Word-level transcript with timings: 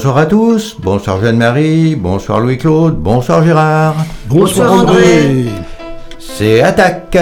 Bonsoir 0.00 0.16
à 0.16 0.24
tous, 0.24 0.76
bonsoir 0.78 1.20
Jeanne-Marie, 1.20 1.94
bonsoir 1.94 2.40
Louis-Claude, 2.40 2.96
bonsoir 2.96 3.44
Gérard. 3.44 3.96
Bonsoir, 4.28 4.72
André. 4.72 5.44
C'est 6.18 6.62
Attaque. 6.62 7.18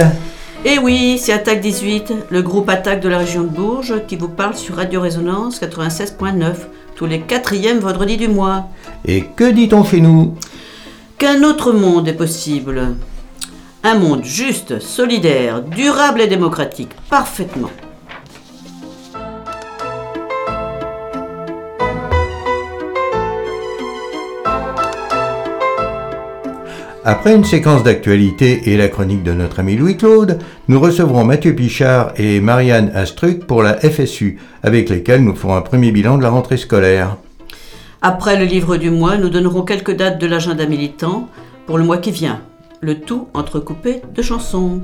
Et 0.65 0.79
oui, 0.79 1.19
c'est 1.19 1.33
Attaque 1.33 1.61
18, 1.61 2.13
le 2.31 2.41
groupe 2.41 2.71
Attaque 2.71 3.01
de 3.01 3.09
la 3.09 3.19
région 3.19 3.43
de 3.43 3.49
Bourges 3.49 4.07
qui 4.07 4.15
vous 4.15 4.29
parle 4.29 4.55
sur 4.55 4.77
Radio 4.77 5.01
Résonance 5.01 5.61
96.9 5.61 6.55
tous 6.95 7.07
les 7.07 7.23
quatrièmes 7.23 7.81
vendredis 7.81 8.17
du 8.17 8.29
mois. 8.29 8.69
Et 9.05 9.25
que 9.25 9.51
dit-on 9.51 9.83
chez 9.83 10.01
nous? 10.01 10.37
Qu'un 11.19 11.43
autre 11.43 11.73
monde 11.73 12.07
est 12.07 12.13
possible. 12.13 12.95
Un 13.83 13.99
monde 13.99 14.23
juste, 14.23 14.79
solidaire, 14.79 15.63
durable 15.63 16.21
et 16.21 16.29
démocratique, 16.29 16.93
parfaitement. 17.11 17.71
Après 27.05 27.35
une 27.35 27.45
séquence 27.45 27.85
d'actualité 27.85 28.73
et 28.73 28.77
la 28.77 28.89
chronique 28.89 29.23
de 29.23 29.33
notre 29.33 29.61
ami 29.61 29.77
Louis-Claude, 29.77 30.41
nous 30.67 30.81
recevrons 30.81 31.25
Mathieu 31.25 31.55
Pichard 31.55 32.13
et 32.17 32.41
Marianne 32.41 32.91
Astruc 32.93 33.47
pour 33.47 33.63
la 33.63 33.75
FSU, 33.75 34.39
avec 34.65 34.89
lesquels 34.89 35.23
nous 35.23 35.35
ferons 35.35 35.55
un 35.55 35.61
premier 35.63 35.93
bilan 35.93 36.19
de 36.19 36.23
la 36.23 36.31
rentrée 36.31 36.57
scolaire. 36.57 37.17
Après 38.03 38.37
le 38.37 38.45
livre 38.45 38.77
du 38.77 38.91
mois, 38.91 39.17
nous 39.17 39.29
donnerons 39.29 39.63
quelques 39.63 39.95
dates 39.95 40.21
de 40.21 40.27
l'agenda 40.27 40.67
militant 40.67 41.29
pour 41.67 41.79
le 41.79 41.85
mois 41.85 41.99
qui 41.99 42.11
vient, 42.11 42.43
le 42.81 43.01
tout 43.01 43.29
entrecoupé 43.33 44.03
de 44.15 44.23
chansons. 44.23 44.81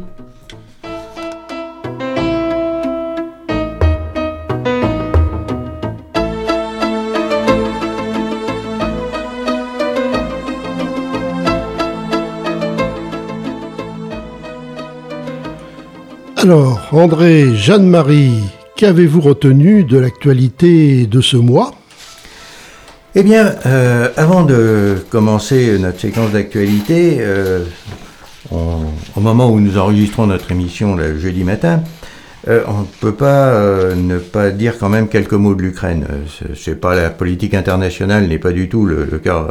Alors, 16.45 16.89
André, 16.93 17.57
Jeanne-Marie, 17.57 18.45
qu'avez-vous 18.77 19.23
retenu 19.23 19.83
de 19.83 19.97
l'actualité 19.97 21.07
de 21.07 21.23
ce 21.23 21.39
mois? 21.39 21.75
Eh 23.15 23.23
bien, 23.23 23.55
euh, 23.65 24.11
avant 24.19 24.45
de 24.45 24.97
commencer 25.09 25.79
notre 25.79 25.99
séquence 25.99 26.33
d'actualité, 26.33 27.17
euh, 27.21 27.65
au 28.53 29.21
moment 29.21 29.49
où 29.49 29.59
nous 29.59 29.79
enregistrons 29.79 30.27
notre 30.27 30.53
émission 30.53 30.97
le 30.97 31.19
jeudi 31.19 31.45
matin, 31.45 31.83
euh, 32.47 32.63
on 32.69 32.81
ne 32.81 32.87
peut 33.01 33.15
pas 33.15 33.95
ne 33.95 34.19
pas 34.19 34.51
dire 34.51 34.77
quand 34.79 34.91
même 34.91 35.09
quelques 35.09 35.33
mots 35.33 35.55
de 35.55 35.63
l'Ukraine. 35.63 36.07
c'est 36.55 36.79
pas 36.79 36.95
la 36.95 37.09
politique 37.09 37.55
internationale 37.55 38.27
n'est 38.27 38.39
pas 38.39 38.53
du 38.53 38.69
tout 38.69 38.85
le, 38.85 39.07
cœur 39.19 39.51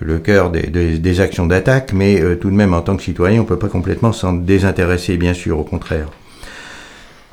le 0.00 0.18
cœur 0.18 0.50
des, 0.50 1.20
actions 1.20 1.46
d'attaque, 1.46 1.92
mais 1.92 2.20
euh, 2.20 2.36
tout 2.36 2.50
de 2.50 2.54
même, 2.54 2.74
en 2.74 2.82
tant 2.82 2.96
que 2.96 3.02
citoyen, 3.02 3.40
on 3.40 3.44
ne 3.44 3.48
peut 3.48 3.58
pas 3.58 3.68
complètement 3.68 4.12
s'en 4.12 4.32
désintéresser, 4.32 5.16
bien 5.16 5.34
sûr, 5.34 5.58
au 5.58 5.64
contraire. 5.64 6.08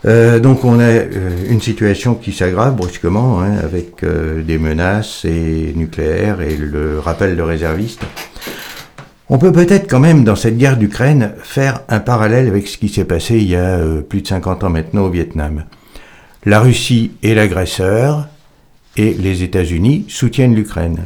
Euh, 0.06 0.40
donc 0.40 0.66
on 0.66 0.80
a 0.80 0.84
euh, 0.84 1.30
une 1.50 1.62
situation 1.62 2.16
qui 2.16 2.32
s'aggrave 2.32 2.76
brusquement, 2.76 3.42
hein, 3.42 3.58
avec 3.64 4.04
des 4.04 4.58
menaces 4.58 5.26
et 5.26 5.74
nucléaires 5.76 6.42
et 6.42 6.56
le 6.56 7.00
rappel 7.00 7.36
de 7.36 7.42
réservistes. 7.42 8.04
On 9.30 9.38
peut 9.38 9.52
peut-être 9.52 9.90
quand 9.90 10.00
même, 10.00 10.24
dans 10.24 10.36
cette 10.36 10.58
guerre 10.58 10.78
d'Ukraine, 10.78 11.34
faire 11.42 11.82
un 11.88 12.00
parallèle 12.00 12.48
avec 12.48 12.68
ce 12.68 12.78
qui 12.78 12.90
s'est 12.90 13.06
passé 13.06 13.38
il 13.38 13.50
y 13.50 13.56
a 13.56 13.80
plus 14.08 14.22
de 14.22 14.28
50 14.28 14.66
ans 14.66 14.70
maintenant 14.70 15.06
au 15.06 15.10
Vietnam. 15.10 15.64
La 16.46 16.60
Russie 16.60 17.12
est 17.24 17.34
l'agresseur 17.34 18.28
et 18.98 19.14
les 19.14 19.44
États-Unis 19.44 20.06
soutiennent 20.10 20.54
l'Ukraine 20.54 21.06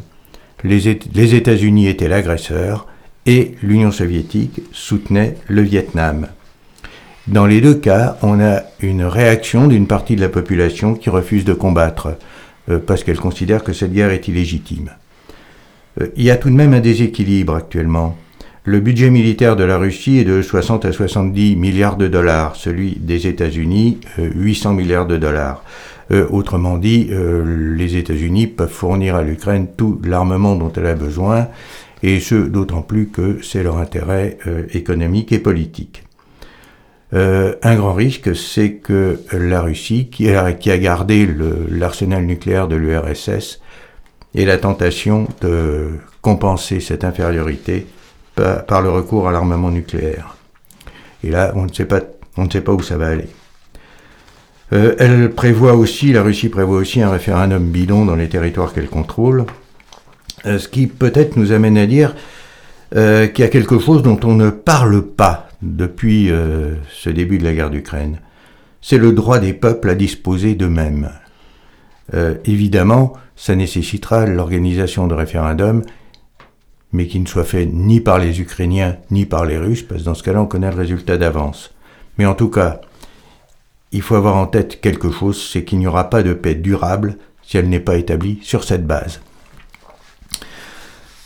les 0.63 1.35
États-Unis 1.35 1.87
étaient 1.87 2.07
l'agresseur 2.07 2.87
et 3.25 3.55
l'Union 3.61 3.91
soviétique 3.91 4.61
soutenait 4.71 5.37
le 5.47 5.61
Vietnam. 5.61 6.27
Dans 7.27 7.47
les 7.47 7.59
deux 7.59 7.73
cas, 7.73 8.17
on 8.21 8.39
a 8.39 8.61
une 8.81 9.03
réaction 9.03 9.67
d'une 9.67 9.87
partie 9.87 10.15
de 10.15 10.21
la 10.21 10.29
population 10.29 10.93
qui 10.93 11.09
refuse 11.09 11.43
de 11.43 11.53
combattre 11.53 12.17
euh, 12.69 12.77
parce 12.77 13.03
qu'elle 13.03 13.19
considère 13.19 13.63
que 13.63 13.73
cette 13.73 13.93
guerre 13.93 14.11
est 14.11 14.27
illégitime. 14.27 14.91
Euh, 16.01 16.07
il 16.15 16.23
y 16.23 16.29
a 16.29 16.35
tout 16.35 16.49
de 16.49 16.55
même 16.55 16.73
un 16.73 16.81
déséquilibre 16.81 17.55
actuellement. 17.55 18.15
Le 18.63 18.79
budget 18.79 19.09
militaire 19.09 19.55
de 19.55 19.63
la 19.63 19.77
Russie 19.77 20.19
est 20.19 20.23
de 20.23 20.41
60 20.41 20.85
à 20.85 20.91
70 20.91 21.55
milliards 21.55 21.97
de 21.97 22.07
dollars, 22.07 22.55
celui 22.55 22.95
des 22.99 23.27
États-Unis 23.27 23.99
800 24.17 24.69
euh, 24.69 24.73
milliards 24.73 25.07
de 25.07 25.17
dollars. 25.17 25.63
Euh, 26.11 26.27
autrement 26.29 26.77
dit, 26.77 27.07
euh, 27.11 27.75
les 27.75 27.97
États-Unis 27.97 28.47
peuvent 28.47 28.69
fournir 28.69 29.15
à 29.15 29.23
l'Ukraine 29.23 29.67
tout 29.75 29.99
l'armement 30.03 30.55
dont 30.55 30.71
elle 30.75 30.85
a 30.85 30.95
besoin, 30.95 31.47
et 32.03 32.19
ce 32.19 32.35
d'autant 32.35 32.83
plus 32.83 33.07
que 33.07 33.39
c'est 33.41 33.63
leur 33.63 33.77
intérêt 33.77 34.37
euh, 34.45 34.65
économique 34.73 35.31
et 35.31 35.39
politique. 35.39 36.03
un 37.13 37.75
grand 37.75 37.93
risque, 37.93 38.35
c'est 38.35 38.73
que 38.73 39.21
la 39.31 39.61
Russie, 39.61 40.09
qui 40.09 40.29
a, 40.29 40.51
gardé 40.51 41.25
l'arsenal 41.69 42.25
nucléaire 42.25 42.67
de 42.67 42.75
l'URSS, 42.75 43.61
ait 44.35 44.43
la 44.43 44.57
tentation 44.57 45.25
de 45.39 45.91
compenser 46.21 46.81
cette 46.81 47.05
infériorité 47.05 47.87
par, 48.35 48.65
par 48.65 48.81
le 48.81 48.89
recours 48.89 49.29
à 49.29 49.31
l'armement 49.31 49.71
nucléaire. 49.71 50.35
Et 51.23 51.29
là, 51.29 51.53
on 51.55 51.63
ne 51.63 51.73
sait 51.73 51.85
pas, 51.85 52.01
on 52.35 52.45
ne 52.45 52.49
sait 52.49 52.59
pas 52.59 52.73
où 52.73 52.81
ça 52.81 52.97
va 52.97 53.07
aller. 53.07 53.29
Euh, 54.73 54.95
elle 54.97 55.31
prévoit 55.31 55.73
aussi, 55.73 56.11
la 56.11 56.23
Russie 56.23 56.49
prévoit 56.49 56.77
aussi 56.77 57.01
un 57.01 57.11
référendum 57.11 57.69
bidon 57.69 58.05
dans 58.05 58.15
les 58.15 58.29
territoires 58.29 58.73
qu'elle 58.73 58.89
contrôle, 58.89 59.45
euh, 60.45 60.57
ce 60.57 60.67
qui 60.67 60.87
peut-être 60.87 61.37
nous 61.37 61.51
amène 61.51 61.77
à 61.77 61.85
dire 61.85 62.15
euh, 62.95 63.27
qu'il 63.27 63.43
y 63.43 63.47
a 63.47 63.51
quelque 63.51 63.79
chose 63.79 64.01
dont 64.01 64.19
on 64.23 64.33
ne 64.33 64.49
parle 64.49 65.03
pas 65.03 65.49
depuis 65.61 66.29
ce 66.91 67.09
début 67.09 67.39
de 67.39 67.43
la 67.43 67.53
guerre 67.53 67.71
d'Ukraine. 67.71 68.19
C'est 68.81 68.99
le 68.99 69.13
droit 69.13 69.39
des 69.39 69.53
peuples 69.53 69.89
à 69.89 69.95
disposer 69.95 70.53
d'eux-mêmes. 70.53 71.09
évidemment, 72.43 73.13
ça 73.35 73.55
nécessitera 73.55 74.27
l'organisation 74.27 75.07
de 75.07 75.15
référendums, 75.15 75.81
mais 76.93 77.07
qui 77.07 77.19
ne 77.19 77.25
soit 77.25 77.45
fait 77.45 77.65
ni 77.65 77.99
par 77.99 78.19
les 78.19 78.41
Ukrainiens 78.41 78.97
ni 79.09 79.25
par 79.25 79.45
les 79.45 79.57
Russes, 79.57 79.81
parce 79.81 80.01
que 80.01 80.05
dans 80.05 80.13
ce 80.13 80.21
cas-là, 80.21 80.41
on 80.41 80.45
connaît 80.45 80.69
le 80.69 80.77
résultat 80.77 81.17
d'avance. 81.17 81.73
Mais 82.19 82.27
en 82.27 82.35
tout 82.35 82.49
cas, 82.49 82.81
il 83.91 84.01
faut 84.01 84.15
avoir 84.15 84.35
en 84.35 84.47
tête 84.47 84.81
quelque 84.81 85.11
chose, 85.11 85.49
c'est 85.51 85.63
qu'il 85.63 85.79
n'y 85.79 85.87
aura 85.87 86.09
pas 86.09 86.23
de 86.23 86.33
paix 86.33 86.55
durable 86.55 87.17
si 87.43 87.57
elle 87.57 87.69
n'est 87.69 87.79
pas 87.79 87.95
établie 87.95 88.39
sur 88.41 88.63
cette 88.63 88.85
base. 88.85 89.19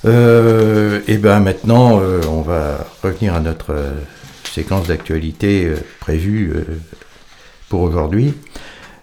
Euh, 0.05 1.01
et 1.07 1.17
bien 1.17 1.39
maintenant, 1.39 1.99
euh, 2.01 2.21
on 2.29 2.41
va 2.41 2.85
revenir 3.03 3.33
à 3.33 3.39
notre 3.39 3.73
euh, 3.73 3.91
séquence 4.43 4.87
d'actualité 4.87 5.71
prévue 5.99 6.53
pour 7.69 7.81
aujourd'hui. 7.81 8.33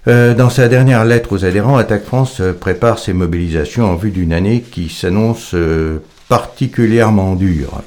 dans 0.07 0.51
sa 0.51 0.69
dernière 0.69 1.05
lettre 1.05 1.33
aux 1.33 1.45
adhérents, 1.45 1.77
Attaque 1.77 2.05
France 2.05 2.43
prépare 2.61 2.99
ses 2.99 3.13
mobilisations 3.13 3.85
en 3.85 3.95
vue 3.95 4.11
d'une 4.11 4.33
année 4.33 4.61
qui 4.61 4.89
s'annonce 4.89 5.55
particulièrement 6.29 7.37
dure. 7.37 7.83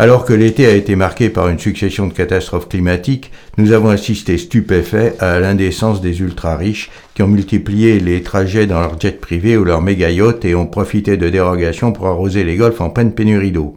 Alors 0.00 0.24
que 0.24 0.32
l'été 0.32 0.64
a 0.64 0.72
été 0.72 0.96
marqué 0.96 1.28
par 1.28 1.50
une 1.50 1.58
succession 1.58 2.06
de 2.06 2.14
catastrophes 2.14 2.70
climatiques, 2.70 3.30
nous 3.58 3.72
avons 3.72 3.90
assisté 3.90 4.38
stupéfaits 4.38 5.20
à 5.20 5.38
l'indécence 5.40 6.00
des 6.00 6.22
ultra-riches 6.22 6.90
qui 7.14 7.22
ont 7.22 7.28
multiplié 7.28 8.00
les 8.00 8.22
trajets 8.22 8.66
dans 8.66 8.80
leurs 8.80 8.98
jets 8.98 9.12
privés 9.12 9.58
ou 9.58 9.64
leurs 9.64 9.82
méga 9.82 10.08
yachts 10.08 10.46
et 10.46 10.54
ont 10.54 10.64
profité 10.64 11.18
de 11.18 11.28
dérogations 11.28 11.92
pour 11.92 12.06
arroser 12.06 12.44
les 12.44 12.56
golfs 12.56 12.80
en 12.80 12.88
pleine 12.88 13.12
pénurie 13.12 13.52
d'eau. 13.52 13.76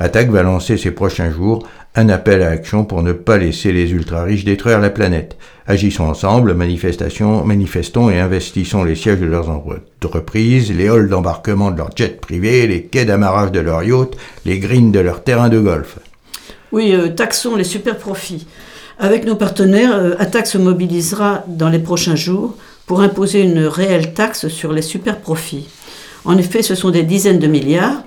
Attaque 0.00 0.30
va 0.30 0.42
lancer 0.42 0.76
ces 0.76 0.90
prochains 0.90 1.30
jours 1.30 1.64
un 1.96 2.08
appel 2.08 2.42
à 2.42 2.50
action 2.50 2.84
pour 2.84 3.02
ne 3.02 3.12
pas 3.12 3.36
laisser 3.36 3.72
les 3.72 3.90
ultra-riches 3.90 4.44
détruire 4.44 4.80
la 4.80 4.90
planète. 4.90 5.36
Agissons 5.66 6.04
ensemble, 6.04 6.54
manifestation, 6.54 7.44
manifestons 7.44 8.10
et 8.10 8.20
investissons 8.20 8.84
les 8.84 8.94
sièges 8.94 9.20
de 9.20 9.26
leurs 9.26 9.50
entreprises, 9.50 10.72
les 10.72 10.88
halls 10.88 11.08
d'embarquement 11.08 11.70
de 11.70 11.78
leurs 11.78 11.96
jets 11.96 12.08
privés, 12.20 12.66
les 12.66 12.84
quais 12.84 13.04
d'amarrage 13.04 13.52
de 13.52 13.60
leurs 13.60 13.82
yachts, 13.82 14.16
les 14.44 14.58
greens 14.58 14.92
de 14.92 15.00
leurs 15.00 15.24
terrains 15.24 15.48
de 15.48 15.58
golf. 15.58 15.98
Oui, 16.72 16.92
euh, 16.94 17.08
taxons 17.08 17.56
les 17.56 17.64
super 17.64 17.98
profits. 17.98 18.46
Avec 18.98 19.24
nos 19.24 19.34
partenaires, 19.34 19.94
euh, 19.94 20.14
Attaque 20.18 20.46
se 20.46 20.58
mobilisera 20.58 21.44
dans 21.48 21.68
les 21.68 21.78
prochains 21.80 22.16
jours 22.16 22.54
pour 22.86 23.00
imposer 23.00 23.40
une 23.40 23.66
réelle 23.66 24.14
taxe 24.14 24.48
sur 24.48 24.72
les 24.72 24.82
super 24.82 25.18
profits. 25.18 25.68
En 26.24 26.36
effet, 26.36 26.62
ce 26.62 26.74
sont 26.74 26.90
des 26.90 27.02
dizaines 27.02 27.38
de 27.38 27.46
milliards 27.46 28.02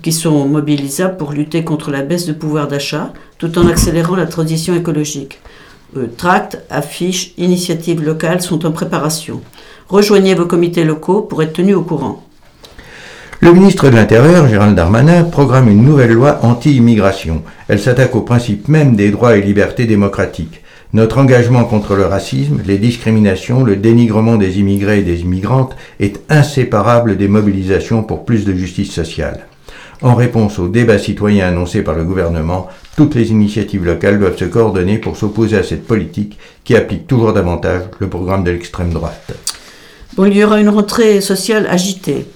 qui 0.00 0.12
sont 0.12 0.46
mobilisables 0.46 1.16
pour 1.16 1.32
lutter 1.32 1.64
contre 1.64 1.90
la 1.90 2.02
baisse 2.02 2.26
de 2.26 2.32
pouvoir 2.32 2.68
d'achat 2.68 3.12
tout 3.38 3.58
en 3.58 3.66
accélérant 3.66 4.16
la 4.16 4.26
transition 4.26 4.74
écologique. 4.74 5.40
Euh, 5.96 6.06
tracts, 6.16 6.58
affiches, 6.70 7.34
initiatives 7.36 8.02
locales 8.02 8.40
sont 8.40 8.64
en 8.64 8.72
préparation. 8.72 9.42
Rejoignez 9.88 10.34
vos 10.34 10.46
comités 10.46 10.84
locaux 10.84 11.20
pour 11.20 11.42
être 11.42 11.52
tenus 11.52 11.76
au 11.76 11.82
courant. 11.82 12.24
Le 13.40 13.52
ministre 13.52 13.90
de 13.90 13.96
l'Intérieur, 13.96 14.48
Gérald 14.48 14.76
Darmanin, 14.76 15.24
programme 15.24 15.68
une 15.68 15.84
nouvelle 15.84 16.12
loi 16.12 16.38
anti-immigration. 16.42 17.42
Elle 17.68 17.80
s'attaque 17.80 18.14
au 18.14 18.20
principe 18.20 18.68
même 18.68 18.94
des 18.94 19.10
droits 19.10 19.36
et 19.36 19.42
libertés 19.42 19.84
démocratiques. 19.84 20.62
Notre 20.94 21.18
engagement 21.18 21.64
contre 21.64 21.96
le 21.96 22.04
racisme, 22.04 22.60
les 22.64 22.78
discriminations, 22.78 23.64
le 23.64 23.76
dénigrement 23.76 24.36
des 24.36 24.60
immigrés 24.60 25.00
et 25.00 25.02
des 25.02 25.22
immigrantes 25.22 25.74
est 26.00 26.20
inséparable 26.28 27.16
des 27.16 27.28
mobilisations 27.28 28.02
pour 28.02 28.24
plus 28.24 28.44
de 28.44 28.54
justice 28.54 28.92
sociale. 28.92 29.46
En 30.02 30.16
réponse 30.16 30.58
aux 30.58 30.66
débats 30.66 30.98
citoyens 30.98 31.46
annoncés 31.46 31.82
par 31.82 31.94
le 31.94 32.02
gouvernement, 32.02 32.68
toutes 32.96 33.14
les 33.14 33.30
initiatives 33.30 33.84
locales 33.84 34.18
doivent 34.18 34.36
se 34.36 34.44
coordonner 34.44 34.98
pour 34.98 35.16
s'opposer 35.16 35.56
à 35.56 35.62
cette 35.62 35.86
politique 35.86 36.38
qui 36.64 36.74
applique 36.74 37.06
toujours 37.06 37.32
davantage 37.32 37.82
le 38.00 38.08
programme 38.08 38.42
de 38.42 38.50
l'extrême 38.50 38.92
droite. 38.92 39.32
Bon, 40.14 40.24
il 40.24 40.36
y 40.36 40.42
aura 40.42 40.60
une 40.60 40.68
rentrée 40.68 41.20
sociale 41.20 41.68
agitée. 41.70 42.26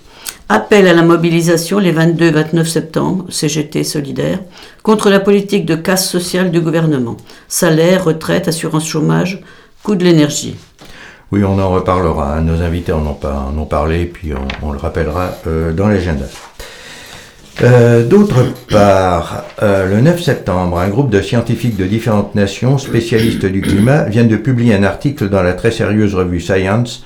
Appel 0.49 0.87
à 0.87 0.93
la 0.93 1.03
mobilisation 1.03 1.81
les 1.81 1.91
22 1.91 2.27
et 2.27 2.31
29 2.31 2.69
septembre, 2.69 3.25
CGT 3.31 3.83
solidaire, 3.83 4.39
contre 4.85 5.11
la 5.11 5.19
politique 5.19 5.67
de 5.67 5.75
casse 5.75 6.09
sociale 6.09 6.53
du 6.53 6.61
gouvernement. 6.61 7.17
Salaire, 7.49 8.05
retraite, 8.05 8.47
assurance 8.47 8.87
chômage, 8.87 9.43
coût 9.83 9.97
de 9.97 10.05
l'énergie. 10.05 10.57
Oui, 11.33 11.43
on 11.43 11.59
en 11.59 11.71
reparlera. 11.71 12.41
Nos 12.41 12.63
invités 12.63 12.93
en 12.93 13.05
ont, 13.05 13.15
pas, 13.15 13.49
en 13.53 13.59
ont 13.59 13.67
parlé, 13.67 14.05
puis 14.07 14.31
on, 14.63 14.71
le 14.71 14.79
rappellera 14.79 15.33
euh, 15.49 15.73
dans 15.73 15.89
l'agenda. 15.89 16.27
Euh, 17.63 18.07
d'autre 18.07 18.45
part, 18.69 19.45
euh, 19.63 19.89
le 19.89 20.03
9 20.03 20.23
septembre, 20.23 20.79
un 20.79 20.89
groupe 20.89 21.09
de 21.09 21.23
scientifiques 21.23 21.77
de 21.77 21.87
différentes 21.87 22.35
nations, 22.35 22.77
spécialistes 22.77 23.47
du 23.47 23.63
climat, 23.63 24.03
vient 24.03 24.25
de 24.25 24.37
publier 24.37 24.75
un 24.75 24.83
article 24.83 25.31
dans 25.31 25.43
la 25.43 25.55
très 25.55 25.71
sérieuse 25.71 26.15
revue 26.15 26.41
Science 26.41 27.05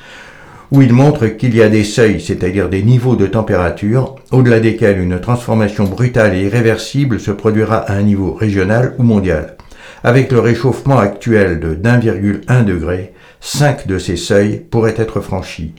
où 0.73 0.82
il 0.82 0.93
montre 0.93 1.26
qu'il 1.26 1.55
y 1.55 1.62
a 1.62 1.69
des 1.69 1.85
seuils, 1.85 2.20
c'est-à-dire 2.20 2.69
des 2.69 2.82
niveaux 2.82 3.17
de 3.17 3.26
température, 3.26 4.17
au-delà 4.31 4.61
desquels 4.61 5.00
une 5.00 5.20
transformation 5.20 5.85
brutale 5.85 6.35
et 6.35 6.44
irréversible 6.44 7.20
se 7.20 7.31
produira 7.31 7.79
à 7.79 7.94
un 7.94 8.02
niveau 8.02 8.32
régional 8.32 8.94
ou 8.99 9.02
mondial. 9.02 9.56
Avec 10.02 10.32
le 10.32 10.41
réchauffement 10.41 10.99
actuel 10.99 11.61
de 11.61 11.75
1,1 11.75 12.64
degré, 12.64 13.12
5 13.41 13.87
de 13.87 13.99
ces 13.99 14.17
seuils 14.17 14.62
pourraient 14.70 14.94
être 14.97 15.20
franchis. 15.20 15.75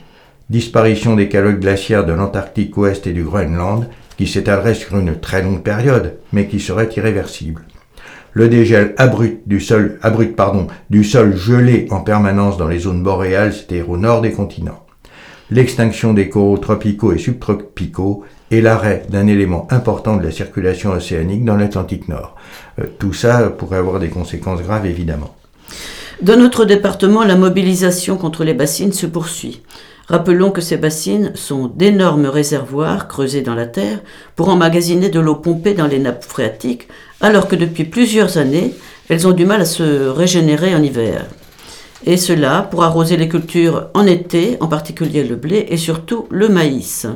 Disparition 0.49 1.15
des 1.15 1.29
calottes 1.29 1.61
glaciaires 1.61 2.05
de 2.05 2.13
l'Antarctique 2.13 2.75
ouest 2.75 3.07
et 3.07 3.13
du 3.13 3.23
Groenland, 3.23 3.87
qui 4.21 4.27
s'étalerait 4.27 4.75
sur 4.75 4.99
une 4.99 5.19
très 5.19 5.41
longue 5.41 5.63
période, 5.63 6.17
mais 6.31 6.45
qui 6.45 6.59
serait 6.59 6.89
irréversible 6.95 7.63
le 8.33 8.49
dégel 8.49 8.93
abrupt 8.97 9.47
du 9.47 9.59
sol, 9.59 9.97
abrupt, 10.03 10.35
pardon, 10.35 10.67
du 10.91 11.03
sol 11.03 11.35
gelé 11.35 11.87
en 11.89 12.01
permanence 12.01 12.55
dans 12.55 12.67
les 12.67 12.77
zones 12.77 13.01
boréales, 13.01 13.51
c'est-à-dire 13.51 13.89
au 13.89 13.97
nord 13.97 14.21
des 14.21 14.31
continents, 14.31 14.85
l'extinction 15.49 16.13
des 16.13 16.29
coraux 16.29 16.59
tropicaux 16.59 17.13
et 17.13 17.17
subtropicaux 17.17 18.23
et 18.51 18.61
l'arrêt 18.61 19.05
d'un 19.09 19.25
élément 19.25 19.67
important 19.71 20.17
de 20.17 20.23
la 20.23 20.31
circulation 20.31 20.91
océanique 20.91 21.43
dans 21.43 21.57
l'Atlantique 21.57 22.07
Nord. 22.07 22.35
Euh, 22.79 22.85
tout 22.99 23.13
ça 23.13 23.49
pourrait 23.49 23.79
avoir 23.79 23.99
des 23.99 24.09
conséquences 24.09 24.61
graves, 24.61 24.85
évidemment. 24.85 25.35
Dans 26.21 26.37
notre 26.37 26.63
département, 26.63 27.23
la 27.23 27.35
mobilisation 27.35 28.17
contre 28.17 28.43
les 28.43 28.53
bassines 28.53 28.93
se 28.93 29.07
poursuit. 29.07 29.63
Rappelons 30.11 30.51
que 30.51 30.59
ces 30.59 30.75
bassines 30.75 31.31
sont 31.35 31.71
d'énormes 31.73 32.25
réservoirs 32.25 33.07
creusés 33.07 33.43
dans 33.43 33.55
la 33.55 33.65
terre 33.65 34.01
pour 34.35 34.49
emmagasiner 34.49 35.07
de 35.07 35.21
l'eau 35.21 35.35
pompée 35.35 35.73
dans 35.73 35.87
les 35.87 35.99
nappes 35.99 36.25
phréatiques 36.25 36.89
alors 37.21 37.47
que 37.47 37.55
depuis 37.55 37.85
plusieurs 37.85 38.37
années, 38.37 38.73
elles 39.07 39.25
ont 39.25 39.31
du 39.31 39.45
mal 39.45 39.61
à 39.61 39.65
se 39.65 40.09
régénérer 40.09 40.75
en 40.75 40.83
hiver. 40.83 41.27
Et 42.05 42.17
cela 42.17 42.67
pour 42.69 42.83
arroser 42.83 43.15
les 43.15 43.29
cultures 43.29 43.87
en 43.93 44.05
été, 44.05 44.57
en 44.59 44.67
particulier 44.67 45.23
le 45.23 45.37
blé 45.37 45.67
et 45.69 45.77
surtout 45.77 46.27
le 46.29 46.49
maïs. 46.49 47.07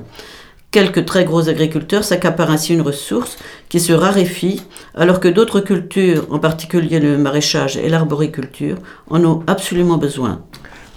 Quelques 0.71 1.03
très 1.03 1.25
gros 1.25 1.49
agriculteurs 1.49 2.05
s'accaparent 2.05 2.51
ainsi 2.51 2.73
une 2.73 2.81
ressource 2.81 3.37
qui 3.67 3.81
se 3.81 3.91
raréfie, 3.91 4.63
alors 4.93 5.19
que 5.19 5.27
d'autres 5.27 5.59
cultures, 5.59 6.27
en 6.29 6.39
particulier 6.39 7.01
le 7.01 7.17
maraîchage 7.17 7.75
et 7.75 7.89
l'arboriculture, 7.89 8.77
en 9.09 9.21
ont 9.25 9.43
absolument 9.47 9.97
besoin. 9.97 10.45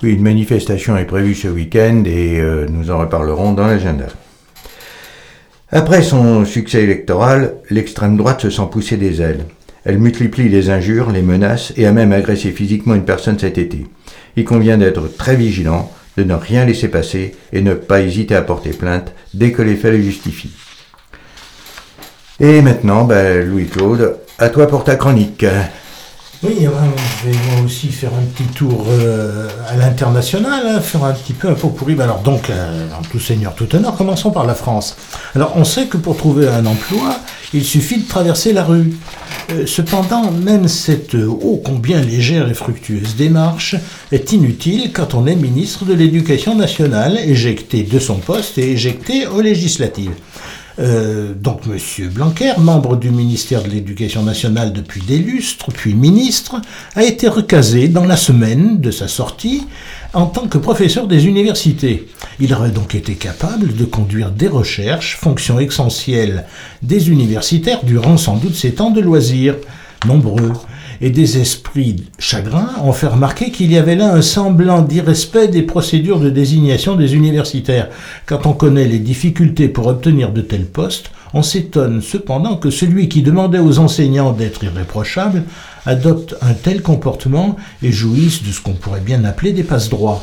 Oui, 0.00 0.12
une 0.12 0.22
manifestation 0.22 0.96
est 0.96 1.06
prévue 1.06 1.34
ce 1.34 1.48
week-end 1.48 2.04
et 2.06 2.38
euh, 2.38 2.66
nous 2.70 2.92
en 2.92 2.98
reparlerons 2.98 3.52
dans 3.52 3.66
l'agenda. 3.66 4.06
Après 5.72 6.02
son 6.02 6.44
succès 6.44 6.84
électoral, 6.84 7.56
l'extrême 7.68 8.16
droite 8.16 8.42
se 8.42 8.50
sent 8.50 8.68
pousser 8.70 8.96
des 8.96 9.20
ailes. 9.20 9.44
Elle 9.84 9.98
multiplie 9.98 10.48
les 10.48 10.70
injures, 10.70 11.10
les 11.10 11.22
menaces 11.22 11.72
et 11.76 11.84
a 11.84 11.92
même 11.92 12.12
agressé 12.12 12.52
physiquement 12.52 12.94
une 12.94 13.04
personne 13.04 13.40
cet 13.40 13.58
été. 13.58 13.86
Il 14.36 14.44
convient 14.44 14.78
d'être 14.78 15.08
très 15.16 15.34
vigilant, 15.34 15.90
de 16.16 16.22
ne 16.22 16.34
rien 16.34 16.64
laisser 16.64 16.88
passer 16.88 17.34
et 17.52 17.60
ne 17.60 17.74
pas 17.74 18.00
hésiter 18.00 18.36
à 18.36 18.42
porter 18.42 18.70
plainte 18.70 19.12
dès 19.34 19.50
que 19.50 19.62
les 19.62 19.74
faits 19.74 19.94
le 19.94 20.00
justifient. 20.00 20.54
Et 22.38 22.62
maintenant, 22.62 23.04
ben, 23.04 23.44
Louis-Claude, 23.44 24.16
à 24.38 24.48
toi 24.48 24.68
pour 24.68 24.84
ta 24.84 24.94
chronique. 24.94 25.44
Oui, 26.44 26.54
je 26.60 27.28
vais 27.28 27.36
moi 27.50 27.64
aussi 27.64 27.88
faire 27.88 28.12
un 28.14 28.24
petit 28.32 28.48
tour 28.54 28.86
euh, 28.88 29.48
à 29.68 29.74
l'international, 29.74 30.62
hein, 30.68 30.80
faire 30.80 31.02
un 31.02 31.12
petit 31.12 31.32
peu 31.32 31.48
un 31.48 31.54
pot 31.54 31.70
pourri. 31.70 31.96
Ben 31.96 32.04
alors 32.04 32.20
donc, 32.20 32.48
euh, 32.48 32.86
en 32.96 33.02
tout 33.02 33.18
seigneur, 33.18 33.56
tout 33.56 33.74
honneur, 33.74 33.96
commençons 33.96 34.30
par 34.30 34.46
la 34.46 34.54
France. 34.54 34.96
Alors 35.34 35.54
on 35.56 35.64
sait 35.64 35.86
que 35.86 35.96
pour 35.96 36.16
trouver 36.16 36.46
un 36.46 36.64
emploi, 36.64 37.18
il 37.52 37.64
suffit 37.64 37.98
de 37.98 38.06
traverser 38.06 38.52
la 38.52 38.62
rue. 38.62 38.92
Euh, 39.50 39.66
cependant, 39.66 40.30
même 40.30 40.68
cette 40.68 41.14
ô 41.14 41.60
combien 41.64 42.00
légère 42.00 42.48
et 42.48 42.54
fructueuse 42.54 43.16
démarche 43.16 43.74
est 44.12 44.30
inutile 44.30 44.92
quand 44.92 45.14
on 45.14 45.26
est 45.26 45.34
ministre 45.34 45.86
de 45.86 45.94
l'Éducation 45.94 46.54
nationale, 46.54 47.18
éjecté 47.18 47.82
de 47.82 47.98
son 47.98 48.18
poste 48.18 48.58
et 48.58 48.70
éjecté 48.70 49.26
aux 49.26 49.40
législatives. 49.40 50.12
Euh, 50.80 51.34
donc 51.34 51.62
M. 51.66 52.08
Blanquer, 52.10 52.52
membre 52.58 52.96
du 52.96 53.10
ministère 53.10 53.62
de 53.62 53.68
l'Éducation 53.68 54.22
nationale 54.22 54.72
depuis 54.72 55.00
des 55.00 55.18
lustres, 55.18 55.72
puis 55.72 55.94
ministre, 55.94 56.60
a 56.94 57.02
été 57.02 57.26
recasé 57.26 57.88
dans 57.88 58.04
la 58.04 58.16
semaine 58.16 58.80
de 58.80 58.90
sa 58.90 59.08
sortie 59.08 59.66
en 60.14 60.26
tant 60.26 60.46
que 60.46 60.58
professeur 60.58 61.08
des 61.08 61.26
universités. 61.26 62.08
Il 62.40 62.54
aurait 62.54 62.70
donc 62.70 62.94
été 62.94 63.14
capable 63.14 63.74
de 63.74 63.84
conduire 63.84 64.30
des 64.30 64.48
recherches, 64.48 65.16
fonction 65.16 65.58
essentielle 65.58 66.46
des 66.82 67.10
universitaires 67.10 67.82
durant 67.82 68.16
sans 68.16 68.36
doute 68.36 68.54
ces 68.54 68.74
temps 68.74 68.90
de 68.90 69.00
loisirs, 69.00 69.56
nombreux 70.06 70.52
et 71.00 71.10
des 71.10 71.38
esprits 71.38 72.04
chagrins 72.18 72.70
ont 72.82 72.92
fait 72.92 73.06
remarquer 73.06 73.50
qu'il 73.50 73.70
y 73.70 73.78
avait 73.78 73.96
là 73.96 74.12
un 74.12 74.22
semblant 74.22 74.82
d'irrespect 74.82 75.48
des 75.48 75.62
procédures 75.62 76.20
de 76.20 76.30
désignation 76.30 76.96
des 76.96 77.14
universitaires. 77.14 77.88
Quand 78.26 78.46
on 78.46 78.52
connaît 78.52 78.86
les 78.86 78.98
difficultés 78.98 79.68
pour 79.68 79.86
obtenir 79.86 80.32
de 80.32 80.40
tels 80.40 80.66
postes, 80.66 81.10
on 81.34 81.42
s'étonne 81.42 82.00
cependant 82.00 82.56
que 82.56 82.70
celui 82.70 83.08
qui 83.08 83.22
demandait 83.22 83.58
aux 83.58 83.78
enseignants 83.78 84.32
d'être 84.32 84.64
irréprochables 84.64 85.44
adopte 85.86 86.34
un 86.42 86.54
tel 86.54 86.82
comportement 86.82 87.56
et 87.82 87.92
jouisse 87.92 88.42
de 88.42 88.50
ce 88.50 88.60
qu'on 88.60 88.72
pourrait 88.72 89.00
bien 89.00 89.24
appeler 89.24 89.52
des 89.52 89.62
passe-droits. 89.62 90.22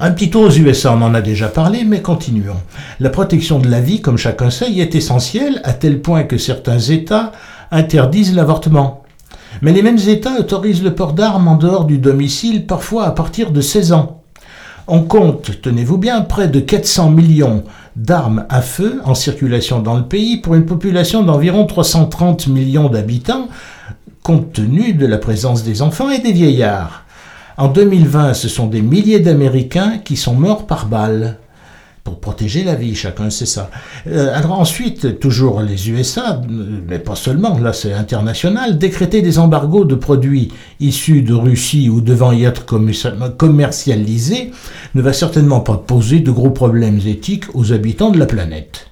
Un 0.00 0.12
petit 0.12 0.30
tour 0.30 0.42
aux 0.42 0.50
USA, 0.50 0.92
on 0.92 1.02
en 1.02 1.12
a 1.12 1.20
déjà 1.20 1.48
parlé, 1.48 1.82
mais 1.82 2.02
continuons. 2.02 2.60
La 3.00 3.10
protection 3.10 3.58
de 3.58 3.68
la 3.68 3.80
vie, 3.80 4.00
comme 4.00 4.16
chacun 4.16 4.48
sait, 4.48 4.72
est 4.72 4.94
essentielle, 4.94 5.60
à 5.64 5.72
tel 5.72 6.00
point 6.00 6.22
que 6.22 6.38
certains 6.38 6.78
États 6.78 7.32
interdisent 7.72 8.34
l'avortement. 8.34 9.02
Mais 9.62 9.72
les 9.72 9.82
mêmes 9.82 9.98
États 9.98 10.38
autorisent 10.38 10.82
le 10.82 10.94
port 10.94 11.12
d'armes 11.12 11.48
en 11.48 11.56
dehors 11.56 11.84
du 11.84 11.98
domicile, 11.98 12.66
parfois 12.66 13.06
à 13.06 13.10
partir 13.10 13.50
de 13.50 13.60
16 13.60 13.92
ans. 13.92 14.22
On 14.86 15.02
compte, 15.02 15.60
tenez-vous 15.60 15.98
bien, 15.98 16.22
près 16.22 16.48
de 16.48 16.60
400 16.60 17.10
millions 17.10 17.64
d'armes 17.96 18.46
à 18.48 18.62
feu 18.62 19.00
en 19.04 19.14
circulation 19.14 19.80
dans 19.80 19.96
le 19.96 20.04
pays 20.04 20.38
pour 20.38 20.54
une 20.54 20.64
population 20.64 21.22
d'environ 21.22 21.66
330 21.66 22.46
millions 22.46 22.88
d'habitants, 22.88 23.48
compte 24.22 24.52
tenu 24.52 24.94
de 24.94 25.06
la 25.06 25.18
présence 25.18 25.64
des 25.64 25.82
enfants 25.82 26.10
et 26.10 26.20
des 26.20 26.32
vieillards. 26.32 27.04
En 27.56 27.68
2020, 27.68 28.34
ce 28.34 28.48
sont 28.48 28.68
des 28.68 28.82
milliers 28.82 29.20
d'Américains 29.20 29.98
qui 30.04 30.16
sont 30.16 30.34
morts 30.34 30.66
par 30.66 30.86
balle 30.86 31.38
pour 32.04 32.20
protéger 32.20 32.64
la 32.64 32.74
vie, 32.74 32.94
chacun 32.94 33.30
sait 33.30 33.46
ça. 33.46 33.70
Euh, 34.06 34.30
alors 34.34 34.58
ensuite, 34.58 35.18
toujours 35.18 35.60
les 35.60 35.90
USA, 35.90 36.40
mais 36.88 36.98
pas 36.98 37.16
seulement, 37.16 37.58
là 37.58 37.72
c'est 37.72 37.92
international, 37.92 38.78
décréter 38.78 39.22
des 39.22 39.38
embargos 39.38 39.84
de 39.84 39.94
produits 39.94 40.52
issus 40.80 41.22
de 41.22 41.34
Russie 41.34 41.88
ou 41.88 42.00
devant 42.00 42.32
y 42.32 42.44
être 42.44 42.66
commercialisés 43.36 44.52
ne 44.94 45.02
va 45.02 45.12
certainement 45.12 45.60
pas 45.60 45.76
poser 45.76 46.20
de 46.20 46.30
gros 46.30 46.50
problèmes 46.50 47.00
éthiques 47.06 47.44
aux 47.54 47.72
habitants 47.72 48.10
de 48.10 48.18
la 48.18 48.26
planète. 48.26 48.87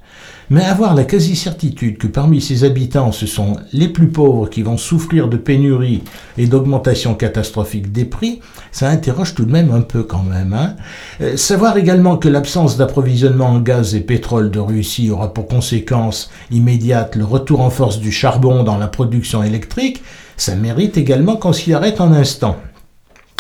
Mais 0.49 0.65
avoir 0.65 0.95
la 0.95 1.03
quasi-certitude 1.03 1.99
que 1.99 2.07
parmi 2.07 2.41
ces 2.41 2.63
habitants, 2.63 3.11
ce 3.11 3.27
sont 3.27 3.57
les 3.73 3.89
plus 3.89 4.09
pauvres 4.09 4.49
qui 4.49 4.63
vont 4.63 4.77
souffrir 4.77 5.27
de 5.29 5.37
pénuries 5.37 6.05
et 6.39 6.47
d'augmentation 6.47 7.15
catastrophique 7.15 7.91
des 7.91 8.05
prix, 8.05 8.41
ça 8.71 8.89
interroge 8.89 9.35
tout 9.35 9.45
de 9.45 9.51
même 9.51 9.73
un 9.73 9.81
peu 9.81 10.05
quand 10.05 10.23
même. 10.23 10.53
Hein. 10.53 10.77
Euh, 11.21 11.37
savoir 11.37 11.77
également 11.77 12.17
que 12.17 12.29
l'absence 12.29 12.77
d'approvisionnement 12.77 13.49
en 13.49 13.59
gaz 13.59 13.97
et 13.97 14.01
pétrole 14.01 14.53
de 14.53 14.61
Russie 14.61 15.11
aura 15.11 15.35
pour 15.35 15.49
conséquence 15.49 16.31
immédiate 16.53 17.17
le 17.17 17.25
retour 17.25 17.61
en 17.61 17.71
force 17.71 17.99
du 17.99 18.13
charbon 18.13 18.63
dans 18.63 18.79
la 18.79 18.87
production 18.87 19.43
électrique, 19.43 20.03
ça 20.37 20.55
mérite 20.55 20.97
également 20.97 21.37
qu'on 21.37 21.53
s'y 21.53 21.75
arrête 21.75 22.01
un 22.01 22.13
instant. 22.13 22.57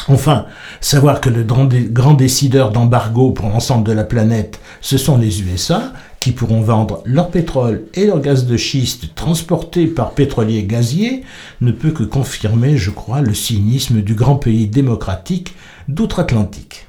Enfin, 0.08 0.46
savoir 0.80 1.20
que 1.20 1.30
le 1.30 1.42
grand 1.42 2.14
décideur 2.14 2.70
d'embargo 2.70 3.32
pour 3.32 3.48
l'ensemble 3.48 3.84
de 3.84 3.92
la 3.92 4.04
planète, 4.04 4.60
ce 4.80 4.98
sont 4.98 5.18
les 5.18 5.42
USA, 5.42 5.92
qui 6.26 6.32
pourront 6.32 6.60
vendre 6.60 7.02
leur 7.04 7.30
pétrole 7.30 7.84
et 7.94 8.04
leur 8.04 8.20
gaz 8.20 8.46
de 8.46 8.56
schiste 8.56 9.14
transportés 9.14 9.86
par 9.86 10.10
pétroliers 10.10 10.64
gaziers, 10.64 11.22
ne 11.60 11.70
peut 11.70 11.92
que 11.92 12.02
confirmer, 12.02 12.76
je 12.76 12.90
crois, 12.90 13.20
le 13.20 13.32
cynisme 13.32 14.02
du 14.02 14.16
grand 14.16 14.34
pays 14.34 14.66
démocratique 14.66 15.54
d'outre-Atlantique. 15.86 16.88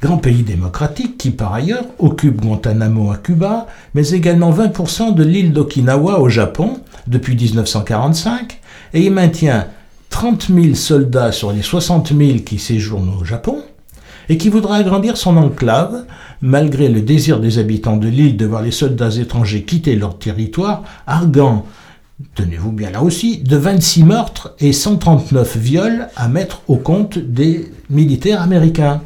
Grand 0.00 0.18
pays 0.18 0.44
démocratique 0.44 1.18
qui, 1.18 1.30
par 1.32 1.54
ailleurs, 1.54 1.86
occupe 1.98 2.40
Guantanamo 2.40 3.10
à 3.10 3.16
Cuba, 3.16 3.66
mais 3.94 4.10
également 4.10 4.52
20% 4.52 5.12
de 5.12 5.24
l'île 5.24 5.52
d'Okinawa 5.52 6.20
au 6.20 6.28
Japon 6.28 6.78
depuis 7.08 7.34
1945, 7.34 8.60
et 8.94 9.02
y 9.02 9.10
maintient 9.10 9.66
30 10.10 10.52
000 10.54 10.76
soldats 10.76 11.32
sur 11.32 11.50
les 11.50 11.62
60 11.62 12.16
000 12.16 12.38
qui 12.46 12.60
séjournent 12.60 13.12
au 13.20 13.24
Japon, 13.24 13.60
et 14.28 14.36
qui 14.36 14.48
voudra 14.48 14.76
agrandir 14.76 15.16
son 15.16 15.36
enclave, 15.36 16.04
malgré 16.42 16.88
le 16.88 17.00
désir 17.00 17.40
des 17.40 17.58
habitants 17.58 17.96
de 17.96 18.08
l'île 18.08 18.36
de 18.36 18.46
voir 18.46 18.62
les 18.62 18.70
soldats 18.70 19.10
étrangers 19.10 19.62
quitter 19.62 19.96
leur 19.96 20.18
territoire, 20.18 20.82
arguant, 21.06 21.66
tenez-vous 22.34 22.72
bien 22.72 22.90
là 22.90 23.02
aussi, 23.02 23.38
de 23.38 23.56
26 23.56 24.04
meurtres 24.04 24.54
et 24.60 24.72
139 24.72 25.56
viols 25.56 26.08
à 26.16 26.28
mettre 26.28 26.62
au 26.68 26.76
compte 26.76 27.18
des 27.18 27.70
militaires 27.90 28.42
américains. 28.42 29.02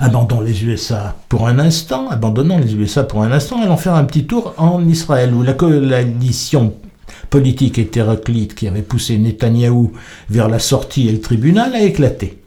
Abandonnons 0.00 0.40
les 0.40 0.64
USA 0.64 1.14
pour 1.28 1.46
un 1.46 1.60
instant, 1.60 2.08
abandonnons 2.10 2.58
les 2.58 2.74
USA 2.74 3.04
pour 3.04 3.22
un 3.22 3.30
instant, 3.30 3.62
allons 3.62 3.76
faire 3.76 3.94
un 3.94 4.04
petit 4.04 4.26
tour 4.26 4.52
en 4.56 4.86
Israël, 4.86 5.32
où 5.32 5.42
la 5.42 5.52
coalition 5.52 6.74
politique 7.30 7.78
hétéroclite 7.78 8.54
qui 8.54 8.66
avait 8.66 8.82
poussé 8.82 9.18
Netanyahou 9.18 9.92
vers 10.30 10.48
la 10.48 10.58
sortie 10.58 11.08
et 11.08 11.12
le 11.12 11.20
tribunal 11.20 11.74
a 11.74 11.82
éclaté. 11.82 12.43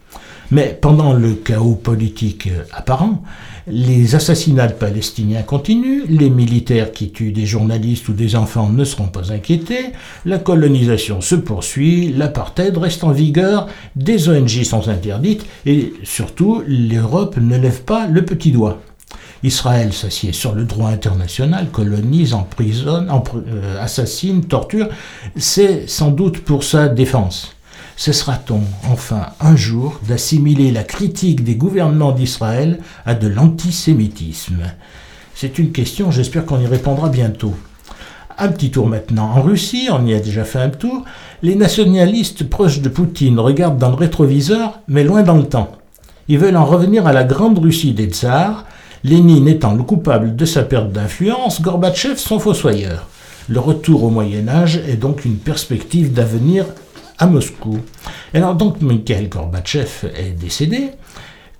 Mais 0.50 0.78
pendant 0.80 1.12
le 1.12 1.34
chaos 1.34 1.74
politique 1.74 2.46
euh, 2.46 2.64
apparent, 2.72 3.22
les 3.66 4.14
assassinats 4.14 4.68
de 4.68 4.72
Palestiniens 4.72 5.42
continuent, 5.42 6.04
les 6.08 6.30
militaires 6.30 6.90
qui 6.90 7.10
tuent 7.10 7.32
des 7.32 7.44
journalistes 7.44 8.08
ou 8.08 8.14
des 8.14 8.34
enfants 8.34 8.70
ne 8.70 8.84
seront 8.84 9.08
pas 9.08 9.30
inquiétés, 9.30 9.92
la 10.24 10.38
colonisation 10.38 11.20
se 11.20 11.34
poursuit, 11.34 12.14
l'apartheid 12.16 12.76
reste 12.78 13.04
en 13.04 13.10
vigueur, 13.10 13.68
des 13.94 14.30
ONG 14.30 14.64
sont 14.64 14.88
interdites 14.88 15.44
et 15.66 15.92
surtout 16.02 16.62
l'Europe 16.66 17.36
ne 17.36 17.58
lève 17.58 17.82
pas 17.82 18.06
le 18.06 18.24
petit 18.24 18.50
doigt. 18.50 18.80
Israël 19.42 19.92
s'assied 19.92 20.32
sur 20.32 20.54
le 20.54 20.64
droit 20.64 20.88
international, 20.88 21.68
colonise, 21.70 22.34
emprisonne, 22.34 23.08
euh, 23.10 23.82
assassine, 23.82 24.44
torture. 24.44 24.88
C'est 25.36 25.88
sans 25.88 26.10
doute 26.10 26.40
pour 26.40 26.64
sa 26.64 26.88
défense. 26.88 27.57
Cessera-t-on 27.98 28.60
enfin 28.88 29.26
un 29.40 29.56
jour 29.56 29.98
d'assimiler 30.06 30.70
la 30.70 30.84
critique 30.84 31.42
des 31.42 31.56
gouvernements 31.56 32.12
d'Israël 32.12 32.78
à 33.04 33.14
de 33.14 33.26
l'antisémitisme? 33.26 34.62
C'est 35.34 35.58
une 35.58 35.72
question, 35.72 36.12
j'espère 36.12 36.46
qu'on 36.46 36.60
y 36.60 36.66
répondra 36.68 37.08
bientôt. 37.08 37.56
Un 38.38 38.48
petit 38.50 38.70
tour 38.70 38.86
maintenant 38.86 39.32
en 39.34 39.42
Russie, 39.42 39.88
on 39.90 40.06
y 40.06 40.14
a 40.14 40.20
déjà 40.20 40.44
fait 40.44 40.60
un 40.60 40.70
tour. 40.70 41.04
Les 41.42 41.56
nationalistes 41.56 42.48
proches 42.48 42.80
de 42.82 42.88
Poutine 42.88 43.40
regardent 43.40 43.78
dans 43.78 43.90
le 43.90 43.96
rétroviseur, 43.96 44.78
mais 44.86 45.02
loin 45.02 45.24
dans 45.24 45.36
le 45.36 45.48
temps. 45.48 45.72
Ils 46.28 46.38
veulent 46.38 46.56
en 46.56 46.66
revenir 46.66 47.04
à 47.08 47.12
la 47.12 47.24
grande 47.24 47.58
Russie 47.58 47.94
des 47.94 48.06
tsars, 48.06 48.64
Lénine 49.02 49.48
étant 49.48 49.74
le 49.74 49.82
coupable 49.82 50.36
de 50.36 50.44
sa 50.44 50.62
perte 50.62 50.92
d'influence, 50.92 51.60
Gorbatchev 51.60 52.16
son 52.16 52.38
fossoyeur. 52.38 53.08
Le 53.48 53.58
retour 53.58 54.04
au 54.04 54.10
Moyen 54.10 54.46
Âge 54.46 54.76
est 54.86 54.96
donc 54.96 55.24
une 55.24 55.38
perspective 55.38 56.12
d'avenir 56.12 56.66
à 57.18 57.26
Moscou. 57.26 57.78
alors 58.32 58.54
donc 58.54 58.80
Mikhail 58.80 59.28
Gorbatchev 59.28 60.10
est 60.16 60.30
décédé. 60.38 60.90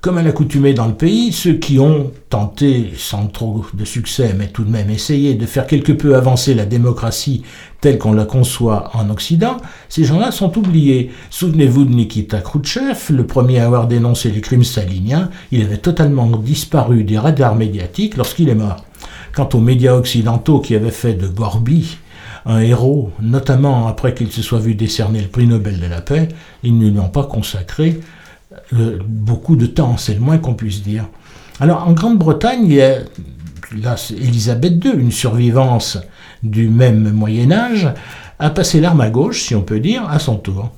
Comme 0.01 0.17
à 0.17 0.23
l'accoutumée 0.23 0.75
dans 0.75 0.87
le 0.87 0.95
pays, 0.95 1.33
ceux 1.33 1.55
qui 1.55 1.81
ont 1.81 2.13
tenté, 2.31 2.93
sans 2.97 3.27
trop 3.27 3.65
de 3.75 3.85
succès, 3.85 4.33
mais 4.39 4.47
tout 4.47 4.63
de 4.63 4.71
même 4.71 4.91
essayé 4.91 5.35
de 5.35 5.45
faire 5.45 5.67
quelque 5.67 5.91
peu 5.91 6.15
avancer 6.15 6.55
la 6.55 6.67
démocratie 6.67 7.43
telle 7.81 7.99
qu'on 7.99 8.13
la 8.13 8.25
conçoit 8.25 8.91
en 8.95 9.11
Occident, 9.11 9.57
ces 9.89 10.05
gens-là 10.05 10.31
sont 10.31 10.57
oubliés. 10.57 11.11
Souvenez-vous 11.31 11.85
de 11.85 11.93
Nikita 11.93 12.41
Khrouchtchev, 12.41 13.11
le 13.11 13.27
premier 13.27 13.59
à 13.59 13.67
avoir 13.67 13.89
dénoncé 13.89 14.31
les 14.31 14.41
crimes 14.41 14.63
staliniens, 14.63 15.31
il 15.51 15.63
avait 15.63 15.79
totalement 15.79 16.29
disparu 16.37 17.03
des 17.03 17.19
radars 17.19 17.57
médiatiques 17.57 18.17
lorsqu'il 18.17 18.51
est 18.51 18.55
mort. 18.55 18.85
Quant 19.35 19.49
aux 19.53 19.61
médias 19.61 19.95
occidentaux 19.95 20.61
qui 20.61 20.77
avaient 20.77 20.93
fait 20.93 21.15
de 21.15 21.27
Gorby 21.27 21.99
un 22.47 22.61
héros, 22.61 23.11
notamment 23.21 23.89
après 23.89 24.15
qu'il 24.15 24.31
se 24.31 24.43
soit 24.43 24.59
vu 24.59 24.75
décerner 24.75 25.21
le 25.21 25.29
prix 25.29 25.47
Nobel 25.47 25.81
de 25.81 25.87
la 25.87 26.01
paix, 26.01 26.29
ils 26.63 26.77
ne 26.77 26.89
lui 26.89 26.99
ont 26.99 27.09
pas 27.09 27.25
consacré 27.25 28.01
euh, 28.75 28.99
beaucoup 29.07 29.57
de 29.57 29.67
temps, 29.67 29.97
c'est 29.97 30.15
le 30.15 30.21
moins 30.21 30.39
qu'on 30.39 30.55
puisse 30.55 30.83
dire. 30.83 31.07
Alors 31.61 31.87
en 31.87 31.93
Grande-Bretagne, 31.93 32.65
il 32.67 32.75
y 32.75 32.83
a 32.83 32.99
là, 33.77 33.97
Elisabeth 34.11 34.85
II, 34.85 34.93
une 34.93 35.13
survivance 35.13 35.99
du 36.43 36.69
même 36.69 37.11
Moyen 37.11 37.53
Âge, 37.53 37.89
a 38.39 38.51
passé 38.51 38.81
l'arme 38.81 39.01
à 39.01 39.11
gauche, 39.11 39.43
si 39.43 39.55
on 39.55 39.63
peut 39.63 39.81
dire, 39.81 40.09
à 40.09 40.19
son 40.19 40.37
tour. 40.37 40.71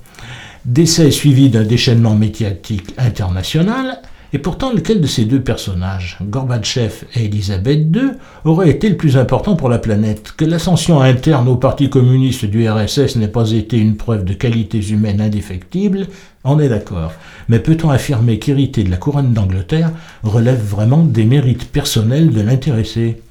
Décès 0.65 1.11
suivi 1.11 1.49
d'un 1.49 1.63
déchaînement 1.63 2.15
médiatique 2.15 2.93
international, 2.97 4.01
et 4.33 4.39
pourtant, 4.39 4.71
lequel 4.73 5.01
de 5.01 5.07
ces 5.07 5.25
deux 5.25 5.41
personnages, 5.41 6.17
Gorbatchev 6.21 7.05
et 7.15 7.25
Elisabeth 7.25 7.95
II, 7.95 8.11
aurait 8.45 8.69
été 8.69 8.89
le 8.89 8.95
plus 8.95 9.17
important 9.17 9.55
pour 9.55 9.67
la 9.67 9.77
planète? 9.77 10.33
Que 10.37 10.45
l'ascension 10.45 11.01
interne 11.01 11.49
au 11.49 11.57
Parti 11.57 11.89
communiste 11.89 12.45
du 12.45 12.69
RSS 12.69 13.17
n'ait 13.17 13.27
pas 13.27 13.51
été 13.51 13.77
une 13.77 13.97
preuve 13.97 14.23
de 14.23 14.33
qualités 14.33 14.81
humaines 14.89 15.21
indéfectibles, 15.21 16.07
on 16.43 16.59
est 16.59 16.69
d'accord. 16.69 17.11
Mais 17.49 17.59
peut-on 17.59 17.89
affirmer 17.89 18.39
qu'hériter 18.39 18.83
de 18.83 18.89
la 18.89 18.97
couronne 18.97 19.33
d'Angleterre 19.33 19.91
relève 20.23 20.63
vraiment 20.63 21.03
des 21.03 21.25
mérites 21.25 21.69
personnels 21.69 22.31
de 22.31 22.41
l'intéressé? 22.41 23.21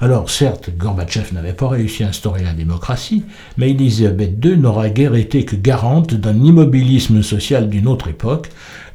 Alors 0.00 0.30
certes, 0.30 0.70
Gorbatchev 0.76 1.34
n'avait 1.34 1.52
pas 1.52 1.68
réussi 1.68 2.04
à 2.04 2.08
instaurer 2.08 2.44
la 2.44 2.52
démocratie, 2.52 3.24
mais 3.56 3.70
Elisabeth 3.70 4.44
II 4.44 4.56
n'aura 4.56 4.90
guère 4.90 5.16
été 5.16 5.44
que 5.44 5.56
garante 5.56 6.14
d'un 6.14 6.40
immobilisme 6.40 7.22
social 7.22 7.68
d'une 7.68 7.88
autre 7.88 8.06
époque. 8.06 8.50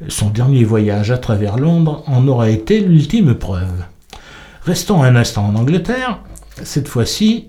Son 0.08 0.30
dernier 0.30 0.64
voyage 0.64 1.10
à 1.10 1.18
travers 1.18 1.58
Londres 1.58 2.02
en 2.06 2.26
aura 2.26 2.48
été 2.48 2.80
l'ultime 2.80 3.34
preuve. 3.34 3.84
Restons 4.62 5.02
un 5.02 5.14
instant 5.14 5.46
en 5.46 5.56
Angleterre. 5.56 6.20
Cette 6.62 6.88
fois-ci, 6.88 7.48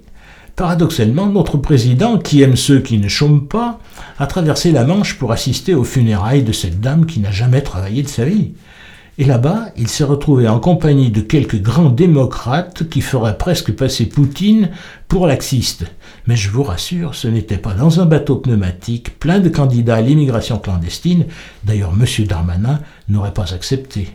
paradoxalement, 0.58 1.28
notre 1.28 1.56
président, 1.56 2.18
qui 2.18 2.42
aime 2.42 2.58
ceux 2.58 2.82
qui 2.82 2.98
ne 2.98 3.08
chôment 3.08 3.48
pas, 3.48 3.80
a 4.20 4.28
traversé 4.28 4.74
la 4.74 4.84
Manche 4.84 5.18
pour 5.18 5.32
assister 5.32 5.74
aux 5.74 5.86
funérailles 5.86 6.44
de 6.44 6.52
cette 6.52 6.82
dame 6.82 7.06
qui 7.06 7.22
n'a 7.22 7.32
jamais 7.32 7.62
travaillé 7.62 8.04
de 8.04 8.10
sa 8.10 8.26
vie. 8.26 8.52
Et 9.18 9.24
là-bas, 9.24 9.70
il 9.78 9.88
s'est 9.88 10.04
retrouvé 10.04 10.46
en 10.50 10.60
compagnie 10.60 11.10
de 11.10 11.22
quelques 11.22 11.62
grands 11.62 11.90
démocrates 11.90 12.90
qui 12.90 13.00
feraient 13.00 13.38
presque 13.38 13.72
passer 13.72 14.08
Poutine 14.08 14.72
pour 15.08 15.26
laxiste. 15.26 15.86
Mais 16.28 16.36
je 16.36 16.50
vous 16.50 16.64
rassure, 16.64 17.16
ce 17.16 17.30
n'était 17.30 17.58
pas 17.58 17.74
dans 17.74 18.02
un 18.02 18.06
bateau 18.06 18.36
pneumatique 18.36 19.18
plein 19.18 19.40
de 19.40 19.48
candidats 19.48 19.96
à 19.96 20.02
l'immigration 20.02 20.60
clandestine. 20.60 21.28
D'ailleurs, 21.64 21.94
M. 21.98 22.26
Darmanin 22.28 22.82
n'aurait 23.08 23.34
pas 23.34 23.54
accepté. 23.54 24.10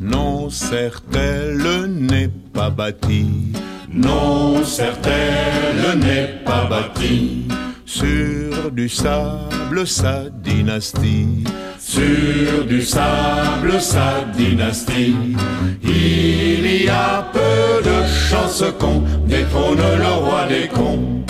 Non, 0.00 0.48
le 0.72 1.86
n'est 1.86 2.30
pas 2.54 2.70
bâti. 2.70 3.52
Non, 3.92 4.54
le 4.56 5.94
n'est 5.96 6.44
pas 6.46 6.64
bâti 6.64 7.44
sur 7.90 8.70
du 8.70 8.88
sable 8.88 9.84
sa 9.84 10.30
dynastie, 10.30 11.42
sur 11.76 12.64
du 12.64 12.82
sable 12.82 13.80
sa 13.80 14.24
dynastie. 14.36 15.36
Il 15.82 16.84
y 16.84 16.88
a 16.88 17.28
peu 17.32 17.82
de 17.82 18.06
chances 18.06 18.64
qu'on 18.78 19.02
détrône 19.26 19.82
le 19.98 20.12
roi 20.24 20.46
des 20.46 20.68
cons. 20.68 21.24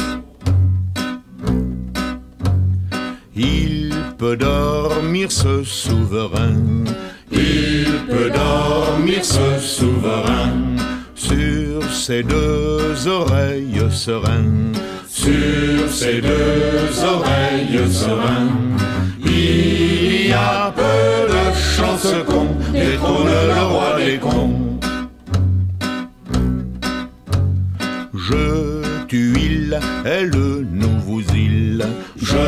Il 3.34 3.94
peut 4.18 4.36
dormir 4.36 5.32
ce 5.32 5.64
souverain, 5.64 6.84
il 7.32 7.86
peut 8.06 8.30
dormir 8.30 9.24
ce 9.24 9.58
souverain 9.58 10.52
sur 11.14 11.90
ses 11.90 12.22
deux 12.22 13.08
oreilles 13.08 13.80
sereines 13.90 14.74
sur 15.24 15.92
ses 15.92 16.20
deux 16.22 17.04
oreilles 17.14 17.92
sereines. 17.92 18.78
Il 19.24 20.28
y 20.28 20.32
a 20.32 20.72
peu 20.80 21.32
de 21.34 21.44
chances 21.76 22.14
qu'on 22.26 22.48
détrône 22.72 23.34
le 23.54 23.62
roi 23.72 23.90
des 23.98 24.18
cons. 24.18 24.78
Je 28.28 28.82
tue 29.08 29.34
il 29.50 29.78
est 30.06 30.24
le 30.24 30.64
nouveau 30.82 31.20
île. 31.34 31.84
Je 32.16 32.46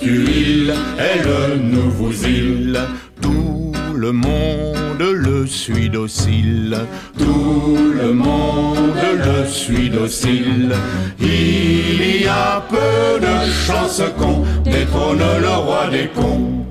tue 0.00 0.24
il 0.46 0.70
est 1.10 1.20
le 1.30 1.56
nouveau 1.56 2.12
île. 2.12 2.78
Tout 3.20 3.73
le 4.04 4.12
monde 4.12 5.00
le 5.00 5.46
suit 5.46 5.88
docile, 5.88 6.76
tout 7.16 7.78
le 8.02 8.12
monde 8.12 9.02
le 9.28 9.46
suit 9.46 9.88
docile. 9.88 10.74
Il 11.18 12.20
y 12.20 12.26
a 12.26 12.62
peu 12.68 13.18
de 13.26 13.36
chance 13.66 14.02
qu'on 14.18 14.44
détrône 14.70 15.24
le 15.46 15.54
roi 15.66 15.86
des 15.90 16.08
cons. 16.08 16.66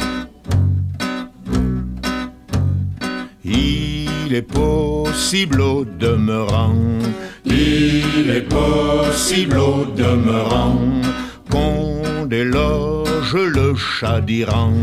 Il 3.44 4.36
est 4.36 4.48
possible 4.64 5.62
au 5.62 5.86
demeurant, 5.86 6.76
il 7.46 8.30
est 8.30 8.48
possible 8.48 9.58
au 9.58 9.86
demeurant 9.86 10.78
qu'on 11.50 12.28
déloge 12.28 13.36
le 13.58 13.74
chat 13.74 14.22
d'Iran 14.22 14.74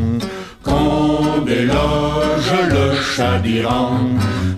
qu'on 0.62 1.42
déloge 1.44 2.54
le 2.68 2.94
chat 2.94 3.38
d'Iran. 3.38 3.98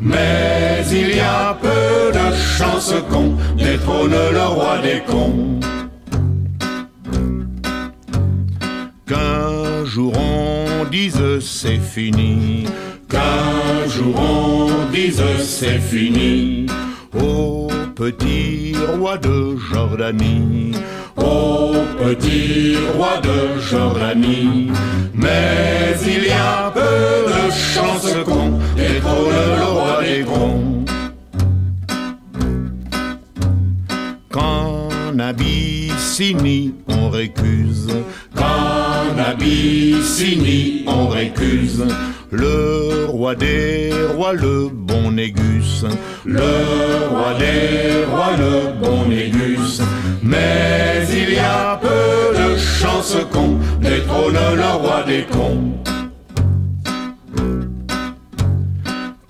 Mais 0.00 0.82
il 0.90 1.16
y 1.16 1.21
a 1.21 1.56
peu 1.61 2.12
de 2.12 2.35
chance 2.35 2.92
qu'on 3.11 3.37
détrône 3.56 4.14
le 4.32 4.47
roi 4.47 4.78
des 4.82 5.00
cons. 5.06 5.61
Qu'un 9.06 9.85
jour 9.85 10.12
on 10.16 10.85
dise 10.87 11.38
c'est 11.40 11.78
fini, 11.78 12.66
qu'un 13.09 13.88
jour 13.88 14.14
on 14.18 14.90
dise 14.92 15.23
c'est 15.38 15.78
fini. 15.78 16.66
Au 17.14 17.68
petit 17.94 18.75
roi 18.99 19.18
de 19.18 19.56
Jordanie, 19.71 20.73
au 21.16 21.75
petit 22.02 22.76
roi 22.97 23.21
de 23.23 23.61
Jordanie. 23.61 24.71
Mais 25.23 25.97
il 26.05 26.25
y 26.26 26.31
a 26.31 26.71
peu 26.75 26.81
de 26.81 27.50
chance 27.50 28.12
qu'on 28.25 28.59
détrône 28.75 29.35
le 29.59 29.64
roi 29.64 30.02
des 30.02 30.25
cons. 30.25 30.85
Qu'en 34.31 35.19
Abyssinie 35.19 36.75
on 36.88 37.09
récuse, 37.11 37.88
qu'en 38.35 39.17
Abyssinie 39.31 40.85
on 40.87 41.07
récuse. 41.09 41.85
Le 42.35 43.07
roi 43.11 43.35
des 43.35 43.93
rois, 44.17 44.33
le 44.33 44.71
bon 44.73 45.11
Négus, 45.11 45.85
le 46.25 46.41
roi 47.11 47.35
des 47.38 48.05
rois, 48.11 48.35
le 48.38 48.73
bon 48.81 49.07
Négus. 49.07 49.83
Mais 50.23 51.07
il 51.12 51.35
y 51.35 51.38
a 51.38 51.79
peu 51.81 52.35
de 52.38 52.41
chance 52.82 53.16
qu'on 53.30 53.58
détrône 53.80 54.34
le 54.34 54.70
roi 54.82 55.04
des 55.06 55.24
cons. 55.30 55.72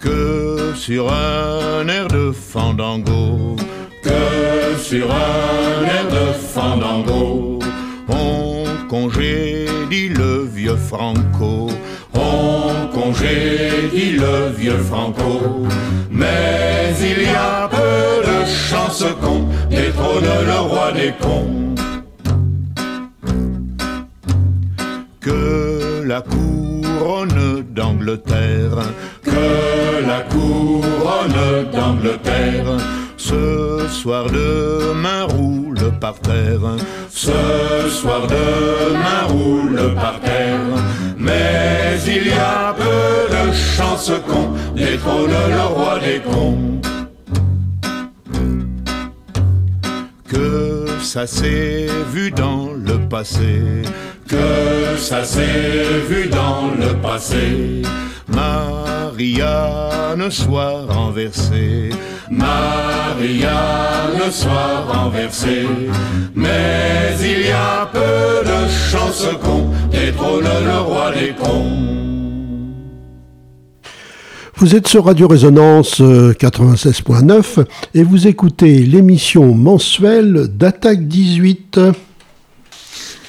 Que 0.01 0.73
sur 0.75 1.13
un 1.13 1.87
air 1.87 2.09
de 2.09 2.33
fandango, 2.33 3.57
que 4.03 4.79
sur 4.79 5.07
un 5.11 5.85
air 5.97 6.07
de 6.19 6.33
fandango, 6.55 7.59
on 8.09 8.65
congédie 8.89 10.09
le 10.09 10.45
vieux 10.45 10.81
Franco, 10.91 11.69
on 12.15 12.87
congédie 12.99 14.13
le 14.13 14.49
vieux 14.57 14.83
Franco. 14.91 15.67
Mais 16.11 16.95
il 17.01 17.23
y 17.25 17.35
a 17.35 17.69
peu 17.69 18.31
de 18.31 18.47
chance 18.47 19.05
qu'on 19.21 19.43
détrône 19.69 20.31
le 20.47 20.59
roi 20.71 20.93
des 20.93 21.13
cons. 21.21 21.72
Que 25.23 26.03
la 26.05 26.21
couronne 26.21 27.65
d'Angleterre, 27.71 28.79
que 29.23 30.05
la 30.05 30.23
couronne 30.23 31.71
d'Angleterre, 31.73 32.77
ce 33.17 33.87
soir 33.89 34.25
demain 34.27 35.25
roule 35.25 35.93
par 36.01 36.19
terre, 36.19 36.77
ce 37.09 37.89
soir 37.89 38.27
demain 38.27 39.23
roule 39.29 39.95
par 39.95 40.19
terre. 40.21 40.59
Mais 41.17 42.01
il 42.05 42.27
y 42.27 42.33
a 42.33 42.75
peu 42.75 43.33
de 43.33 43.53
chance 43.53 44.11
qu'on 44.27 44.75
détrône 44.75 45.31
le 45.31 45.67
roi 45.73 46.01
des 46.01 46.21
cons. 46.21 46.81
Que 50.29 50.87
ça 51.01 51.29
s'est 51.29 51.87
vu 52.13 52.33
dans 52.33 52.71
le 52.75 52.99
passé, 53.09 53.83
que 54.33 54.99
ça 54.99 55.25
s'est 55.25 56.01
vu 56.09 56.29
dans 56.29 56.71
le 56.79 56.95
passé. 57.01 57.83
Marianne 58.29 60.31
soit 60.31 60.87
renversée, 60.89 61.91
Marianne 62.31 64.31
soit 64.31 64.85
renversée. 64.89 65.67
Mais 66.35 67.15
il 67.21 67.47
y 67.47 67.51
a 67.51 67.89
peu 67.93 68.49
de 68.51 68.69
chance 68.91 69.27
qu'on 69.43 69.71
détrône 69.91 70.45
le 70.45 70.79
roi 70.81 71.13
des 71.13 71.35
cons. 71.41 71.93
Vous 74.57 74.77
êtes 74.77 74.87
sur 74.87 75.07
Radio 75.07 75.27
Résonance 75.27 76.01
euh, 76.01 76.33
96.9 76.35 77.65
et 77.95 78.05
vous 78.05 78.29
écoutez 78.29 78.79
l'émission 78.79 79.55
mensuelle 79.55 80.47
d'Attaque 80.57 81.09
18. 81.09 81.81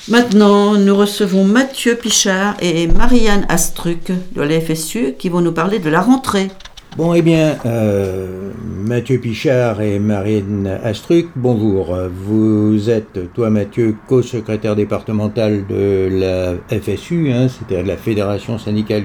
Maintenant, 0.09 0.75
nous 0.75 0.97
recevons 0.97 1.45
Mathieu 1.45 1.95
Pichard 1.95 2.57
et 2.61 2.87
Marianne 2.87 3.45
Astruc 3.47 4.11
de 4.33 4.41
la 4.41 4.59
FSU 4.59 5.13
qui 5.17 5.29
vont 5.29 5.39
nous 5.39 5.53
parler 5.53 5.79
de 5.79 5.89
la 5.89 6.01
rentrée. 6.01 6.49
Bon, 6.97 7.13
eh 7.13 7.21
bien, 7.21 7.55
euh, 7.65 8.51
Mathieu 8.61 9.17
Pichard 9.17 9.79
et 9.81 9.99
Marianne 9.99 10.67
Astruc, 10.83 11.27
bonjour. 11.37 11.97
Vous 12.13 12.89
êtes, 12.89 13.33
toi 13.33 13.49
Mathieu, 13.49 13.95
co-secrétaire 14.09 14.75
départemental 14.75 15.65
de 15.67 16.09
la 16.11 16.55
FSU, 16.79 17.31
hein, 17.31 17.47
c'est-à-dire 17.47 17.87
la 17.87 17.95
Fédération 17.95 18.57
syndicale 18.57 19.03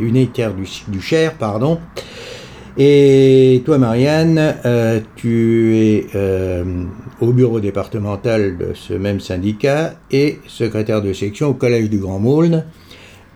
unitaire 0.00 0.54
du, 0.54 0.66
du 0.88 1.02
Cher, 1.02 1.34
pardon. 1.34 1.78
Et 2.80 3.62
toi 3.64 3.76
Marianne, 3.76 4.54
euh, 4.64 5.00
tu 5.16 5.76
es 5.76 6.06
euh, 6.14 6.84
au 7.20 7.32
bureau 7.32 7.58
départemental 7.58 8.56
de 8.56 8.72
ce 8.72 8.94
même 8.94 9.18
syndicat 9.18 9.94
et 10.12 10.38
secrétaire 10.46 11.02
de 11.02 11.12
section 11.12 11.48
au 11.48 11.54
Collège 11.54 11.90
du 11.90 11.98
Grand 11.98 12.20
Maulne 12.20 12.64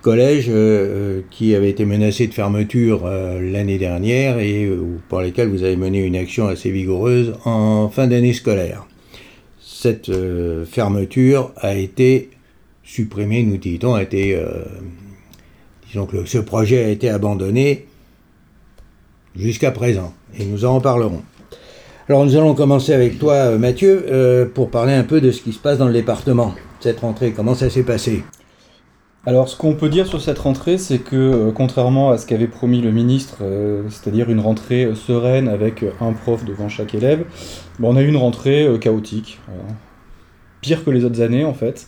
collège 0.01 0.47
euh, 0.49 1.23
qui 1.31 1.57
avait 1.57 1.71
été 1.71 1.85
menacé 1.85 2.29
de 2.29 2.35
fermeture 2.35 3.05
l'année 3.05 3.79
dernière 3.79 4.39
et 4.39 4.71
pour 5.09 5.21
lesquels 5.21 5.49
vous 5.49 5.65
avez 5.65 5.77
mené 5.77 6.05
une 6.05 6.17
action 6.17 6.47
assez 6.47 6.71
vigoureuse 6.71 7.35
en 7.45 7.89
fin 7.89 8.07
d'année 8.07 8.33
scolaire. 8.33 8.87
Cette 9.61 10.11
fermeture 10.67 11.53
a 11.57 11.75
été 11.75 12.31
supprimée, 12.85 13.43
nous 13.43 13.59
dit-on, 13.59 13.95
a 13.95 14.03
été, 14.03 14.41
disons 15.87 16.07
que 16.07 16.25
ce 16.25 16.39
projet 16.39 16.85
a 16.85 16.89
été 16.89 17.09
abandonné 17.09 17.87
jusqu'à 19.37 19.71
présent 19.71 20.13
et 20.39 20.45
nous 20.45 20.65
en 20.65 20.77
reparlerons. 20.77 21.23
Alors 22.09 22.25
nous 22.25 22.37
allons 22.37 22.55
commencer 22.55 22.93
avec 22.93 23.19
toi 23.19 23.57
Mathieu 23.59 24.51
pour 24.55 24.71
parler 24.71 24.93
un 24.93 25.05
peu 25.05 25.21
de 25.21 25.31
ce 25.31 25.41
qui 25.41 25.53
se 25.53 25.59
passe 25.59 25.79
dans 25.79 25.87
le 25.87 25.93
département. 25.93 26.55
Cette 26.81 27.01
rentrée, 27.01 27.33
comment 27.33 27.55
ça 27.55 27.71
s'est 27.71 27.85
passé? 27.85 28.25
Alors, 29.25 29.49
ce 29.49 29.57
qu'on 29.57 29.75
peut 29.75 29.89
dire 29.89 30.09
sur 30.09 30.21
cette 30.21 30.41
rentrée, 30.41 30.79
c'est 30.79 30.99
que, 30.99 31.15
euh, 31.15 31.53
contrairement 31.53 32.11
à 32.11 32.19
ce 32.19 32.27
qu'avait 32.27 32.49
promis 32.49 32.81
le 32.81 32.91
ministre, 32.91 33.37
euh, 33.43 33.85
c'est-à-dire 33.89 34.29
une 34.31 34.41
rentrée 34.41 34.85
euh, 34.85 34.97
sereine 34.97 35.47
avec 35.47 35.85
un 36.01 36.13
prof 36.13 36.45
devant 36.45 36.69
chaque 36.69 36.93
élève, 36.97 37.25
on 37.81 37.95
a 37.95 38.03
eu 38.03 38.09
une 38.09 38.17
rentrée 38.17 38.69
chaotique. 38.81 39.39
Pire 40.61 40.85
que 40.85 40.91
les 40.91 41.05
autres 41.05 41.21
années, 41.21 41.45
en 41.45 41.55
fait. 41.55 41.87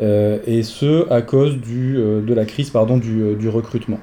et 0.00 0.62
ce, 0.64 1.10
à 1.12 1.22
cause 1.22 1.58
du, 1.58 1.94
de 1.94 2.34
la 2.34 2.44
crise 2.44 2.70
pardon, 2.70 2.96
du, 2.96 3.34
du 3.36 3.48
recrutement. 3.48 3.98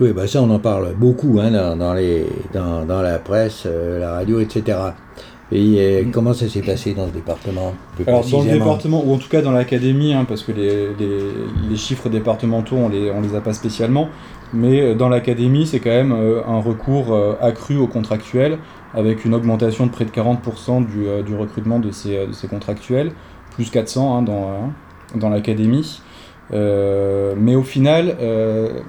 Oui, 0.00 0.12
bah 0.12 0.26
ça, 0.26 0.42
on 0.42 0.50
en 0.50 0.58
parle 0.60 0.94
beaucoup 0.94 1.38
hein, 1.40 1.50
dans, 1.50 1.76
dans, 1.76 1.94
les, 1.94 2.26
dans, 2.52 2.84
dans 2.84 3.02
la 3.02 3.18
presse, 3.18 3.66
la 3.66 4.12
radio, 4.12 4.40
etc. 4.40 4.78
Et 5.50 5.76
euh, 5.78 6.04
comment 6.12 6.34
ça 6.34 6.46
s'est 6.46 6.60
passé 6.60 6.92
dans 6.92 7.06
ce 7.08 7.12
département 7.12 7.72
Alors 8.06 8.24
dans 8.28 8.42
le 8.42 8.50
département, 8.50 9.02
ou 9.04 9.14
en 9.14 9.18
tout 9.18 9.28
cas 9.28 9.40
dans 9.40 9.52
l'académie, 9.52 10.12
hein, 10.12 10.26
parce 10.28 10.42
que 10.42 10.52
les, 10.52 10.88
les, 10.98 11.18
les 11.70 11.76
chiffres 11.76 12.10
départementaux, 12.10 12.76
on 12.76 12.88
les, 12.90 13.10
on 13.10 13.22
les 13.22 13.34
a 13.34 13.40
pas 13.40 13.54
spécialement, 13.54 14.08
mais 14.52 14.80
euh, 14.80 14.94
dans 14.94 15.08
l'académie, 15.08 15.66
c'est 15.66 15.80
quand 15.80 15.90
même 15.90 16.12
euh, 16.12 16.42
un 16.46 16.60
recours 16.60 17.14
euh, 17.14 17.34
accru 17.40 17.78
aux 17.78 17.86
contractuels, 17.86 18.58
avec 18.94 19.24
une 19.24 19.34
augmentation 19.34 19.86
de 19.86 19.90
près 19.90 20.04
de 20.04 20.10
40% 20.10 20.86
du, 20.86 21.06
euh, 21.06 21.22
du 21.22 21.34
recrutement 21.34 21.78
de 21.78 21.90
ces, 21.92 22.26
de 22.26 22.32
ces 22.32 22.46
contractuels, 22.46 23.12
plus 23.54 23.70
400 23.70 24.18
hein, 24.18 24.22
dans, 24.22 24.50
hein, 24.50 24.72
dans 25.16 25.30
l'académie. 25.30 26.02
Euh, 26.52 27.34
mais 27.38 27.54
au 27.54 27.62
final, 27.62 28.16
euh, 28.20 28.80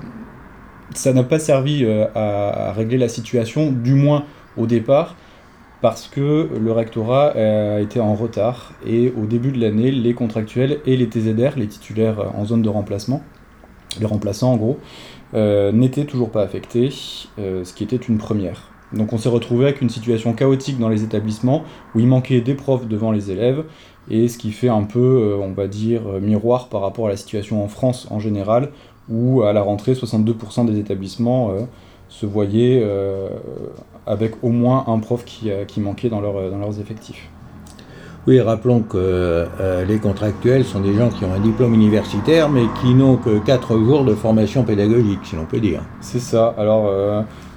ça 0.93 1.13
n'a 1.13 1.23
pas 1.23 1.39
servi 1.39 1.83
euh, 1.83 2.05
à, 2.15 2.73
régler 2.73 2.97
la 2.97 3.09
situation, 3.09 3.71
du 3.71 3.93
moins 3.93 4.25
au 4.57 4.65
départ, 4.65 5.15
parce 5.81 6.07
que 6.07 6.49
le 6.59 6.71
rectorat 6.71 7.29
a 7.29 7.79
été 7.79 8.01
en 8.01 8.13
retard 8.13 8.73
et 8.85 9.13
au 9.17 9.25
début 9.25 9.53
de 9.53 9.61
l'année, 9.61 9.91
les 9.91 10.13
contractuels 10.13 10.79
et 10.85 10.97
les 10.97 11.05
TZR, 11.05 11.57
les 11.57 11.67
titulaires 11.67 12.35
en 12.35 12.43
zone 12.43 12.61
de 12.61 12.67
remplacement, 12.67 13.23
les 13.97 14.05
remplaçants 14.05 14.51
en 14.51 14.57
gros, 14.57 14.77
euh, 15.35 15.71
n'étaient 15.71 16.03
toujours 16.03 16.31
pas 16.31 16.41
affectés, 16.41 16.89
euh, 17.39 17.63
ce 17.63 17.73
qui 17.73 17.85
était 17.85 17.95
une 17.95 18.17
première. 18.17 18.69
Donc 18.93 19.13
on 19.13 19.17
s'est 19.17 19.29
retrouvé 19.29 19.65
avec 19.65 19.81
une 19.81 19.89
situation 19.89 20.33
chaotique 20.33 20.79
dans 20.79 20.89
les 20.89 21.03
établissements 21.03 21.63
où 21.93 21.99
il 21.99 22.07
manquait 22.07 22.41
des 22.41 22.55
profs 22.55 22.87
devant 22.87 23.11
les 23.11 23.31
élèves 23.31 23.63
et 24.09 24.27
ce 24.27 24.37
qui 24.37 24.51
fait 24.51 24.69
un 24.69 24.83
peu, 24.83 24.99
euh, 24.99 25.37
on 25.37 25.51
va 25.51 25.67
dire, 25.67 26.01
euh, 26.07 26.19
miroir 26.19 26.69
par 26.69 26.81
rapport 26.81 27.07
à 27.07 27.09
la 27.09 27.17
situation 27.17 27.63
en 27.63 27.67
France 27.67 28.07
en 28.09 28.19
général 28.19 28.71
où 29.09 29.43
à 29.43 29.53
la 29.53 29.61
rentrée 29.61 29.93
62% 29.93 30.65
des 30.65 30.79
établissements 30.79 31.51
euh, 31.51 31.61
se 32.09 32.25
voyaient 32.25 32.83
avec 34.07 34.43
au 34.43 34.49
moins 34.49 34.85
un 34.87 34.97
prof 34.97 35.23
qui, 35.25 35.51
qui 35.67 35.79
manquait 35.79 36.09
dans, 36.09 36.21
leur, 36.21 36.49
dans 36.49 36.57
leurs 36.57 36.79
effectifs. 36.79 37.29
Oui, 38.25 38.41
rappelons 38.41 38.81
que 38.81 39.45
les 39.87 39.99
contractuels 39.99 40.65
sont 40.65 40.79
des 40.79 40.95
gens 40.95 41.09
qui 41.09 41.23
ont 41.23 41.31
un 41.31 41.39
diplôme 41.39 41.75
universitaire, 41.75 42.49
mais 42.49 42.63
qui 42.81 42.95
n'ont 42.95 43.17
que 43.17 43.37
4 43.37 43.77
jours 43.77 44.05
de 44.05 44.15
formation 44.15 44.63
pédagogique, 44.63 45.19
si 45.23 45.35
l'on 45.35 45.45
peut 45.45 45.59
dire. 45.59 45.83
C'est 46.01 46.19
ça. 46.19 46.55
Alors, 46.57 46.91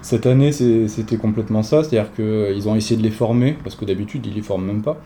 cette 0.03 0.27
année, 0.27 0.53
c'était 0.53 1.17
complètement 1.17 1.63
ça. 1.63 1.83
C'est-à-dire 1.83 2.13
qu'ils 2.13 2.69
ont 2.69 2.75
essayé 2.75 2.99
de 2.99 3.03
les 3.03 3.11
former, 3.11 3.57
parce 3.63 3.77
que 3.77 3.85
d'habitude, 3.85 4.27
ils 4.27 4.33
ne 4.33 4.37
les 4.37 4.43
forment 4.43 4.67
même 4.67 4.83
pas. 4.83 4.99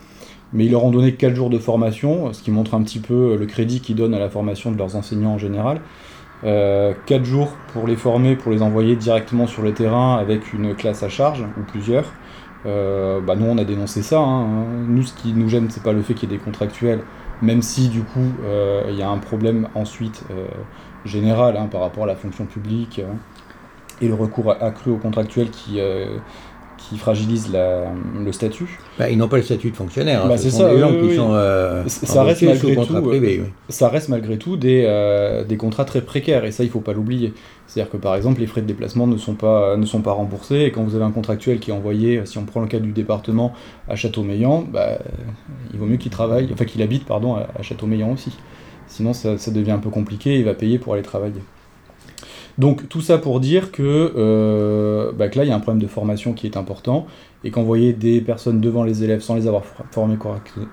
Mais 0.53 0.65
ils 0.65 0.71
leur 0.71 0.83
ont 0.83 0.91
donné 0.91 1.13
4 1.13 1.35
jours 1.35 1.49
de 1.49 1.59
formation, 1.59 2.33
ce 2.33 2.41
qui 2.41 2.51
montre 2.51 2.73
un 2.73 2.81
petit 2.81 2.99
peu 2.99 3.35
le 3.35 3.45
crédit 3.45 3.79
qu'ils 3.79 3.95
donnent 3.95 4.13
à 4.13 4.19
la 4.19 4.29
formation 4.29 4.71
de 4.71 4.77
leurs 4.77 4.95
enseignants 4.95 5.33
en 5.33 5.37
général. 5.37 5.81
Euh, 6.43 6.93
4 7.07 7.25
jours 7.25 7.53
pour 7.73 7.87
les 7.87 7.95
former, 7.95 8.35
pour 8.35 8.51
les 8.51 8.61
envoyer 8.61 8.95
directement 8.95 9.47
sur 9.47 9.63
le 9.63 9.73
terrain 9.73 10.17
avec 10.17 10.53
une 10.53 10.75
classe 10.75 11.03
à 11.03 11.09
charge, 11.09 11.43
ou 11.57 11.61
plusieurs. 11.63 12.05
Euh, 12.65 13.21
bah 13.21 13.35
nous, 13.35 13.45
on 13.45 13.57
a 13.57 13.63
dénoncé 13.63 14.01
ça. 14.01 14.19
Hein. 14.19 14.65
Nous, 14.87 15.03
ce 15.03 15.13
qui 15.13 15.33
nous 15.33 15.49
gêne, 15.49 15.69
c'est 15.69 15.83
pas 15.83 15.93
le 15.93 16.01
fait 16.01 16.13
qu'il 16.13 16.29
y 16.29 16.33
ait 16.33 16.37
des 16.37 16.43
contractuels, 16.43 17.01
même 17.41 17.61
si 17.61 17.89
du 17.89 18.01
coup, 18.01 18.31
euh, 18.43 18.83
il 18.89 18.95
y 18.95 19.01
a 19.01 19.09
un 19.09 19.19
problème 19.19 19.67
ensuite 19.75 20.23
euh, 20.31 20.47
général 21.05 21.57
hein, 21.57 21.67
par 21.71 21.81
rapport 21.81 22.03
à 22.03 22.07
la 22.07 22.15
fonction 22.15 22.45
publique 22.45 23.01
et 24.01 24.07
le 24.07 24.13
recours 24.13 24.51
accru 24.51 24.91
aux 24.91 24.97
contractuels 24.97 25.49
qui, 25.49 25.79
qui 26.77 26.97
fragilise 26.97 27.51
le 27.51 28.31
statut. 28.31 28.79
Bah, 28.97 29.09
ils 29.09 29.17
n'ont 29.17 29.27
pas 29.27 29.37
le 29.37 29.43
statut 29.43 29.71
de 29.71 29.75
fonctionnaire. 29.75 30.27
Bah, 30.27 30.37
c'est 30.37 30.51
ça. 30.51 30.73
Des 30.73 30.79
gens 30.79 30.91
qui 30.93 31.15
sont 31.15 31.31
euh, 31.33 31.83
ça 31.87 32.23
reste 32.23 32.43
malgré 32.43 32.75
tout. 32.75 33.09
Euh, 33.09 33.39
ça 33.69 33.89
reste 33.89 34.09
malgré 34.09 34.37
tout 34.37 34.57
des, 34.57 34.83
euh, 34.85 35.43
des 35.43 35.57
contrats 35.57 35.85
très 35.85 36.01
précaires 36.01 36.45
et 36.45 36.51
ça 36.51 36.63
il 36.63 36.69
faut 36.69 36.79
pas 36.79 36.93
l'oublier. 36.93 37.33
C'est-à-dire 37.67 37.91
que 37.91 37.97
par 37.97 38.15
exemple 38.15 38.39
les 38.39 38.47
frais 38.47 38.61
de 38.61 38.67
déplacement 38.67 39.07
ne 39.07 39.17
sont 39.17 39.33
pas 39.33 39.75
ne 39.75 39.85
sont 39.85 40.01
pas 40.01 40.13
remboursés 40.13 40.61
et 40.61 40.71
quand 40.71 40.83
vous 40.83 40.95
avez 40.95 41.03
un 41.03 41.11
contractuel 41.11 41.59
qui 41.59 41.71
est 41.71 41.73
envoyé, 41.73 42.21
si 42.25 42.37
on 42.37 42.45
prend 42.45 42.61
le 42.61 42.67
cas 42.67 42.79
du 42.79 42.91
département 42.91 43.53
à 43.89 43.95
Châteaumeillan, 43.95 44.65
bah, 44.71 44.99
il 45.73 45.79
vaut 45.79 45.85
mieux 45.85 45.97
qu'il 45.97 46.11
travaille, 46.11 46.49
enfin 46.53 46.65
qu'il 46.65 46.81
habite 46.81 47.05
pardon 47.05 47.35
à, 47.35 47.47
à 47.57 47.61
Châteaumeillan 47.61 48.11
aussi. 48.11 48.31
Sinon 48.87 49.13
ça, 49.13 49.37
ça 49.37 49.51
devient 49.51 49.71
un 49.71 49.79
peu 49.79 49.89
compliqué, 49.89 50.37
il 50.37 50.45
va 50.45 50.53
payer 50.53 50.79
pour 50.79 50.93
aller 50.93 51.03
travailler. 51.03 51.41
Donc 52.57 52.89
tout 52.89 53.01
ça 53.01 53.19
pour 53.19 53.39
dire 53.39 53.71
que, 53.71 54.13
euh, 54.17 55.11
bah, 55.11 55.27
là, 55.27 55.43
il 55.43 55.47
y 55.47 55.51
a 55.51 55.55
un 55.55 55.59
problème 55.59 55.81
de 55.81 55.87
formation 55.87 56.33
qui 56.33 56.47
est 56.47 56.57
important, 56.57 57.05
et 57.43 57.51
qu'envoyer 57.51 57.93
des 57.93 58.19
personnes 58.19 58.59
devant 58.59 58.83
les 58.83 59.03
élèves 59.03 59.21
sans 59.21 59.35
les 59.35 59.47
avoir 59.47 59.63
formés 59.91 60.17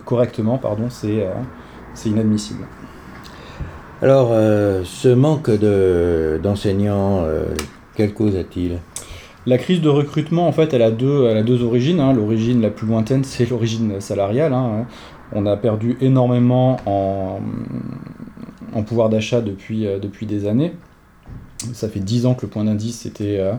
correctement, 0.07 0.57
pardon, 0.57 0.87
c'est 0.89 1.27
euh, 1.27 1.33
inadmissible. 2.07 2.65
Alors, 4.01 4.31
euh, 4.33 4.83
ce 4.85 5.09
manque 5.09 5.51
d'enseignants, 6.43 7.23
quelle 7.97 8.15
cause 8.15 8.35
a-t-il? 8.37 8.79
La 9.47 9.59
crise 9.59 9.83
de 9.83 9.91
recrutement, 9.91 10.49
en 10.49 10.53
fait, 10.53 10.73
elle 10.73 10.81
a 10.81 10.91
deux, 10.91 11.27
elle 11.27 11.37
a 11.37 11.43
deux 11.43 11.63
origines. 11.63 12.01
Hein. 12.01 12.15
L'origine 12.15 12.63
la 12.63 12.71
plus 12.71 12.87
lointaine, 12.87 13.25
c'est 13.25 13.49
l'origine 13.49 14.01
salariale. 14.01 14.55
Hein. 14.55 14.87
On 15.33 15.45
a 15.45 15.55
perdu 15.59 15.99
énormément 16.01 16.79
en, 16.87 17.41
en 18.75 18.83
pouvoir 18.83 19.11
d'achat 19.11 19.43
depuis, 19.43 19.87
depuis 20.01 20.25
des 20.25 20.47
années. 20.47 20.73
Ça 21.73 21.89
fait 21.89 22.01
10 22.01 22.27
ans 22.27 22.35
que 22.35 22.43
le 22.43 22.49
point 22.49 22.65
d'indice 22.65 23.07
était, 23.07 23.39
euh, 23.39 23.55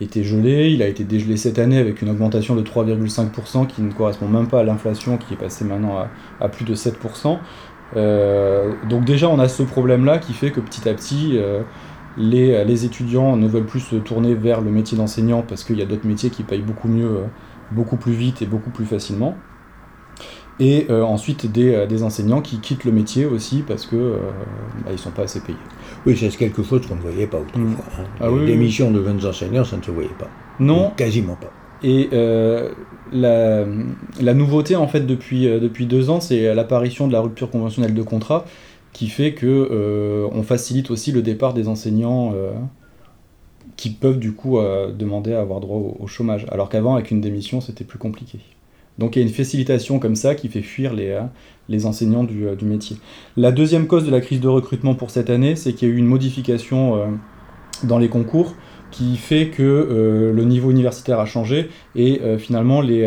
était 0.00 0.22
gelé. 0.22 0.70
Il 0.70 0.82
a 0.82 0.88
été 0.88 1.04
dégelé 1.04 1.36
cette 1.36 1.58
année 1.58 1.78
avec 1.78 2.02
une 2.02 2.10
augmentation 2.10 2.54
de 2.54 2.62
3,5% 2.62 3.66
qui 3.66 3.82
ne 3.82 3.92
correspond 3.92 4.28
même 4.28 4.48
pas 4.48 4.60
à 4.60 4.64
l'inflation 4.64 5.18
qui 5.18 5.34
est 5.34 5.36
passée 5.36 5.64
maintenant 5.64 6.06
à, 6.40 6.48
plus 6.48 6.64
de 6.64 6.74
7%. 6.74 7.38
Euh, 7.96 8.72
donc 8.88 9.04
déjà 9.04 9.28
on 9.28 9.38
a 9.38 9.46
ce 9.46 9.62
problème-là 9.62 10.18
qui 10.18 10.32
fait 10.32 10.50
que 10.50 10.58
petit 10.58 10.88
à 10.88 10.94
petit 10.94 11.32
euh, 11.34 11.62
les, 12.16 12.64
les, 12.64 12.84
étudiants 12.84 13.36
ne 13.36 13.46
veulent 13.46 13.66
plus 13.66 13.80
se 13.80 13.96
tourner 13.96 14.34
vers 14.34 14.62
le 14.62 14.70
métier 14.70 14.96
d'enseignant 14.96 15.44
parce 15.46 15.62
qu'il 15.64 15.78
y 15.78 15.82
a 15.82 15.84
d'autres 15.84 16.06
métiers 16.06 16.30
qui 16.30 16.42
payent 16.42 16.62
beaucoup 16.62 16.88
mieux, 16.88 17.24
beaucoup 17.70 17.96
plus 17.96 18.14
vite 18.14 18.42
et 18.42 18.46
beaucoup 18.46 18.70
plus 18.70 18.86
facilement 18.86 19.36
et 20.60 20.86
ensuite 20.90 21.50
des, 21.50 21.86
des, 21.86 22.02
enseignants 22.02 22.40
qui 22.40 22.60
quittent 22.60 22.84
le 22.84 22.92
métier 22.92 23.26
aussi 23.26 23.64
parce 23.66 23.86
euh, 23.92 24.18
bah, 24.84 24.90
ils 24.92 24.98
sont 24.98 25.10
pas 25.10 25.22
assez 25.22 25.40
payés. 25.40 25.58
Oui, 26.06 26.16
c'est 26.18 26.28
quelque 26.36 26.62
chose 26.62 26.86
qu'on 26.86 26.96
ne 26.96 27.00
voyait 27.00 27.26
pas 27.26 27.38
autrefois. 27.38 27.60
Mm. 27.60 27.76
Hein. 27.98 28.04
Ah 28.20 28.46
des 28.46 28.56
missions 28.56 28.90
de 28.90 29.02
jeunes 29.02 29.24
enseignants, 29.24 29.64
ça 29.64 29.76
ne 29.76 29.82
se 29.82 29.90
voyait 29.90 30.08
pas. 30.18 30.28
Non. 30.60 30.92
quasiment 30.96 31.36
pas. 31.36 31.52
Et 31.82 32.08
la, 33.12 33.64
la, 34.20 34.34
nouveauté, 34.34 34.76
en 34.76 34.88
fait, 34.88 35.00
depuis, 35.00 35.44
depuis 35.46 35.86
deux 35.86 36.08
ans, 36.10 36.20
c'est 36.20 36.54
l'apparition 36.54 37.06
de 37.06 37.12
la 37.12 37.20
rupture 37.20 37.50
conventionnelle 37.50 37.94
de 37.94 38.02
contrat 38.02 38.44
qui 38.92 39.08
fait 39.08 39.34
que 39.34 40.28
on 40.32 40.42
facilite 40.42 40.90
aussi 40.90 41.12
le 41.12 41.20
départ 41.20 41.52
des 41.52 41.68
enseignants 41.68 42.32
qui 43.76 43.90
peuvent 43.90 44.18
du 44.18 44.32
coup 44.32 44.58
demander 44.96 45.34
à 45.34 45.40
avoir 45.40 45.60
droit 45.60 45.94
au 45.98 46.06
chômage. 46.06 46.46
Alors 46.50 46.70
qu'avant, 46.70 46.94
avec 46.94 47.10
une 47.10 47.20
démission, 47.20 47.60
c'était 47.60 47.84
plus 47.84 47.98
compliqué. 47.98 48.38
Donc 48.98 49.16
il 49.16 49.20
y 49.20 49.24
a 49.24 49.26
une 49.26 49.34
facilitation 49.34 49.98
comme 49.98 50.14
ça 50.14 50.34
qui 50.34 50.48
fait 50.48 50.62
fuir 50.62 50.94
les, 50.94 51.10
euh, 51.10 51.22
les 51.68 51.86
enseignants 51.86 52.24
du, 52.24 52.46
euh, 52.46 52.54
du, 52.54 52.64
métier. 52.64 52.96
La 53.36 53.50
deuxième 53.50 53.86
cause 53.86 54.04
de 54.04 54.10
la 54.10 54.20
crise 54.20 54.40
de 54.40 54.48
recrutement 54.48 54.94
pour 54.94 55.10
cette 55.10 55.30
année, 55.30 55.56
c'est 55.56 55.72
qu'il 55.72 55.88
y 55.88 55.90
a 55.90 55.94
eu 55.94 55.98
une 55.98 56.06
modification 56.06 56.96
euh, 56.96 57.06
dans 57.82 57.98
les 57.98 58.08
concours 58.08 58.54
qui 58.90 59.16
fait 59.16 59.48
que 59.48 60.32
le 60.32 60.44
niveau 60.44 60.70
universitaire 60.70 61.18
a 61.18 61.26
changé 61.26 61.68
et 61.96 62.20
finalement 62.38 62.80
les, 62.80 63.02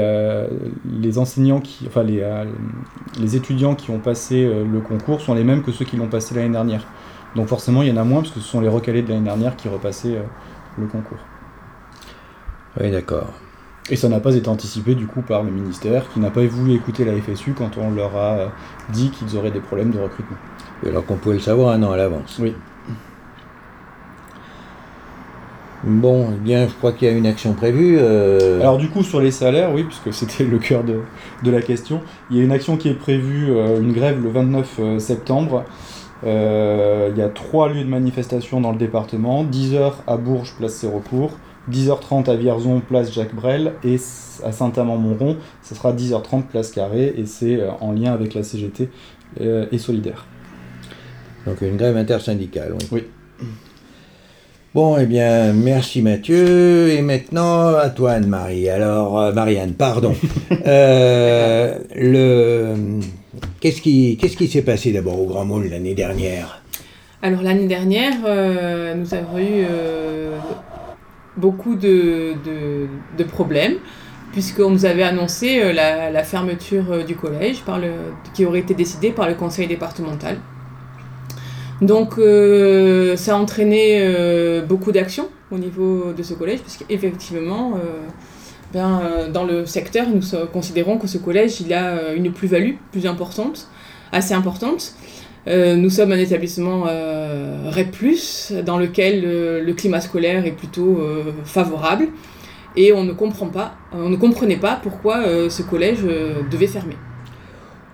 les 1.02 1.18
enseignants 1.18 1.62
qui, 1.62 1.86
enfin 1.88 2.04
les, 2.04 2.22
les 3.22 3.38
étudiants 3.38 3.74
qui 3.74 3.92
ont 3.92 4.00
passé 4.00 4.46
le 4.46 4.82
concours 4.82 5.22
sont 5.22 5.34
les 5.34 5.46
mêmes 5.46 5.64
que 5.64 5.72
ceux 5.72 5.86
qui 5.86 5.96
l'ont 5.96 6.10
passé 6.10 6.36
l'année 6.36 6.52
dernière. 6.52 6.86
Donc 7.38 7.48
forcément 7.48 7.84
il 7.84 7.88
y 7.88 7.92
en 7.94 7.96
a 7.96 8.04
moins 8.04 8.20
parce 8.20 8.34
que 8.34 8.42
ce 8.42 8.48
sont 8.50 8.60
les 8.60 8.68
recalés 8.68 9.02
de 9.02 9.08
l'année 9.08 9.24
dernière 9.24 9.56
qui 9.56 9.70
repassaient 9.70 10.22
le 10.78 10.88
concours. 10.88 11.20
Oui 12.82 12.92
d'accord. 12.92 13.47
Et 13.90 13.96
ça 13.96 14.10
n'a 14.10 14.20
pas 14.20 14.36
été 14.36 14.50
anticipé 14.50 14.96
du 14.96 15.08
coup 15.08 15.22
par 15.22 15.44
le 15.44 15.52
ministère 15.52 16.12
qui 16.12 16.20
n'a 16.20 16.30
pas 16.30 16.46
voulu 16.46 16.74
écouter 16.74 17.06
la 17.06 17.14
FSU 17.14 17.54
quand 17.54 17.78
on 17.78 17.92
leur 17.92 18.16
a 18.18 18.38
euh, 18.38 18.48
dit 18.92 19.12
qu'ils 19.12 19.38
auraient 19.38 19.52
des 19.52 19.62
problèmes 19.62 19.92
de 19.92 20.00
recrutement. 20.00 20.38
alors 20.86 21.06
qu'on 21.06 21.16
pouvait 21.16 21.36
le 21.36 21.42
savoir 21.42 21.74
un 21.74 21.82
an 21.84 21.92
à 21.92 21.98
l'avance. 21.98 22.38
Oui. 22.42 22.54
Bon, 25.84 26.28
eh 26.34 26.40
bien, 26.40 26.68
je 26.68 26.74
crois 26.74 26.92
qu'il 26.92 27.08
y 27.08 27.12
a 27.12 27.14
une 27.14 27.28
action 27.28 27.54
prévue. 27.54 27.98
Euh. 28.02 28.60
Alors 28.60 28.78
du 28.78 28.90
coup, 28.90 29.04
sur 29.04 29.22
les 29.22 29.32
salaires, 29.32 29.74
oui, 29.74 29.84
puisque 29.84 30.12
c'était 30.12 30.44
le 30.44 30.58
cœur 30.58 30.84
de, 30.84 31.00
de, 31.44 31.52
la 31.52 31.62
question, 31.62 32.02
il 32.30 32.38
y 32.38 32.42
a 32.42 32.44
une 32.44 32.52
action 32.52 32.76
qui 32.76 32.90
est 32.90 32.94
prévue, 32.94 33.52
euh, 33.52 33.80
une 33.80 33.94
grève 33.94 34.22
le 34.22 34.30
29 34.30 35.00
septembre. 35.00 35.64
il 36.26 37.14
y 37.16 37.22
a 37.22 37.30
trois 37.30 37.70
lieux 37.70 37.86
de 37.86 37.90
manifestation 37.90 38.60
dans 38.60 38.72
le 38.72 38.78
département, 38.78 39.46
10 39.46 39.76
h 39.76 39.92
à 40.08 40.18
Bourges, 40.18 40.56
place 40.58 40.74
Sérocourt, 40.74 41.38
10h30 41.72 42.30
à 42.30 42.36
Vierzon, 42.36 42.82
place 42.82 43.14
Jacques 43.14 43.36
Brel, 43.36 43.74
et 43.84 43.98
à 44.44 44.52
Saint-Amand-Montrond, 44.52 45.38
ce 45.64 45.76
sera 45.76 45.94
10h30, 45.94 46.44
place 46.44 46.72
Carré, 46.72 47.14
et 47.18 47.26
c'est 47.26 47.56
euh, 47.56 47.72
en 47.82 47.92
lien 47.92 48.14
avec 48.14 48.34
la 48.34 48.44
CGT 48.44 48.90
euh, 49.42 49.66
et 49.72 49.78
Solidaire. 49.78 50.26
Donc 51.46 51.62
une 51.62 51.78
grève 51.78 51.98
intersyndicale, 51.98 52.74
oui. 52.74 52.88
Oui. 52.92 53.04
Bon, 54.76 54.98
eh 54.98 55.06
bien, 55.06 55.54
merci 55.54 56.02
Mathieu. 56.02 56.90
Et 56.90 57.02
maintenant, 57.02 57.76
à 57.76 57.90
toi 57.90 58.12
Anne-Marie. 58.12 58.70
Alors, 58.70 59.20
euh, 59.20 59.34
Marianne, 59.34 59.74
pardon. 59.74 60.14
le... 60.66 62.76
Qu'est-ce 63.60 63.82
qui 63.82 64.18
qu'est-ce 64.18 64.38
qui 64.38 64.48
s'est 64.48 64.62
passé 64.62 64.92
d'abord 64.92 65.20
au 65.20 65.26
Grand 65.26 65.46
Moule 65.46 65.70
l'année 65.70 65.96
dernière? 65.96 66.62
Alors, 67.24 67.42
l'année 67.42 67.66
dernière, 67.66 68.14
nous 68.96 69.14
avons 69.16 69.40
eu 69.40 69.66
beaucoup 71.38 71.76
de, 71.76 72.36
problèmes, 73.30 73.76
puisqu'on 74.32 74.70
nous 74.70 74.86
avait 74.86 75.04
annoncé 75.04 75.62
euh, 75.62 75.74
la, 75.74 76.24
fermeture 76.24 76.92
euh, 76.92 77.04
du 77.04 77.16
collège 77.16 77.62
par 77.62 77.80
le, 77.80 77.92
qui 78.34 78.46
aurait 78.46 78.60
été 78.60 78.74
décidée 78.74 79.12
par 79.12 79.28
le 79.28 79.36
conseil 79.36 79.68
départemental. 79.68 80.38
Donc 81.82 82.18
euh, 82.18 83.16
ça 83.16 83.36
a 83.36 83.40
entraîné 83.40 84.62
beaucoup 84.68 84.92
d'actions 84.92 85.30
au 85.52 85.58
niveau 85.58 86.12
de 86.12 86.24
ce 86.24 86.34
collège, 86.34 86.62
puisqu'effectivement, 86.62 87.74
ben, 88.74 89.30
dans 89.32 89.46
le 89.46 89.66
secteur, 89.66 90.08
nous 90.10 90.22
considérons 90.52 90.98
que 90.98 91.08
ce 91.08 91.20
collège 91.20 91.62
a 91.72 92.14
une 92.14 92.34
plus-value 92.34 92.74
plus 92.92 93.06
importante, 93.06 93.68
assez 94.12 94.34
importante. 94.34 94.94
Euh, 95.48 95.76
nous 95.78 95.90
sommes 95.90 96.12
un 96.12 96.18
établissement 96.18 96.86
euh, 96.88 97.70
REP+, 97.72 97.96
dans 98.66 98.78
lequel 98.78 99.24
euh, 99.26 99.64
le 99.64 99.74
climat 99.74 100.02
scolaire 100.02 100.46
est 100.46 100.52
plutôt 100.52 101.00
favorable, 101.46 102.10
et 102.76 102.92
on 102.92 103.04
ne 103.04 103.14
comprend 103.14 103.48
pas, 103.48 103.76
on 103.94 104.10
ne 104.10 104.18
comprenait 104.18 104.58
pas 104.58 104.80
pourquoi 104.82 105.50
ce 105.50 105.62
collège 105.64 106.00
devait 106.52 106.68
fermer. 106.68 106.96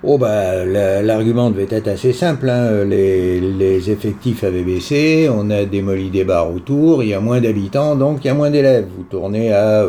Oh 0.06 0.18
bah 0.18 0.66
l'argument 0.66 1.50
devait 1.50 1.68
être 1.70 1.88
assez 1.88 2.12
simple, 2.12 2.50
hein. 2.50 2.84
les, 2.84 3.90
effectifs 3.90 4.44
avaient 4.44 4.64
baissé, 4.64 5.30
on 5.32 5.50
a 5.50 5.64
démoli 5.64 6.10
des 6.10 6.26
bars 6.26 6.54
autour, 6.54 7.04
il 7.04 7.10
y 7.10 7.14
a 7.14 7.22
moins 7.22 7.40
d'habitants, 7.40 7.96
donc 7.96 8.20
il 8.24 8.28
y 8.28 8.30
a 8.30 8.34
moins 8.34 8.50
d'élèves. 8.50 8.88
Vous 8.98 9.04
tournez 9.04 9.54
à 9.54 9.86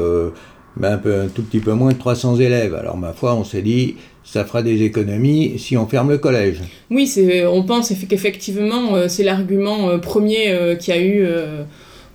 un, 0.82 0.98
peu, 0.98 1.20
un 1.22 1.28
tout 1.28 1.42
petit 1.42 1.60
peu 1.60 1.72
moins 1.72 1.92
de 1.92 1.98
300 1.98 2.36
élèves. 2.36 2.74
Alors 2.74 2.96
ma 2.96 3.12
foi, 3.12 3.34
on 3.34 3.42
s'est 3.42 3.62
dit, 3.62 3.96
ça 4.24 4.44
fera 4.44 4.62
des 4.62 4.82
économies 4.82 5.58
si 5.58 5.76
on 5.76 5.86
ferme 5.86 6.10
le 6.10 6.18
collège. 6.18 6.62
Oui, 6.90 7.12
on 7.46 7.62
pense 7.62 7.92
qu'effectivement, 8.08 8.94
euh, 8.94 9.06
c'est 9.06 9.22
l'argument 9.22 9.90
euh, 9.90 9.98
premier 9.98 10.50
euh, 10.50 10.74
qui 10.74 10.90
a 10.92 11.00
eu 11.00 11.26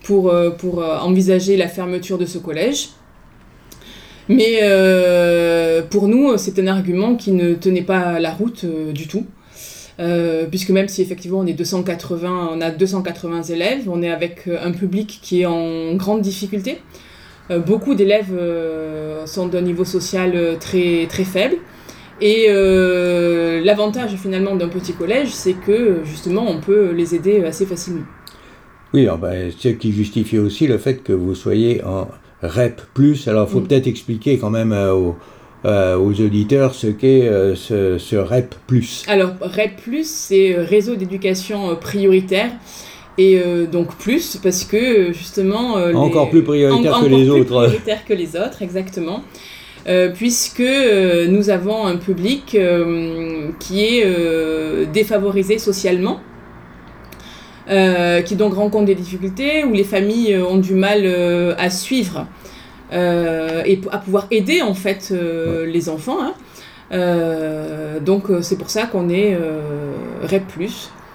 pour, 0.04 0.34
envisager 1.02 1.56
la 1.56 1.67
fermeture 1.67 2.17
de 2.17 2.26
ce 2.26 2.39
collège. 2.39 2.89
Mais 4.28 4.60
pour 5.89 6.08
nous, 6.08 6.38
c'est 6.38 6.60
un 6.60 6.67
argument 6.67 7.15
qui 7.15 7.32
ne 7.32 7.54
tenait 7.54 7.84
pas 7.84 8.19
la 8.19 8.32
route 8.32 8.65
du 8.65 9.08
tout. 9.08 9.26
Puisque 10.50 10.69
même 10.69 10.88
si 10.88 11.02
effectivement 11.02 11.39
on 11.39 11.45
est 11.45 11.54
280, 11.54 12.50
on 12.54 12.62
a 12.62 12.72
280 12.72 13.43
élèves, 13.43 13.84
on 13.88 14.02
est 14.02 14.10
avec 14.10 14.48
un 14.48 14.72
public 14.72 15.19
qui 15.22 15.41
est 15.41 15.45
en 15.45 15.93
grande 15.95 16.22
difficulté. 16.22 16.80
beaucoup 17.67 17.93
d'élèves 17.93 18.34
sont 19.26 19.48
d'un 19.48 19.62
niveau 19.62 19.86
social 19.86 20.58
très, 20.60 21.06
très 21.08 21.24
faible. 21.26 21.58
Et 22.21 22.47
l'avantage 23.63 24.15
finalement 24.15 24.55
d'un 24.55 24.69
petit 24.69 24.93
collège, 24.93 25.29
c'est 25.29 25.53
que 25.53 25.99
justement 26.03 26.45
on 26.47 26.60
peut 26.60 26.91
les 26.91 27.15
aider 27.15 27.43
assez 27.43 27.65
facilement. 27.65 28.05
Oui, 28.93 29.08
ben, 29.21 29.51
ce 29.55 29.69
qui 29.69 29.91
justifie 29.91 30.39
aussi 30.39 30.65
le 30.65 30.79
fait 30.79 31.03
que 31.03 31.13
vous 31.13 31.36
soyez 31.36 31.84
en, 31.84 32.08
REP+. 32.41 32.82
Alors, 33.27 33.47
il 33.47 33.51
faut 33.51 33.60
mm. 33.60 33.67
peut-être 33.67 33.88
expliquer 33.88 34.38
quand 34.38 34.49
même 34.49 34.71
euh, 34.71 35.12
euh, 35.65 35.97
aux, 35.97 36.13
auditeurs 36.21 36.73
ce 36.73 36.88
qu'est 36.88 37.27
euh, 37.27 37.55
ce, 37.55 38.15
REP+. 38.15 38.55
Alors, 39.08 39.32
REP+, 39.41 40.03
c'est 40.03 40.55
Réseau 40.55 40.95
d'éducation 40.95 41.75
prioritaire. 41.75 42.51
Et 43.17 43.41
donc 43.69 43.97
plus, 43.97 44.38
parce 44.41 44.63
que 44.63 45.12
justement... 45.12 45.73
encore 45.73 46.29
plus 46.29 46.41
prioritaire 46.41 47.01
que 47.01 47.05
les 47.08 47.17
plus 47.17 47.29
autres. 47.29 47.45
prioritaire 47.47 48.05
que 48.05 48.13
les 48.13 48.38
autres, 48.38 48.62
exactement. 48.62 49.23
Puisque 50.13 50.63
nous 51.30 51.49
avons 51.49 51.86
un 51.86 51.97
public 51.97 52.58
qui 53.60 53.84
est 53.84 54.86
défavorisé 54.91 55.58
socialement, 55.58 56.19
qui 57.67 58.36
donc 58.36 58.54
rencontre 58.54 58.86
des 58.86 58.95
difficultés, 58.95 59.63
où 59.63 59.73
les 59.73 59.84
familles 59.84 60.38
ont 60.38 60.58
du 60.58 60.75
mal 60.75 61.06
à 61.58 61.69
suivre 61.69 62.28
euh, 62.91 63.62
et 63.65 63.80
à 63.91 63.99
pouvoir 63.99 64.25
aider 64.32 64.63
en 64.63 64.73
fait 64.73 65.10
euh, 65.12 65.65
les 65.65 65.89
enfants. 65.89 66.17
Hein. 66.21 66.34
Euh, 66.91 67.99
donc 67.99 68.25
c'est 68.41 68.58
pour 68.58 68.71
ça 68.71 68.88
qu'on 68.88 69.10
est 69.10 69.38
REP+, 70.23 70.43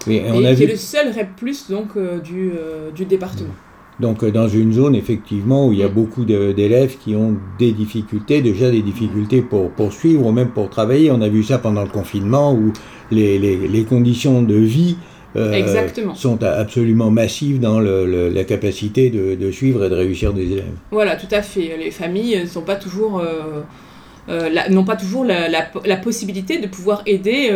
et, 0.06 0.22
on 0.30 0.44
a 0.44 0.54
qui 0.54 0.64
est 0.64 0.66
le 0.66 0.76
seul 0.76 1.08
REP+, 1.08 1.52
donc, 1.68 1.98
du, 2.22 2.52
du 2.94 3.04
département. 3.04 3.54
Donc 4.00 4.24
dans 4.24 4.48
une 4.48 4.72
zone 4.72 4.94
effectivement 4.96 5.68
où 5.68 5.72
il 5.72 5.78
y 5.78 5.84
a 5.84 5.88
beaucoup 5.88 6.24
d'élèves 6.24 6.96
qui 6.98 7.14
ont 7.14 7.36
des 7.58 7.72
difficultés, 7.72 8.42
déjà 8.42 8.70
des 8.70 8.82
difficultés 8.82 9.40
pour 9.40 9.70
poursuivre 9.70 10.26
ou 10.26 10.32
même 10.32 10.48
pour 10.48 10.68
travailler. 10.68 11.10
On 11.10 11.20
a 11.20 11.28
vu 11.28 11.42
ça 11.42 11.58
pendant 11.58 11.82
le 11.82 11.88
confinement 11.88 12.52
où 12.54 12.72
les, 13.10 13.38
les, 13.38 13.68
les 13.68 13.84
conditions 13.84 14.42
de 14.42 14.56
vie 14.56 14.96
euh, 15.36 16.14
sont 16.14 16.42
absolument 16.44 17.10
massives 17.10 17.58
dans 17.58 17.80
la 17.80 18.44
capacité 18.44 19.10
de, 19.10 19.50
suivre 19.50 19.84
et 19.84 19.88
de 19.88 19.94
réussir 19.94 20.32
des 20.32 20.52
élèves. 20.52 20.76
Voilà, 20.90 21.16
tout 21.16 21.32
à 21.32 21.42
fait. 21.42 21.76
Les 21.76 21.90
familles 21.90 22.44
n'ont 22.54 22.62
pas 22.62 22.76
toujours, 22.76 23.18
euh, 23.18 23.62
euh, 24.28 24.48
la, 24.48 24.82
pas 24.84 24.96
toujours 24.96 25.24
la, 25.24 25.96
possibilité 25.96 26.58
de 26.58 26.68
pouvoir 26.68 27.02
aider 27.06 27.50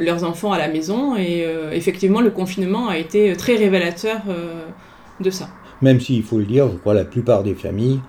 leurs 0.00 0.24
enfants 0.24 0.52
à 0.52 0.58
la 0.58 0.68
maison 0.68 1.16
et 1.16 1.44
effectivement 1.72 2.20
le 2.20 2.30
confinement 2.30 2.88
a 2.88 2.96
été 2.96 3.34
très 3.36 3.56
révélateur 3.56 4.20
de 5.20 5.30
ça. 5.30 5.50
Même 5.82 6.00
s'il 6.00 6.22
faut 6.22 6.38
le 6.38 6.44
dire, 6.44 6.68
je 6.70 6.76
crois 6.76 6.94
la 6.94 7.04
plupart 7.04 7.42
des 7.42 7.54
familles 7.54 8.00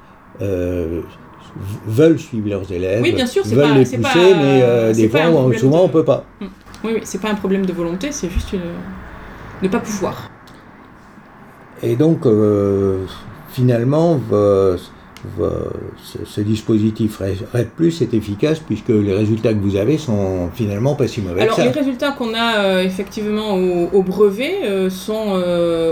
veulent 1.86 2.20
suivre 2.20 2.50
leurs 2.50 2.72
élèves, 2.72 3.02
oui, 3.02 3.12
bien 3.14 3.26
sûr, 3.26 3.44
veulent 3.44 3.62
pas, 3.62 3.78
les 3.78 3.84
pousser, 3.84 4.36
mais 4.42 4.94
des 4.94 5.10
fois, 5.10 5.58
souvent, 5.58 5.82
on 5.82 5.88
ne 5.88 5.92
peut 5.92 6.06
pas. 6.06 6.24
Mm. 6.40 6.46
Oui, 6.84 6.92
oui, 6.96 7.02
c'est 7.04 7.22
pas 7.22 7.30
un 7.30 7.36
problème 7.36 7.66
de 7.66 7.74
volonté, 7.74 8.12
c'est 8.12 8.30
juste 8.30 8.54
une... 8.54 8.62
ne 9.62 9.68
pas 9.68 9.80
pouvoir. 9.80 10.30
Et 11.84 11.96
donc, 11.96 12.26
euh, 12.26 13.06
finalement, 13.50 14.20
ce, 16.26 16.42
dispositif 16.42 17.20
RED 17.20 17.70
Plus 17.76 18.02
est 18.02 18.14
efficace 18.14 18.60
puisque 18.60 18.90
les 18.90 19.14
résultats 19.14 19.54
que 19.54 19.60
vous 19.60 19.76
avez 19.76 19.98
sont 19.98 20.50
finalement 20.54 20.96
pas 20.96 21.08
si 21.08 21.22
mauvais. 21.22 21.42
Alors, 21.42 21.60
les 21.60 21.70
résultats 21.70 22.12
qu'on 22.12 22.34
a 22.34 22.58
euh, 22.58 22.84
effectivement 22.84 23.56
au, 23.56 24.04
brevet 24.04 24.60
euh, 24.64 24.90
sont 24.90 25.42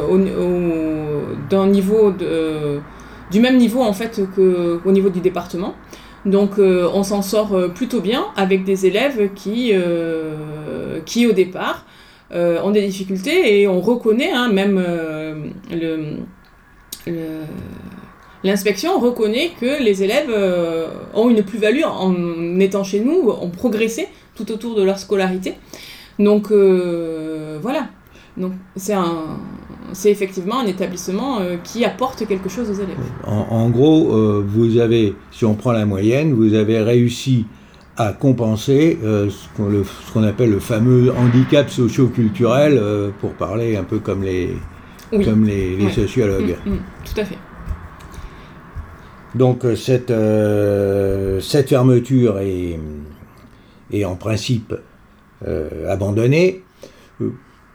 au, 0.10 0.18
niveau 1.68 2.12
de, 2.12 2.80
du 3.32 3.40
même 3.40 3.58
niveau 3.58 3.82
en 3.82 3.94
fait 3.94 4.22
qu'au 4.36 4.92
niveau 4.92 5.10
du 5.10 5.20
département. 5.20 5.76
Donc 6.26 6.60
euh, 6.60 6.90
on 6.94 7.04
s'en 7.04 7.22
sort 7.22 7.54
euh, 7.54 7.70
plutôt 7.70 8.02
bien 8.02 8.26
avec 8.36 8.64
des 8.64 8.86
élèves 8.86 9.34
qui, 9.36 9.72
euh, 9.74 11.00
qui 11.06 11.28
au 11.28 11.32
départ, 11.32 11.86
ont 12.32 12.70
des 12.70 12.86
difficultés 12.86 13.60
et 13.60 13.68
on 13.68 13.82
reconnaît, 13.82 14.32
hein, 14.32 14.50
même 14.50 14.80
l'inspection 18.44 19.00
reconnaît 19.00 19.52
que 19.60 19.82
les 19.84 20.04
élèves 20.04 20.34
ont 21.14 21.30
une 21.30 21.44
plus-value 21.44 21.84
en 21.84 22.60
étant 22.60 22.84
chez 22.84 23.00
nous, 23.00 23.30
ont 23.30 23.50
progressé 23.50 24.08
tout 24.36 24.52
autour 24.52 24.76
de 24.76 24.84
leur 24.84 24.98
scolarité. 25.00 25.56
Donc 26.20 26.52
voilà, 26.52 27.90
donc 28.38 28.54
c'est 28.76 28.94
un, 28.94 29.38
c'est 29.94 30.12
effectivement 30.12 30.60
un 30.60 30.66
étapplement 30.66 31.40
euh, 31.40 31.58
qui 31.64 31.86
apporte 31.86 32.26
quelque 32.28 32.50
chose 32.50 32.70
aux 32.70 32.74
élèves. 32.74 32.98
En, 33.26 33.70
gros, 33.70 34.14
euh, 34.14 34.44
vous 34.46 34.78
avez, 34.78 35.16
si 35.32 35.46
on 35.46 35.56
prend 35.56 35.72
la 35.72 35.86
moyenne, 35.86 36.34
vous 36.34 36.54
avez 36.54 36.82
réussi 36.82 37.46
à 37.98 38.14
compenser 38.14 38.98
euh, 39.04 39.30
ce 39.30 40.14
qu'on 40.14 40.24
appelle 40.24 40.52
le 40.52 40.60
fameux 40.60 41.12
handicap 41.12 41.70
socio-culturel, 41.70 42.82
pour 43.20 43.34
parler 43.34 43.76
un 43.76 43.84
peu 43.84 44.00
comme 44.00 44.24
les, 44.24 44.56
comme 45.12 45.44
les, 45.44 45.90
sociologues. 45.92 46.56
Mm, 46.66 46.72
mm, 46.72 46.80
tout 47.04 47.22
à 47.22 47.26
fait. 47.26 47.38
Donc 49.40 49.64
cette, 49.76 50.14
cette 51.42 51.70
fermeture 51.70 52.40
est, 52.40 54.06
en 54.06 54.16
principe 54.16 54.76
abandonnée. 55.88 56.62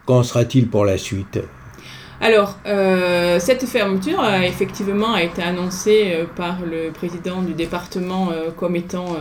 Qu'en 0.07 0.23
sera-t-il 0.23 0.69
pour 0.69 0.85
la 0.85 0.99
suite? 0.99 1.41
Alors, 2.21 2.59
euh, 2.67 3.39
cette 3.39 3.65
fermeture 3.65 4.21
a 4.21 4.47
effectivement 4.47 5.17
été 5.17 5.43
annoncée 5.43 6.13
euh, 6.15 6.25
par 6.37 6.59
le 6.65 6.91
président 6.93 7.43
du 7.43 7.55
département 7.55 8.31
euh, 8.31 8.51
comme 8.51 8.77
étant 8.77 9.17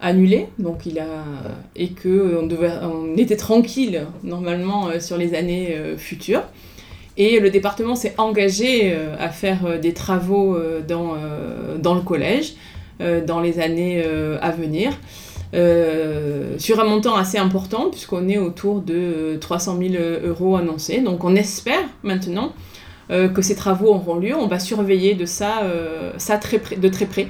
annulée, 0.00 0.46
donc 0.60 0.86
il 0.86 1.00
a 1.00 1.24
et 1.74 1.88
que 1.88 2.38
on, 2.40 2.46
devait, 2.46 2.70
on 2.82 3.16
était 3.16 3.36
tranquille 3.36 4.06
normalement 4.22 5.00
sur 5.00 5.16
les 5.16 5.34
années 5.34 5.76
futures. 5.96 6.44
Et 7.18 7.40
le 7.40 7.50
département 7.50 7.94
s'est 7.94 8.14
engagé 8.16 8.96
à 9.18 9.28
faire 9.28 9.78
des 9.78 9.92
travaux 9.92 10.56
dans, 10.86 11.16
dans 11.78 11.94
le 11.94 12.00
collège 12.00 12.54
dans 13.26 13.40
les 13.40 13.58
années 13.58 14.02
à 14.40 14.50
venir. 14.52 14.92
Euh, 15.54 16.58
sur 16.58 16.78
un 16.78 16.84
montant 16.84 17.16
assez 17.16 17.38
important, 17.38 17.88
puisqu'on 17.90 18.28
est 18.28 18.36
autour 18.36 18.82
de 18.82 19.38
300 19.40 19.78
000 19.80 19.94
euros 20.24 20.56
annoncés. 20.56 21.00
Donc 21.00 21.24
on 21.24 21.34
espère 21.34 21.84
maintenant 22.02 22.52
euh, 23.10 23.28
que 23.28 23.40
ces 23.40 23.54
travaux 23.54 23.88
auront 23.88 24.16
lieu. 24.16 24.34
On 24.34 24.46
va 24.46 24.58
surveiller 24.58 25.14
de 25.14 25.24
ça, 25.24 25.62
euh, 25.62 26.12
ça 26.18 26.36
très 26.36 26.58
de 26.58 26.88
très 26.88 27.06
près. 27.06 27.28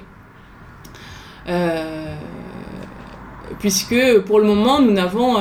Puisque 3.58 4.20
pour 4.26 4.38
le 4.38 4.46
moment, 4.46 4.80
nous 4.80 4.98
avons, 4.98 5.36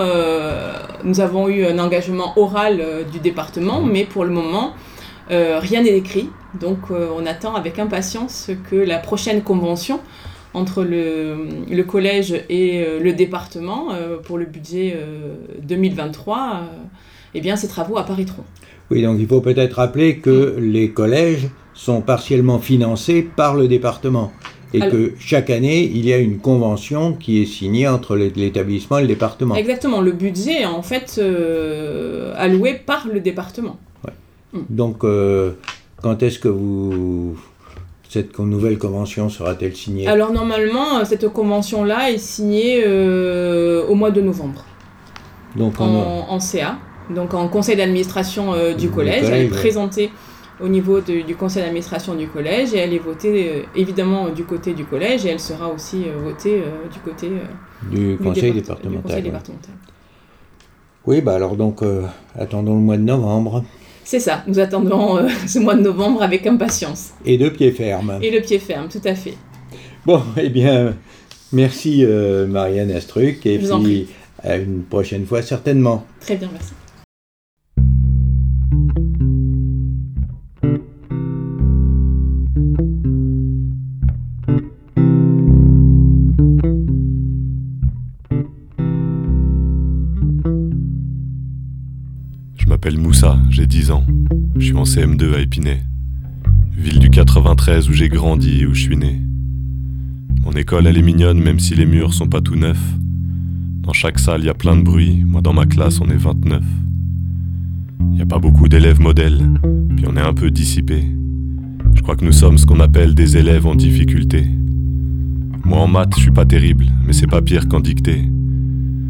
nous 1.03 1.19
avons 1.19 1.49
eu 1.49 1.65
un 1.65 1.79
engagement 1.79 2.33
oral 2.37 2.81
du 3.11 3.19
département, 3.19 3.81
mais 3.81 4.05
pour 4.05 4.23
le 4.23 4.31
moment, 4.31 4.73
rien 5.29 5.81
n'est 5.81 5.97
écrit. 5.97 6.29
Donc 6.59 6.91
on 6.91 7.25
attend 7.25 7.55
avec 7.55 7.79
impatience 7.79 8.51
que 8.69 8.75
la 8.75 8.97
prochaine 8.97 9.41
convention 9.41 9.99
entre 10.57 10.83
le, 10.83 11.83
collège 11.83 12.33
et 12.49 12.83
euh, 12.83 12.99
le 12.99 13.13
département 13.13 13.93
euh, 13.93 14.17
pour 14.17 14.37
le 14.37 14.45
budget 14.45 14.97
2023, 15.61 16.37
euh, 16.37 16.65
eh 17.35 17.41
bien, 17.41 17.55
ces 17.55 17.67
travaux 17.67 17.97
apparaîtront. 17.97 18.43
Oui, 18.89 19.03
donc 19.03 19.17
il 19.19 19.27
faut 19.27 19.41
peut-être 19.41 19.73
rappeler 19.73 20.17
que 20.17 20.55
les 20.59 20.91
collèges 20.91 21.47
sont 21.73 22.01
partiellement 22.01 22.59
financés 22.59 23.21
par 23.21 23.55
le 23.55 23.67
département 23.67 24.31
et 24.77 24.89
que 24.89 25.13
chaque 25.19 25.49
année, 25.49 25.83
il 25.83 26.05
y 26.05 26.13
a 26.13 26.17
une 26.17 26.39
convention 26.39 27.13
qui 27.13 27.41
est 27.41 27.45
signée 27.45 27.87
entre 27.87 28.15
l'établissement 28.15 28.99
et 28.99 29.01
le 29.01 29.07
département. 29.07 29.55
Exactement, 29.55 30.01
le 30.01 30.11
budget 30.11 30.61
est 30.61 30.65
en 30.65 30.81
fait 30.81 31.21
alloué 32.35 32.73
par 32.73 33.07
le 33.11 33.19
département. 33.19 33.77
Mm. 34.53 34.59
Donc, 34.69 35.03
quand 36.01 36.23
est-ce 36.23 36.39
que 36.39 36.47
vous 36.47 37.37
cette 38.09 38.39
nouvelle 38.39 38.77
convention 38.77 39.29
sera-t-elle 39.29 39.75
signée? 39.75 40.07
Alors 40.07 40.31
normalement, 40.31 41.03
cette 41.03 41.27
convention-là 41.27 42.11
est 42.11 42.17
signée 42.17 42.83
euh, 42.85 43.85
au 43.87 43.95
mois 43.95 44.11
de 44.11 44.21
novembre. 44.21 44.63
Donc 45.55 45.79
en, 45.79 46.39
CA, 46.39 46.77
donc 47.09 47.33
en 47.33 47.47
conseil 47.47 47.75
d'administration 47.75 48.53
euh, 48.53 48.73
du 48.73 48.89
collège. 48.89 49.23
elle 49.25 49.45
est 49.45 49.47
présentée 49.47 50.11
au 50.59 50.67
niveau 50.67 51.01
du 51.01 51.35
conseil 51.35 51.63
d'administration 51.63 52.15
du 52.15 52.27
collège 52.27 52.73
et 52.73 52.77
elle 52.77 52.93
est 52.93 52.99
votée 52.99 53.49
euh, 53.49 53.61
évidemment 53.75 54.29
du 54.29 54.43
côté 54.43 54.73
du 54.73 54.85
collège 54.85 55.25
et 55.25 55.29
elle 55.29 55.39
sera 55.39 55.69
aussi 55.69 56.05
votée 56.23 56.63
du 56.91 56.99
côté 56.99 57.29
du, 57.91 58.17
conseil 58.17 58.53
départemental. 58.53 59.23
Oui, 61.05 61.21
bah 61.21 61.35
alors 61.35 61.55
donc 61.55 61.81
attendons 62.37 62.75
le 62.75 62.81
mois 62.81 62.97
de 62.97 63.03
novembre. 63.03 63.63
C'est 64.07 64.21
ça, 64.21 64.41
nous 64.47 64.57
attendons 64.57 65.17
euh, 65.17 65.27
ce 65.47 65.59
mois 65.59 65.75
de 65.75 65.81
novembre 65.81 66.23
avec 66.23 66.47
impatience. 66.47 67.09
Et 67.25 67.37
de 67.37 67.49
pied 67.49 67.71
ferme. 67.73 68.19
Et 68.21 68.31
le 68.31 68.39
pied 68.39 68.57
ferme, 68.57 68.87
tout 68.87 69.01
à 69.03 69.13
fait. 69.13 69.33
Bon, 70.05 70.21
eh 70.37 70.47
bien, 70.47 70.95
merci 71.51 72.05
euh, 72.05 72.47
Marianne 72.47 72.91
Astruc, 72.91 73.45
et 73.45 73.59
Je 73.59 73.73
puis 73.83 74.07
à 74.41 74.55
une 74.55 74.83
prochaine 74.83 75.25
fois 75.25 75.41
certainement. 75.41 76.05
Très 76.21 76.37
bien, 76.37 76.47
merci. 76.53 76.71
M'appelle 92.87 93.03
Moussa, 93.03 93.37
j'ai 93.49 93.67
10 93.67 93.91
ans. 93.91 94.05
Je 94.55 94.67
suis 94.67 94.75
en 94.75 94.83
CM2 94.83 95.33
à 95.33 95.39
Épinay. 95.41 95.83
Ville 96.71 96.99
du 96.99 97.09
93 97.09 97.89
où 97.89 97.91
j'ai 97.91 98.07
grandi 98.07 98.61
et 98.61 98.65
où 98.65 98.73
je 98.73 98.81
suis 98.81 98.95
né. 98.95 99.21
Mon 100.41 100.53
école, 100.53 100.87
elle 100.87 100.97
est 100.97 101.01
mignonne 101.01 101.37
même 101.37 101.59
si 101.59 101.75
les 101.75 101.85
murs 101.85 102.13
sont 102.13 102.27
pas 102.27 102.39
tout 102.39 102.55
neufs. 102.55 102.95
Dans 103.81 103.91
chaque 103.91 104.19
salle, 104.19 104.39
il 104.39 104.45
y 104.45 104.49
a 104.49 104.53
plein 104.53 104.77
de 104.77 104.83
bruit. 104.83 105.21
Moi, 105.25 105.41
dans 105.41 105.51
ma 105.51 105.65
classe, 105.65 105.99
on 105.99 106.09
est 106.09 106.15
29. 106.15 106.63
Il 107.99 108.07
n'y 108.15 108.21
a 108.21 108.25
pas 108.25 108.39
beaucoup 108.39 108.69
d'élèves 108.69 109.01
modèles, 109.01 109.41
puis 109.97 110.05
on 110.07 110.15
est 110.15 110.21
un 110.21 110.33
peu 110.33 110.49
dissipé. 110.49 111.03
Je 111.93 112.01
crois 112.01 112.15
que 112.15 112.23
nous 112.23 112.31
sommes 112.31 112.57
ce 112.57 112.65
qu'on 112.65 112.79
appelle 112.79 113.15
des 113.15 113.35
élèves 113.35 113.67
en 113.67 113.75
difficulté. 113.75 114.47
Moi, 115.65 115.79
en 115.79 115.87
maths, 115.87 116.13
je 116.15 116.21
suis 116.21 116.31
pas 116.31 116.45
terrible, 116.45 116.85
mais 117.05 117.11
c'est 117.11 117.27
pas 117.27 117.41
pire 117.41 117.67
qu'en 117.67 117.81
dictée. 117.81 118.23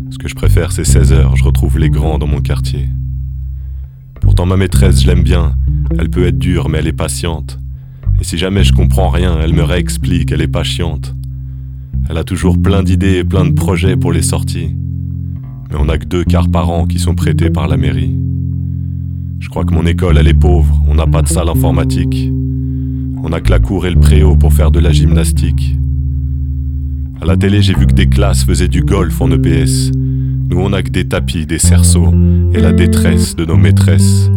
Ce 0.09 0.17
que 0.17 0.27
je 0.27 0.35
préfère, 0.35 0.71
c'est 0.71 0.83
16 0.83 1.13
heures, 1.13 1.35
je 1.35 1.43
retrouve 1.43 1.77
les 1.77 1.91
grands 1.91 2.17
dans 2.17 2.25
mon 2.25 2.41
quartier. 2.41 2.89
Pourtant 4.27 4.45
ma 4.45 4.57
maîtresse, 4.57 5.01
je 5.01 5.07
l'aime 5.07 5.23
bien. 5.23 5.55
Elle 5.97 6.09
peut 6.09 6.27
être 6.27 6.37
dure, 6.37 6.67
mais 6.67 6.79
elle 6.79 6.87
est 6.87 6.91
patiente. 6.91 7.59
Et 8.19 8.25
si 8.25 8.37
jamais 8.37 8.65
je 8.65 8.73
comprends 8.73 9.07
rien, 9.07 9.39
elle 9.41 9.53
me 9.53 9.63
réexplique, 9.63 10.33
elle 10.33 10.41
est 10.41 10.49
pas 10.49 10.63
chiante. 10.63 11.15
Elle 12.09 12.17
a 12.17 12.25
toujours 12.25 12.61
plein 12.61 12.83
d'idées 12.83 13.19
et 13.19 13.23
plein 13.23 13.45
de 13.45 13.53
projets 13.53 13.95
pour 13.95 14.11
les 14.11 14.21
sorties. 14.21 14.75
Mais 15.69 15.77
on 15.77 15.85
n'a 15.85 15.97
que 15.97 16.05
deux 16.05 16.25
quarts 16.25 16.49
par 16.49 16.69
an 16.69 16.85
qui 16.85 16.99
sont 16.99 17.15
prêtés 17.15 17.49
par 17.49 17.69
la 17.69 17.77
mairie. 17.77 18.13
Je 19.39 19.47
crois 19.47 19.63
que 19.63 19.73
mon 19.73 19.85
école, 19.85 20.17
elle 20.17 20.27
est 20.27 20.33
pauvre, 20.33 20.83
on 20.89 20.95
n'a 20.95 21.07
pas 21.07 21.21
de 21.21 21.29
salle 21.29 21.47
informatique. 21.47 22.29
On 23.23 23.29
n'a 23.29 23.39
que 23.39 23.49
la 23.49 23.59
cour 23.59 23.85
et 23.87 23.91
le 23.91 23.99
préau 23.99 24.35
pour 24.35 24.53
faire 24.53 24.71
de 24.71 24.79
la 24.79 24.91
gymnastique. 24.91 25.77
À 27.19 27.25
la 27.25 27.35
télé, 27.35 27.61
j'ai 27.61 27.73
vu 27.73 27.87
que 27.87 27.93
des 27.93 28.07
classes 28.07 28.43
faisaient 28.43 28.67
du 28.67 28.81
golf 28.81 29.19
en 29.21 29.31
EPS. 29.31 29.91
Nous, 30.49 30.59
on 30.59 30.71
a 30.71 30.83
que 30.83 30.89
des 30.89 31.07
tapis, 31.07 31.45
des 31.45 31.57
cerceaux 31.57 32.13
et 32.53 32.59
la 32.59 32.71
détresse 32.71 33.35
de 33.35 33.43
nos 33.43 33.57
maîtresses. 33.57 34.29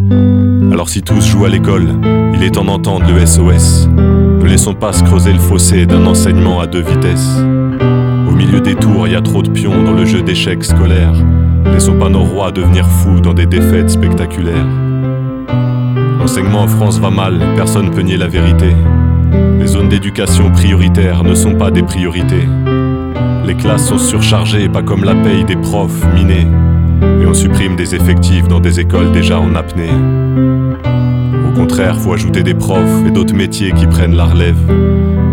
Alors 0.71 0.89
si 0.89 1.01
tous 1.01 1.25
jouent 1.25 1.45
à 1.45 1.49
l'école, 1.49 1.89
il 2.33 2.43
est 2.43 2.51
temps 2.51 2.65
d'entendre 2.65 3.05
le 3.07 3.25
SOS. 3.25 3.87
Ne 3.87 4.45
laissons 4.45 4.73
pas 4.73 4.93
se 4.93 5.03
creuser 5.03 5.31
le 5.31 5.39
fossé 5.39 5.85
d'un 5.85 6.05
enseignement 6.05 6.59
à 6.59 6.67
deux 6.67 6.81
vitesses. 6.81 7.43
Au 8.27 8.31
milieu 8.31 8.61
des 8.61 8.75
tours, 8.75 9.07
il 9.07 9.13
y 9.13 9.15
a 9.15 9.21
trop 9.21 9.43
de 9.43 9.49
pions 9.49 9.83
dans 9.83 9.93
le 9.93 10.05
jeu 10.05 10.23
d'échecs 10.23 10.63
scolaires. 10.63 11.13
Laissons 11.65 11.97
pas 11.97 12.09
nos 12.09 12.23
rois 12.23 12.51
devenir 12.51 12.89
fous 12.89 13.19
dans 13.19 13.33
des 13.33 13.45
défaites 13.45 13.91
spectaculaires. 13.91 14.67
L'enseignement 16.19 16.63
en 16.63 16.67
France 16.67 16.99
va 16.99 17.11
mal, 17.11 17.39
personne 17.55 17.91
peut 17.91 18.01
nier 18.01 18.17
la 18.17 18.27
vérité. 18.27 18.73
Les 19.31 19.67
zones 19.67 19.89
d'éducation 19.89 20.51
prioritaires 20.51 21.23
ne 21.23 21.35
sont 21.35 21.55
pas 21.55 21.71
des 21.71 21.83
priorités. 21.83 22.47
Les 23.45 23.55
classes 23.55 23.87
sont 23.87 23.97
surchargées, 23.97 24.69
pas 24.69 24.83
comme 24.83 25.03
la 25.03 25.15
paye 25.15 25.43
des 25.43 25.55
profs 25.55 26.03
minés. 26.13 26.47
Et 27.21 27.25
on 27.25 27.33
supprime 27.33 27.75
des 27.75 27.95
effectifs 27.95 28.47
dans 28.47 28.59
des 28.59 28.79
écoles 28.79 29.11
déjà 29.11 29.39
en 29.39 29.55
apnée. 29.55 29.89
Au 31.47 31.53
contraire, 31.53 31.99
faut 31.99 32.13
ajouter 32.13 32.43
des 32.43 32.53
profs 32.53 33.05
et 33.05 33.11
d'autres 33.11 33.35
métiers 33.35 33.71
qui 33.71 33.87
prennent 33.87 34.15
la 34.15 34.25
relève. 34.25 34.57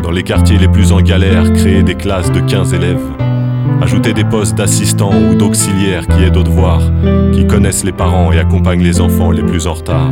Dans 0.02 0.11
les 0.11 0.22
quartiers 0.22 0.58
les 0.58 0.68
plus 0.68 0.92
en 0.92 1.00
galère, 1.00 1.52
créer 1.52 1.82
des 1.82 1.94
classes 1.94 2.32
de 2.32 2.40
15 2.40 2.74
élèves. 2.74 3.04
Ajouter 3.80 4.12
des 4.12 4.24
postes 4.24 4.56
d'assistants 4.56 5.12
ou 5.14 5.34
d'auxiliaires 5.34 6.06
qui 6.06 6.22
aident 6.24 6.38
aux 6.38 6.42
devoirs, 6.42 6.82
qui 7.32 7.46
connaissent 7.46 7.84
les 7.84 7.92
parents 7.92 8.32
et 8.32 8.38
accompagnent 8.38 8.82
les 8.82 9.00
enfants 9.00 9.30
les 9.30 9.42
plus 9.42 9.66
en 9.66 9.74
retard. 9.74 10.11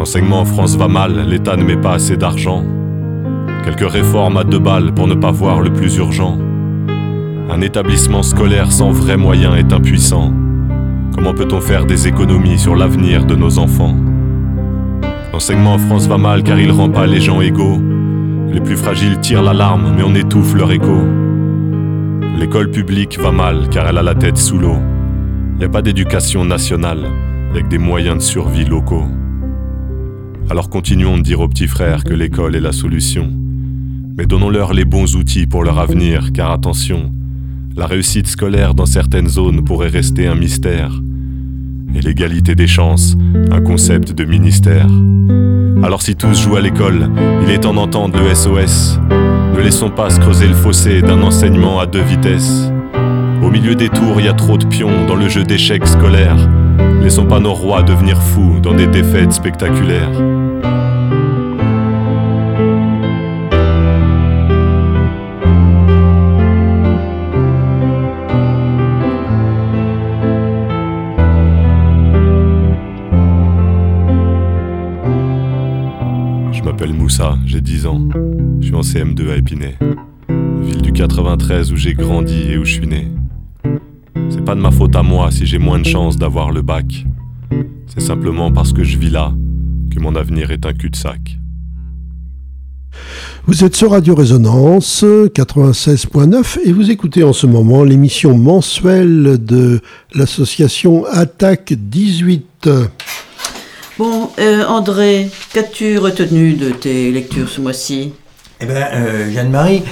L'enseignement 0.00 0.40
en 0.40 0.44
France 0.46 0.78
va 0.78 0.88
mal, 0.88 1.28
l'État 1.28 1.56
ne 1.56 1.62
met 1.62 1.76
pas 1.76 1.92
assez 1.92 2.16
d'argent. 2.16 2.64
Quelques 3.66 3.92
réformes 3.92 4.38
à 4.38 4.44
deux 4.44 4.58
balles 4.58 4.94
pour 4.94 5.06
ne 5.06 5.12
pas 5.12 5.30
voir 5.30 5.60
le 5.60 5.70
plus 5.70 5.98
urgent. 5.98 6.38
Un 7.50 7.60
établissement 7.60 8.22
scolaire 8.22 8.72
sans 8.72 8.92
vrais 8.92 9.18
moyens 9.18 9.56
est 9.58 9.74
impuissant. 9.74 10.32
Comment 11.14 11.34
peut-on 11.34 11.60
faire 11.60 11.84
des 11.84 12.08
économies 12.08 12.58
sur 12.58 12.76
l'avenir 12.76 13.26
de 13.26 13.34
nos 13.34 13.58
enfants? 13.58 13.94
L'enseignement 15.34 15.74
en 15.74 15.78
France 15.78 16.08
va 16.08 16.16
mal 16.16 16.44
car 16.44 16.58
il 16.58 16.70
rend 16.70 16.88
pas 16.88 17.06
les 17.06 17.20
gens 17.20 17.42
égaux. 17.42 17.78
Les 18.50 18.62
plus 18.62 18.78
fragiles 18.78 19.20
tirent 19.20 19.42
l'alarme 19.42 19.96
mais 19.98 20.02
on 20.02 20.14
étouffe 20.14 20.54
leur 20.54 20.72
écho. 20.72 20.96
L'école 22.38 22.70
publique 22.70 23.20
va 23.20 23.32
mal 23.32 23.68
car 23.68 23.86
elle 23.86 23.98
a 23.98 24.02
la 24.02 24.14
tête 24.14 24.38
sous 24.38 24.56
l'eau. 24.56 24.78
Y 25.60 25.64
a 25.64 25.68
pas 25.68 25.82
d'éducation 25.82 26.46
nationale 26.46 27.04
avec 27.50 27.68
des 27.68 27.76
moyens 27.76 28.16
de 28.16 28.22
survie 28.22 28.64
locaux. 28.64 29.04
Alors 30.50 30.68
continuons 30.68 31.16
de 31.16 31.22
dire 31.22 31.38
aux 31.38 31.46
petits 31.46 31.68
frères 31.68 32.02
que 32.02 32.12
l'école 32.12 32.56
est 32.56 32.60
la 32.60 32.72
solution. 32.72 33.30
Mais 34.18 34.26
donnons-leur 34.26 34.72
les 34.72 34.84
bons 34.84 35.14
outils 35.14 35.46
pour 35.46 35.62
leur 35.62 35.78
avenir, 35.78 36.32
car 36.32 36.50
attention, 36.50 37.12
la 37.76 37.86
réussite 37.86 38.26
scolaire 38.26 38.74
dans 38.74 38.84
certaines 38.84 39.28
zones 39.28 39.62
pourrait 39.62 39.90
rester 39.90 40.26
un 40.26 40.34
mystère. 40.34 40.90
Et 41.94 42.00
l'égalité 42.00 42.56
des 42.56 42.66
chances, 42.66 43.16
un 43.52 43.60
concept 43.60 44.10
de 44.10 44.24
ministère. 44.24 44.88
Alors 45.84 46.02
si 46.02 46.16
tous 46.16 46.42
jouent 46.42 46.56
à 46.56 46.60
l'école, 46.60 47.08
il 47.44 47.50
est 47.50 47.60
temps 47.60 47.74
d'entendre 47.74 48.18
le 48.18 48.34
SOS. 48.34 48.98
Ne 49.54 49.60
laissons 49.60 49.90
pas 49.90 50.10
se 50.10 50.18
creuser 50.18 50.48
le 50.48 50.54
fossé 50.54 51.00
d'un 51.00 51.22
enseignement 51.22 51.78
à 51.78 51.86
deux 51.86 52.02
vitesses. 52.02 52.72
Au 53.40 53.52
milieu 53.52 53.76
des 53.76 53.88
tours, 53.88 54.18
il 54.18 54.26
y 54.26 54.28
a 54.28 54.34
trop 54.34 54.58
de 54.58 54.66
pions 54.66 55.06
dans 55.06 55.14
le 55.14 55.28
jeu 55.28 55.44
d'échecs 55.44 55.86
scolaires. 55.86 56.48
Laissons 57.02 57.26
pas 57.26 57.40
nos 57.40 57.54
rois 57.54 57.82
devenir 57.82 58.22
fous 58.22 58.60
dans 58.60 58.74
des 58.74 58.86
défaites 58.86 59.32
spectaculaires. 59.32 60.12
Je 76.52 76.62
m'appelle 76.62 76.92
Moussa, 76.92 77.36
j'ai 77.46 77.60
10 77.60 77.86
ans. 77.86 78.00
Je 78.60 78.66
suis 78.66 78.74
en 78.74 78.82
CM2 78.82 79.30
à 79.30 79.36
Épinay. 79.36 79.76
Ville 80.60 80.82
du 80.82 80.92
93 80.92 81.72
où 81.72 81.76
j'ai 81.76 81.94
grandi 81.94 82.52
et 82.52 82.58
où 82.58 82.64
je 82.64 82.72
suis 82.74 82.86
né. 82.86 83.08
C'est 84.40 84.46
pas 84.46 84.54
de 84.54 84.60
ma 84.60 84.70
faute 84.70 84.96
à 84.96 85.02
moi 85.02 85.30
si 85.30 85.44
j'ai 85.44 85.58
moins 85.58 85.78
de 85.78 85.84
chances 85.84 86.16
d'avoir 86.16 86.50
le 86.50 86.62
bac. 86.62 86.86
C'est 87.86 88.00
simplement 88.00 88.50
parce 88.50 88.72
que 88.72 88.82
je 88.82 88.96
vis 88.96 89.10
là 89.10 89.34
que 89.94 90.00
mon 90.00 90.16
avenir 90.16 90.50
est 90.50 90.64
un 90.64 90.72
cul-de-sac. 90.72 91.38
Vous 93.44 93.64
êtes 93.64 93.76
sur 93.76 93.90
Radio 93.90 94.14
Résonance 94.14 95.04
96.9 95.04 96.60
et 96.64 96.72
vous 96.72 96.90
écoutez 96.90 97.22
en 97.22 97.34
ce 97.34 97.46
moment 97.46 97.84
l'émission 97.84 98.34
mensuelle 98.34 99.44
de 99.44 99.82
l'association 100.14 101.04
Attaque 101.04 101.74
18. 101.74 102.70
Bon, 103.98 104.30
euh, 104.38 104.64
André, 104.64 105.28
qu'as-tu 105.52 105.98
retenu 105.98 106.54
de 106.54 106.70
tes 106.70 107.12
lectures 107.12 107.50
ce 107.50 107.60
mois-ci? 107.60 108.14
Eh 108.62 108.64
bien, 108.64 108.88
euh, 108.94 109.30
Jeanne-Marie, 109.30 109.82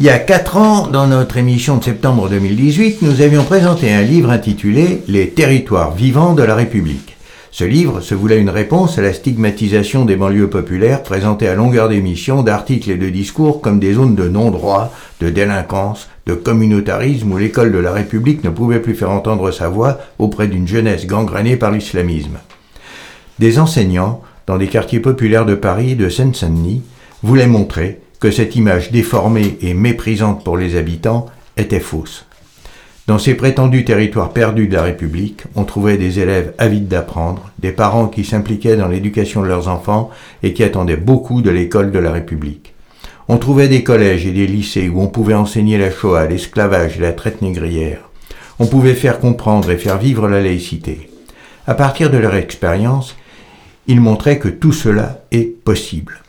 il 0.00 0.04
y 0.04 0.10
a 0.10 0.18
4 0.20 0.56
ans, 0.58 0.86
dans 0.86 1.08
notre 1.08 1.38
émission 1.38 1.76
de 1.76 1.82
septembre 1.82 2.28
2018, 2.28 3.02
nous 3.02 3.20
avions 3.20 3.42
présenté 3.42 3.92
un 3.92 4.02
livre 4.02 4.30
intitulé 4.30 5.02
Les 5.08 5.30
territoires 5.30 5.90
vivants 5.90 6.34
de 6.34 6.44
la 6.44 6.54
République. 6.54 7.16
Ce 7.50 7.64
livre 7.64 8.00
se 8.00 8.14
voulait 8.14 8.38
une 8.38 8.48
réponse 8.48 8.96
à 8.96 9.02
la 9.02 9.12
stigmatisation 9.12 10.04
des 10.04 10.14
banlieues 10.14 10.50
populaires 10.50 11.02
présentée 11.02 11.48
à 11.48 11.56
longueur 11.56 11.88
d'émissions, 11.88 12.44
d'articles 12.44 12.92
et 12.92 12.96
de 12.96 13.08
discours 13.08 13.60
comme 13.60 13.80
des 13.80 13.94
zones 13.94 14.14
de 14.14 14.28
non-droit, 14.28 14.92
de 15.20 15.30
délinquance, 15.30 16.08
de 16.26 16.34
communautarisme 16.34 17.32
où 17.32 17.36
l'école 17.36 17.72
de 17.72 17.78
la 17.78 17.90
République 17.90 18.44
ne 18.44 18.50
pouvait 18.50 18.80
plus 18.80 18.94
faire 18.94 19.10
entendre 19.10 19.50
sa 19.50 19.68
voix 19.68 19.98
auprès 20.20 20.46
d'une 20.46 20.68
jeunesse 20.68 21.08
gangrénée 21.08 21.56
par 21.56 21.72
l'islamisme. 21.72 22.38
Des 23.40 23.58
enseignants, 23.58 24.22
dans 24.46 24.58
des 24.58 24.68
quartiers 24.68 25.00
populaires 25.00 25.46
de 25.46 25.56
Paris 25.56 25.92
et 25.92 25.96
de 25.96 26.08
Seine-Saint-Denis, 26.08 26.82
voulaient 27.24 27.48
montrer 27.48 27.98
que 28.20 28.30
cette 28.30 28.56
image 28.56 28.90
déformée 28.90 29.58
et 29.60 29.74
méprisante 29.74 30.44
pour 30.44 30.56
les 30.56 30.76
habitants 30.76 31.26
était 31.56 31.80
fausse. 31.80 32.26
Dans 33.06 33.18
ces 33.18 33.34
prétendus 33.34 33.86
territoires 33.86 34.34
perdus 34.34 34.68
de 34.68 34.74
la 34.74 34.82
République, 34.82 35.44
on 35.54 35.64
trouvait 35.64 35.96
des 35.96 36.20
élèves 36.20 36.52
avides 36.58 36.88
d'apprendre, 36.88 37.50
des 37.58 37.72
parents 37.72 38.08
qui 38.08 38.22
s'impliquaient 38.22 38.76
dans 38.76 38.88
l'éducation 38.88 39.40
de 39.40 39.46
leurs 39.46 39.68
enfants 39.68 40.10
et 40.42 40.52
qui 40.52 40.62
attendaient 40.62 40.96
beaucoup 40.96 41.40
de 41.40 41.48
l'école 41.48 41.90
de 41.90 41.98
la 41.98 42.12
République. 42.12 42.74
On 43.28 43.38
trouvait 43.38 43.68
des 43.68 43.82
collèges 43.82 44.26
et 44.26 44.32
des 44.32 44.46
lycées 44.46 44.90
où 44.90 45.00
on 45.00 45.06
pouvait 45.06 45.34
enseigner 45.34 45.78
la 45.78 45.90
Shoah, 45.90 46.26
l'esclavage 46.26 46.98
et 46.98 47.00
la 47.00 47.12
traite 47.12 47.40
négrière. 47.40 48.00
On 48.58 48.66
pouvait 48.66 48.94
faire 48.94 49.20
comprendre 49.20 49.70
et 49.70 49.78
faire 49.78 49.96
vivre 49.96 50.28
la 50.28 50.42
laïcité. 50.42 51.08
À 51.66 51.72
partir 51.74 52.10
de 52.10 52.18
leur 52.18 52.34
expérience, 52.34 53.16
ils 53.86 54.02
montraient 54.02 54.38
que 54.38 54.48
tout 54.48 54.72
cela 54.72 55.22
est 55.30 55.44
possible. 55.64 56.20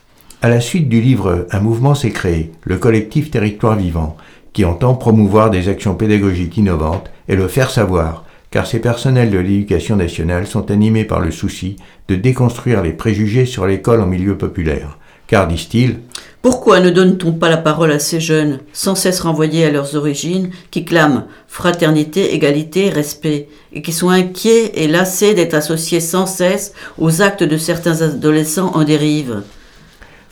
À 0.41 0.47
la 0.47 0.61
suite 0.61 0.87
du 0.87 1.01
livre, 1.01 1.47
un 1.51 1.59
mouvement 1.59 1.95
s'est 1.95 2.11
créé, 2.11 2.53
le 2.63 2.77
collectif 2.77 3.29
Territoire 3.29 3.75
Vivant, 3.75 4.15
qui 4.53 4.63
entend 4.63 4.95
promouvoir 4.95 5.49
des 5.49 5.67
actions 5.67 5.95
pédagogiques 5.95 6.55
innovantes 6.55 7.11
et 7.27 7.35
le 7.35 7.49
faire 7.49 7.69
savoir, 7.69 8.23
car 8.49 8.65
ces 8.65 8.79
personnels 8.79 9.31
de 9.31 9.37
l'éducation 9.37 9.97
nationale 9.97 10.47
sont 10.47 10.71
animés 10.71 11.03
par 11.03 11.19
le 11.19 11.31
souci 11.31 11.75
de 12.07 12.15
déconstruire 12.15 12.81
les 12.81 12.93
préjugés 12.93 13.45
sur 13.45 13.67
l'école 13.67 13.99
en 13.99 14.05
milieu 14.05 14.37
populaire. 14.37 14.97
Car, 15.27 15.45
disent-ils, 15.45 15.97
pourquoi 16.41 16.79
ne 16.79 16.89
donne-t-on 16.89 17.33
pas 17.33 17.49
la 17.49 17.57
parole 17.57 17.91
à 17.91 17.99
ces 17.99 18.21
jeunes, 18.21 18.59
sans 18.71 18.95
cesse 18.95 19.19
renvoyés 19.19 19.65
à 19.65 19.71
leurs 19.71 19.95
origines, 19.95 20.51
qui 20.71 20.85
clament 20.85 21.27
fraternité, 21.49 22.33
égalité, 22.33 22.87
respect, 22.87 23.49
et 23.73 23.81
qui 23.81 23.91
sont 23.91 24.07
inquiets 24.07 24.71
et 24.75 24.87
lassés 24.87 25.33
d'être 25.33 25.53
associés 25.53 25.99
sans 25.99 26.25
cesse 26.25 26.71
aux 26.97 27.21
actes 27.21 27.43
de 27.43 27.57
certains 27.57 28.03
adolescents 28.03 28.71
en 28.73 28.85
dérive? 28.85 29.41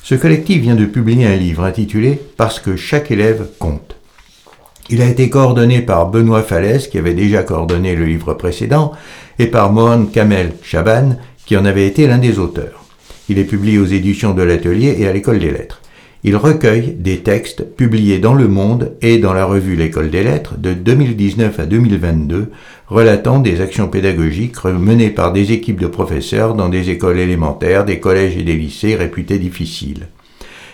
Ce 0.04 0.16
collectif 0.16 0.62
vient 0.62 0.76
de 0.76 0.86
publier 0.86 1.26
un 1.26 1.36
livre 1.36 1.64
intitulé 1.64 2.20
Parce 2.38 2.60
que 2.60 2.76
chaque 2.76 3.12
élève 3.12 3.48
compte. 3.60 3.96
Il 4.90 5.02
a 5.02 5.06
été 5.06 5.30
coordonné 5.30 5.82
par 5.82 6.10
Benoît 6.10 6.44
Falaise, 6.44 6.88
qui 6.88 6.98
avait 6.98 7.14
déjà 7.14 7.44
coordonné 7.44 7.94
le 7.96 8.06
livre 8.06 8.34
précédent, 8.34 8.94
et 9.38 9.48
par 9.48 9.74
Mohan 9.74 10.06
Kamel 10.06 10.54
Chaban, 10.64 11.18
qui 11.46 11.58
en 11.58 11.66
avait 11.66 11.88
été 11.88 12.08
l'un 12.08 12.20
des 12.20 12.40
auteurs. 12.40 12.86
Il 13.28 13.38
est 13.38 13.44
publié 13.44 13.80
aux 13.80 13.86
éditions 13.86 14.34
de 14.34 14.44
l'Atelier 14.44 14.96
et 15.00 15.08
à 15.08 15.12
l'École 15.12 15.40
des 15.40 15.52
Lettres. 15.52 15.82
Il 16.24 16.36
recueille 16.36 16.96
des 16.98 17.20
textes 17.20 17.64
publiés 17.76 18.18
dans 18.18 18.34
Le 18.34 18.48
Monde 18.48 18.94
et 19.02 19.20
dans 19.20 19.34
la 19.34 19.46
revue 19.46 19.76
L'École 19.76 20.10
des 20.10 20.24
Lettres 20.24 20.58
de 20.58 20.74
2019 20.74 21.60
à 21.60 21.66
2022 21.66 22.52
relatant 22.88 23.40
des 23.40 23.62
actions 23.62 23.88
pédagogiques 23.88 24.64
menées 24.66 25.12
par 25.12 25.32
des 25.32 25.52
équipes 25.52 25.80
de 25.80 25.88
professeurs 25.88 26.56
dans 26.56 26.70
des 26.70 26.90
écoles 26.90 27.20
élémentaires, 27.20 27.86
des 27.86 28.00
collèges 28.00 28.36
et 28.36 28.44
des 28.44 28.56
lycées 28.56 28.96
réputés 28.96 29.38
difficiles. 29.38 30.08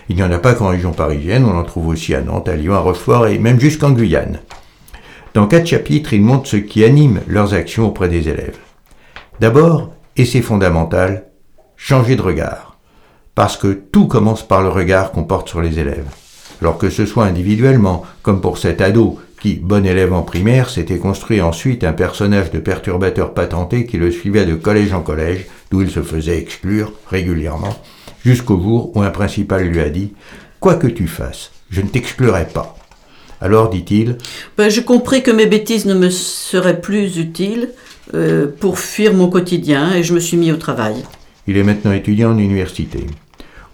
Il 0.08 0.16
n'y 0.16 0.22
en 0.22 0.32
a 0.32 0.38
pas 0.38 0.54
qu'en 0.54 0.68
région 0.68 0.92
parisienne, 0.92 1.44
on 1.44 1.56
en 1.56 1.64
trouve 1.64 1.88
aussi 1.88 2.14
à 2.14 2.22
Nantes, 2.22 2.48
à 2.48 2.56
Lyon, 2.56 2.74
à 2.74 2.78
Rochefort 2.78 3.26
et 3.26 3.38
même 3.38 3.60
jusqu'en 3.60 3.90
Guyane. 3.90 4.40
Dans 5.34 5.46
quatre 5.46 5.66
chapitres, 5.66 6.14
il 6.14 6.22
montre 6.22 6.48
ce 6.48 6.56
qui 6.56 6.84
anime 6.84 7.20
leurs 7.26 7.54
actions 7.54 7.88
auprès 7.88 8.08
des 8.08 8.28
élèves. 8.28 8.58
D'abord, 9.40 9.92
et 10.16 10.24
c'est 10.24 10.42
fondamental, 10.42 11.26
changer 11.76 12.16
de 12.16 12.22
regard. 12.22 12.73
Parce 13.34 13.56
que 13.56 13.72
tout 13.72 14.06
commence 14.06 14.46
par 14.46 14.62
le 14.62 14.68
regard 14.68 15.10
qu'on 15.10 15.24
porte 15.24 15.48
sur 15.48 15.60
les 15.60 15.78
élèves. 15.78 16.06
Alors 16.60 16.78
que 16.78 16.90
ce 16.90 17.04
soit 17.04 17.24
individuellement, 17.24 18.04
comme 18.22 18.40
pour 18.40 18.58
cet 18.58 18.80
ado 18.80 19.18
qui, 19.40 19.54
bon 19.54 19.84
élève 19.84 20.12
en 20.12 20.22
primaire, 20.22 20.70
s'était 20.70 20.98
construit 20.98 21.42
ensuite 21.42 21.84
un 21.84 21.92
personnage 21.92 22.50
de 22.50 22.58
perturbateur 22.58 23.34
patenté 23.34 23.86
qui 23.86 23.98
le 23.98 24.10
suivait 24.10 24.46
de 24.46 24.54
collège 24.54 24.92
en 24.92 25.02
collège, 25.02 25.46
d'où 25.70 25.82
il 25.82 25.90
se 25.90 26.02
faisait 26.02 26.38
exclure 26.38 26.92
régulièrement, 27.10 27.76
jusqu'au 28.24 28.58
jour 28.58 28.96
où 28.96 29.02
un 29.02 29.10
principal 29.10 29.64
lui 29.64 29.80
a 29.80 29.90
dit 29.90 30.12
Quoi 30.60 30.76
que 30.76 30.86
tu 30.86 31.08
fasses, 31.08 31.50
je 31.70 31.82
ne 31.82 31.88
t'exclurai 31.88 32.46
pas. 32.46 32.76
Alors, 33.40 33.68
dit-il 33.68 34.16
ben, 34.56 34.70
J'ai 34.70 34.84
compris 34.84 35.22
que 35.22 35.30
mes 35.30 35.44
bêtises 35.44 35.84
ne 35.84 35.92
me 35.92 36.08
seraient 36.08 36.80
plus 36.80 37.18
utiles 37.18 37.68
euh, 38.14 38.46
pour 38.60 38.78
fuir 38.78 39.12
mon 39.12 39.28
quotidien 39.28 39.92
et 39.94 40.02
je 40.02 40.14
me 40.14 40.20
suis 40.20 40.38
mis 40.38 40.52
au 40.52 40.56
travail. 40.56 40.94
Il 41.46 41.58
est 41.58 41.62
maintenant 41.62 41.92
étudiant 41.92 42.30
en 42.30 42.38
université. 42.38 43.06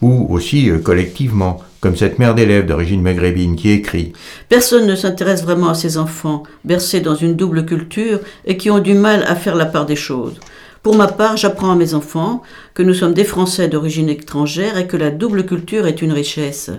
Ou 0.03 0.27
aussi 0.31 0.71
euh, 0.71 0.79
collectivement, 0.79 1.61
comme 1.81 1.97
cette 1.97 2.19
mère 2.19 2.35
d'élèves 2.35 2.67
d'origine 2.67 3.03
maghrébine 3.03 3.57
qui 3.57 3.71
écrit 3.71 4.13
Personne 4.49 4.87
ne 4.87 4.97
s'intéresse 4.97 5.43
vraiment 5.43 5.69
à 5.69 5.75
ces 5.75 5.99
enfants, 5.99 6.43
bercés 6.65 7.01
dans 7.01 7.15
une 7.15 7.37
double 7.37 7.67
culture 7.67 8.21
et 8.45 8.57
qui 8.57 8.71
ont 8.71 8.79
du 8.79 8.95
mal 8.95 9.25
à 9.27 9.35
faire 9.35 9.57
la 9.57 9.67
part 9.67 9.87
des 9.87 9.97
choses. 9.97 10.41
Pour 10.83 10.97
ma 10.97 11.09
part, 11.09 11.37
j'apprends 11.37 11.73
à 11.73 11.77
mes 11.77 11.93
enfants 11.93 12.43
que 12.73 12.83
nous 12.83 12.95
sommes 12.95 13.13
des 13.13 13.25
Français 13.25 13.69
d'origine 13.69 14.09
étrangère 14.09 14.79
et 14.79 14.87
que 14.87 14.97
la 14.97 15.11
double 15.11 15.45
culture 15.45 15.87
est 15.87 16.01
une 16.01 16.13
richesse. 16.13 16.71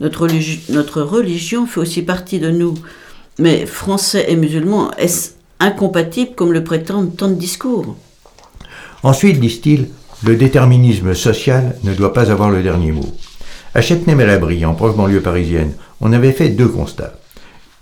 Notre, 0.00 0.26
notre 0.70 1.02
religion 1.02 1.66
fait 1.66 1.80
aussi 1.80 2.02
partie 2.02 2.40
de 2.40 2.50
nous. 2.50 2.74
Mais 3.38 3.64
Français 3.66 4.26
et 4.28 4.34
musulmans, 4.34 4.90
est-ce 4.98 5.32
incompatible 5.60 6.34
comme 6.34 6.52
le 6.52 6.64
prétendent 6.64 7.16
tant 7.16 7.28
de 7.28 7.34
discours? 7.34 7.96
Ensuite, 9.04 9.38
disent-ils, 9.38 9.88
le 10.26 10.36
déterminisme 10.36 11.14
social 11.14 11.76
ne 11.84 11.92
doit 11.92 12.12
pas 12.12 12.30
avoir 12.30 12.50
le 12.50 12.62
dernier 12.62 12.92
mot. 12.92 13.06
À 13.74 13.80
Châtenay-Malabry, 13.80 14.64
en 14.64 14.74
proche 14.74 14.96
banlieue 14.96 15.20
parisienne, 15.20 15.72
on 16.00 16.12
avait 16.12 16.32
fait 16.32 16.48
deux 16.48 16.68
constats. 16.68 17.14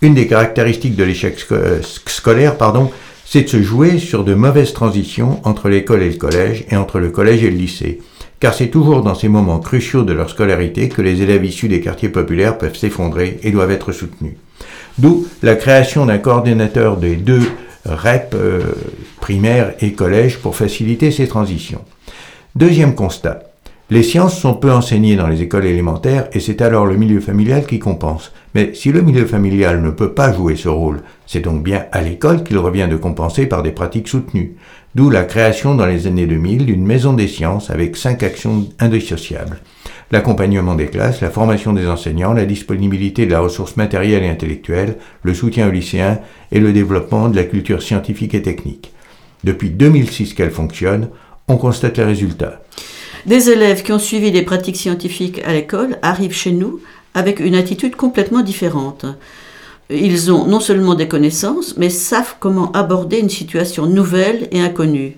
Une 0.01 0.15
des 0.15 0.27
caractéristiques 0.27 0.97
de 0.97 1.05
l'échec 1.05 1.37
euh, 1.53 1.81
scolaire, 1.83 2.57
pardon, 2.57 2.91
c'est 3.25 3.43
de 3.43 3.49
se 3.49 3.63
jouer 3.63 3.99
sur 3.99 4.25
de 4.25 4.35
mauvaises 4.35 4.73
transitions 4.73 5.41
entre 5.45 5.69
l'école 5.69 6.03
et 6.03 6.11
le 6.11 6.17
collège 6.17 6.65
et 6.71 6.77
entre 6.77 6.99
le 6.99 7.11
collège 7.11 7.45
et 7.45 7.51
le 7.51 7.57
lycée. 7.57 8.01
Car 8.41 8.55
c'est 8.55 8.69
toujours 8.69 9.03
dans 9.03 9.15
ces 9.15 9.29
moments 9.29 9.61
cruciaux 9.61 10.03
de 10.03 10.13
leur 10.13 10.29
scolarité 10.29 10.89
que 10.89 11.03
les 11.03 11.23
élèves 11.23 11.45
issus 11.45 11.69
des 11.69 11.81
quartiers 11.81 12.09
populaires 12.09 12.59
peuvent 12.59 12.77
s'effondrer 12.77 13.39
et 13.45 13.53
doivent 13.53 13.71
être 13.71 13.93
soutenus. 13.93 14.35
D'où 14.99 15.27
la 15.43 15.55
création 15.55 16.07
d'un 16.07 16.19
coordinateur 16.19 16.97
des 16.97 17.15
deux 17.15 17.49
REP, 17.85 18.35
euh, 18.35 18.61
primaire 19.21 19.75
et 19.81 19.93
collège, 19.93 20.39
pour 20.39 20.57
faciliter 20.57 21.11
ces 21.11 21.29
transitions. 21.29 21.85
Deuxième 22.55 22.95
constat. 22.95 23.45
Les 23.89 24.03
sciences 24.03 24.39
sont 24.39 24.53
peu 24.53 24.71
enseignées 24.71 25.17
dans 25.17 25.27
les 25.27 25.41
écoles 25.41 25.65
élémentaires 25.65 26.29
et 26.35 26.41
c'est 26.41 26.61
alors 26.61 26.85
le 26.85 26.99
milieu 26.99 27.21
familial 27.21 27.65
qui 27.65 27.79
compense. 27.79 28.31
Mais 28.55 28.75
si 28.75 28.93
le 28.93 29.01
milieu 29.01 29.25
familial 29.25 29.81
ne 29.81 29.89
peut 29.89 30.13
pas 30.13 30.35
jouer 30.35 30.55
ce 30.55 30.69
rôle, 30.69 31.01
c'est 31.27 31.41
donc 31.41 31.63
bien 31.63 31.87
à 31.93 32.03
l'école 32.03 32.45
qu'il 32.45 32.59
revient 32.59 32.89
de 32.91 32.97
compenser 32.97 33.47
par 33.47 33.63
des 33.63 33.71
pratiques 33.71 34.09
soutenues. 34.09 34.57
D'où 34.95 35.09
la 35.09 35.25
création 35.25 35.75
dans 35.75 35.87
les 35.87 36.07
années 36.07 36.27
2000 36.27 36.67
d'une 36.67 36.85
maison 36.85 37.15
des 37.15 37.27
sciences 37.27 37.71
avec 37.71 37.97
cinq 37.97 38.23
actions 38.23 38.67
indissociables. 38.79 39.61
L'accompagnement 40.11 40.75
des 40.75 40.89
classes, 40.89 41.23
la 41.23 41.31
formation 41.31 41.73
des 41.73 41.87
enseignants, 41.87 42.35
la 42.35 42.45
disponibilité 42.45 43.25
de 43.25 43.31
la 43.31 43.41
ressource 43.41 43.79
matérielle 43.79 44.25
et 44.25 44.29
intellectuelle, 44.29 44.99
le 45.23 45.33
soutien 45.33 45.69
aux 45.69 45.73
lycéens 45.73 46.19
et 46.51 46.61
le 46.61 46.75
développement 46.75 47.31
de 47.31 47.37
la 47.37 47.45
culture 47.45 47.81
scientifique 47.81 48.35
et 48.35 48.43
technique. 48.43 48.93
Depuis 49.43 49.71
2006 49.71 50.35
qu'elle 50.35 50.51
fonctionne, 50.51 51.09
on 51.49 51.57
constate 51.57 51.99
les 51.99 52.05
résultats. 52.05 52.63
Des 53.27 53.51
élèves 53.51 53.83
qui 53.83 53.93
ont 53.93 53.99
suivi 53.99 54.33
des 54.33 54.43
pratiques 54.43 54.77
scientifiques 54.77 55.41
à 55.45 55.53
l'école 55.53 55.99
arrivent 56.03 56.35
chez 56.35 56.53
nous 56.53 56.81
avec 57.15 57.41
une 57.41 57.55
attitude 57.55 57.95
complètement 57.95 58.43
différente. 58.43 59.07
Ils 59.91 60.33
ont 60.33 60.47
non 60.47 60.61
seulement 60.61 60.95
des 60.95 61.09
connaissances, 61.09 61.77
mais 61.77 61.91
savent 61.91 62.37
comment 62.41 62.73
aborder 62.73 63.19
une 63.19 63.29
situation 63.29 63.87
nouvelle 63.87 64.49
et 64.51 64.61
inconnue. 64.61 65.17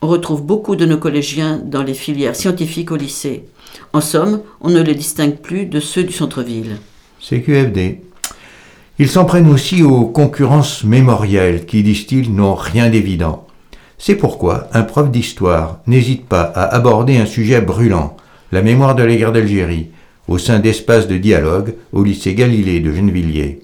On 0.00 0.06
retrouve 0.06 0.42
beaucoup 0.42 0.76
de 0.76 0.86
nos 0.86 0.98
collégiens 0.98 1.60
dans 1.62 1.82
les 1.82 1.94
filières 1.94 2.36
scientifiques 2.36 2.92
au 2.92 2.96
lycée. 2.96 3.44
En 3.92 4.00
somme, 4.00 4.42
on 4.60 4.70
ne 4.70 4.80
les 4.80 4.94
distingue 4.94 5.36
plus 5.36 5.66
de 5.66 5.80
ceux 5.80 6.04
du 6.04 6.12
centre-ville. 6.12 6.76
CQFD. 7.20 8.02
Ils 9.00 9.08
s'en 9.08 9.24
prennent 9.24 9.50
aussi 9.50 9.82
aux 9.82 10.06
concurrences 10.06 10.84
mémorielles 10.84 11.66
qui, 11.66 11.82
disent-ils, 11.82 12.32
n'ont 12.32 12.54
rien 12.54 12.90
d'évident. 12.90 13.47
C'est 13.98 14.14
pourquoi 14.14 14.68
un 14.72 14.82
prof 14.82 15.10
d'histoire 15.10 15.80
n'hésite 15.86 16.26
pas 16.26 16.42
à 16.42 16.74
aborder 16.74 17.18
un 17.18 17.26
sujet 17.26 17.60
brûlant, 17.60 18.16
la 18.52 18.62
mémoire 18.62 18.94
de 18.94 19.02
la 19.02 19.16
guerre 19.16 19.32
d'Algérie, 19.32 19.88
au 20.28 20.38
sein 20.38 20.60
d'espaces 20.60 21.08
de 21.08 21.16
dialogue 21.16 21.74
au 21.92 22.04
lycée 22.04 22.34
Galilée 22.34 22.80
de 22.80 22.92
Gennevilliers. 22.92 23.60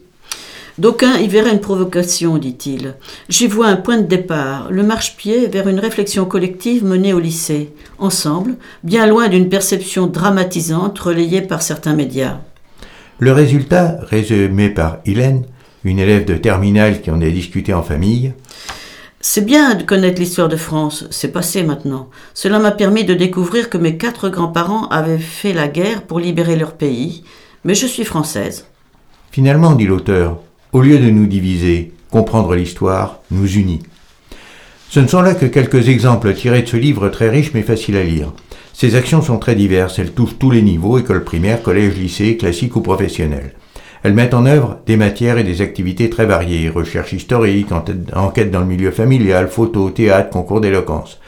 D'aucuns 0.76 1.18
y 1.18 1.28
verraient 1.28 1.52
une 1.52 1.60
provocation, 1.60 2.36
dit-il. 2.36 2.94
J'y 3.28 3.46
vois 3.46 3.68
un 3.68 3.76
point 3.76 3.98
de 3.98 4.08
départ, 4.08 4.72
le 4.72 4.82
marche-pied 4.82 5.46
vers 5.46 5.68
une 5.68 5.78
réflexion 5.78 6.24
collective 6.24 6.84
menée 6.84 7.12
au 7.12 7.20
lycée, 7.20 7.72
ensemble, 7.98 8.56
bien 8.82 9.06
loin 9.06 9.28
d'une 9.28 9.48
perception 9.48 10.08
dramatisante 10.08 10.98
relayée 10.98 11.42
par 11.42 11.62
certains 11.62 11.94
médias. 11.94 12.40
Le 13.20 13.30
résultat, 13.30 13.98
résumé 14.02 14.68
par 14.68 14.98
Hélène, 15.06 15.44
une 15.84 16.00
élève 16.00 16.24
de 16.24 16.34
terminale 16.34 17.02
qui 17.02 17.12
en 17.12 17.20
a 17.20 17.30
discuté 17.30 17.72
en 17.72 17.82
famille, 17.82 18.32
c'est 19.26 19.46
bien 19.46 19.74
de 19.74 19.84
connaître 19.84 20.20
l'histoire 20.20 20.50
de 20.50 20.56
France, 20.56 21.06
c'est 21.10 21.32
passé 21.32 21.62
maintenant. 21.62 22.10
Cela 22.34 22.58
m'a 22.58 22.72
permis 22.72 23.04
de 23.04 23.14
découvrir 23.14 23.70
que 23.70 23.78
mes 23.78 23.96
quatre 23.96 24.28
grands-parents 24.28 24.86
avaient 24.88 25.16
fait 25.16 25.54
la 25.54 25.66
guerre 25.66 26.02
pour 26.02 26.20
libérer 26.20 26.56
leur 26.56 26.74
pays, 26.74 27.24
mais 27.64 27.74
je 27.74 27.86
suis 27.86 28.04
française. 28.04 28.66
Finalement, 29.30 29.76
dit 29.76 29.86
l'auteur, 29.86 30.40
au 30.72 30.82
lieu 30.82 30.98
de 30.98 31.08
nous 31.08 31.26
diviser, 31.26 31.94
comprendre 32.10 32.54
l'histoire 32.54 33.20
nous 33.30 33.50
unit. 33.50 33.80
Ce 34.90 35.00
ne 35.00 35.08
sont 35.08 35.22
là 35.22 35.34
que 35.34 35.46
quelques 35.46 35.88
exemples 35.88 36.34
tirés 36.34 36.60
de 36.60 36.68
ce 36.68 36.76
livre 36.76 37.08
très 37.08 37.30
riche 37.30 37.52
mais 37.54 37.62
facile 37.62 37.96
à 37.96 38.04
lire. 38.04 38.30
Ces 38.74 38.94
actions 38.94 39.22
sont 39.22 39.38
très 39.38 39.54
diverses, 39.54 39.98
elles 39.98 40.12
touchent 40.12 40.38
tous 40.38 40.50
les 40.50 40.60
niveaux, 40.60 40.98
école 40.98 41.24
primaire, 41.24 41.62
collège, 41.62 41.96
lycée, 41.96 42.36
classique 42.36 42.76
ou 42.76 42.82
professionnel. 42.82 43.54
Elles 44.04 44.12
mettent 44.12 44.34
en 44.34 44.44
œuvre 44.44 44.80
des 44.84 44.98
matières 44.98 45.38
et 45.38 45.44
des 45.44 45.62
activités 45.62 46.10
très 46.10 46.26
variées, 46.26 46.68
recherche 46.68 47.14
historique, 47.14 47.68
enquête 48.14 48.50
dans 48.50 48.60
le 48.60 48.66
milieu 48.66 48.90
familial, 48.90 49.48
photo, 49.48 49.88
théâtre, 49.88 50.28
concours 50.28 50.60
d'éloquence. 50.60 51.18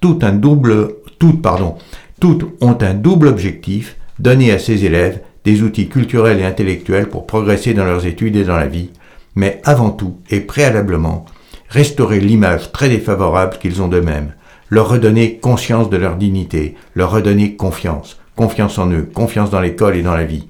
Tout 0.00 0.18
un 0.22 0.32
double, 0.32 0.96
toutes, 1.20 1.40
pardon, 1.40 1.76
toutes 2.18 2.44
ont 2.60 2.76
un 2.80 2.94
double 2.94 3.28
objectif, 3.28 3.96
donner 4.18 4.50
à 4.50 4.58
ces 4.58 4.84
élèves 4.84 5.20
des 5.44 5.62
outils 5.62 5.88
culturels 5.88 6.40
et 6.40 6.44
intellectuels 6.44 7.08
pour 7.08 7.28
progresser 7.28 7.74
dans 7.74 7.84
leurs 7.84 8.06
études 8.06 8.34
et 8.34 8.44
dans 8.44 8.56
la 8.56 8.66
vie, 8.66 8.90
mais 9.36 9.60
avant 9.64 9.90
tout 9.90 10.16
et 10.28 10.40
préalablement, 10.40 11.26
restaurer 11.68 12.18
l'image 12.18 12.72
très 12.72 12.88
défavorable 12.88 13.58
qu'ils 13.58 13.82
ont 13.82 13.88
d'eux-mêmes, 13.88 14.34
leur 14.68 14.88
redonner 14.88 15.36
conscience 15.38 15.90
de 15.90 15.96
leur 15.96 16.16
dignité, 16.16 16.74
leur 16.96 17.12
redonner 17.12 17.54
confiance, 17.54 18.18
confiance 18.34 18.78
en 18.78 18.90
eux, 18.90 19.08
confiance 19.14 19.50
dans 19.50 19.60
l'école 19.60 19.94
et 19.94 20.02
dans 20.02 20.16
la 20.16 20.24
vie. 20.24 20.48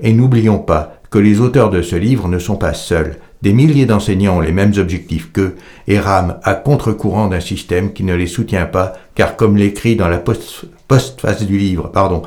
Et 0.00 0.12
n'oublions 0.12 0.58
pas 0.58 0.95
que 1.10 1.18
les 1.18 1.40
auteurs 1.40 1.70
de 1.70 1.82
ce 1.82 1.96
livre 1.96 2.28
ne 2.28 2.38
sont 2.38 2.56
pas 2.56 2.74
seuls. 2.74 3.16
Des 3.42 3.52
milliers 3.52 3.86
d'enseignants 3.86 4.38
ont 4.38 4.40
les 4.40 4.52
mêmes 4.52 4.74
objectifs 4.78 5.30
qu'eux 5.32 5.56
et 5.86 5.98
rament 5.98 6.36
à 6.42 6.54
contre-courant 6.54 7.28
d'un 7.28 7.40
système 7.40 7.92
qui 7.92 8.02
ne 8.02 8.14
les 8.14 8.26
soutient 8.26 8.66
pas, 8.66 8.94
car 9.14 9.36
comme 9.36 9.56
l'écrit 9.56 9.96
dans 9.96 10.08
la 10.08 10.18
postface 10.18 11.42
du 11.44 11.58
livre, 11.58 11.90
pardon, 11.92 12.22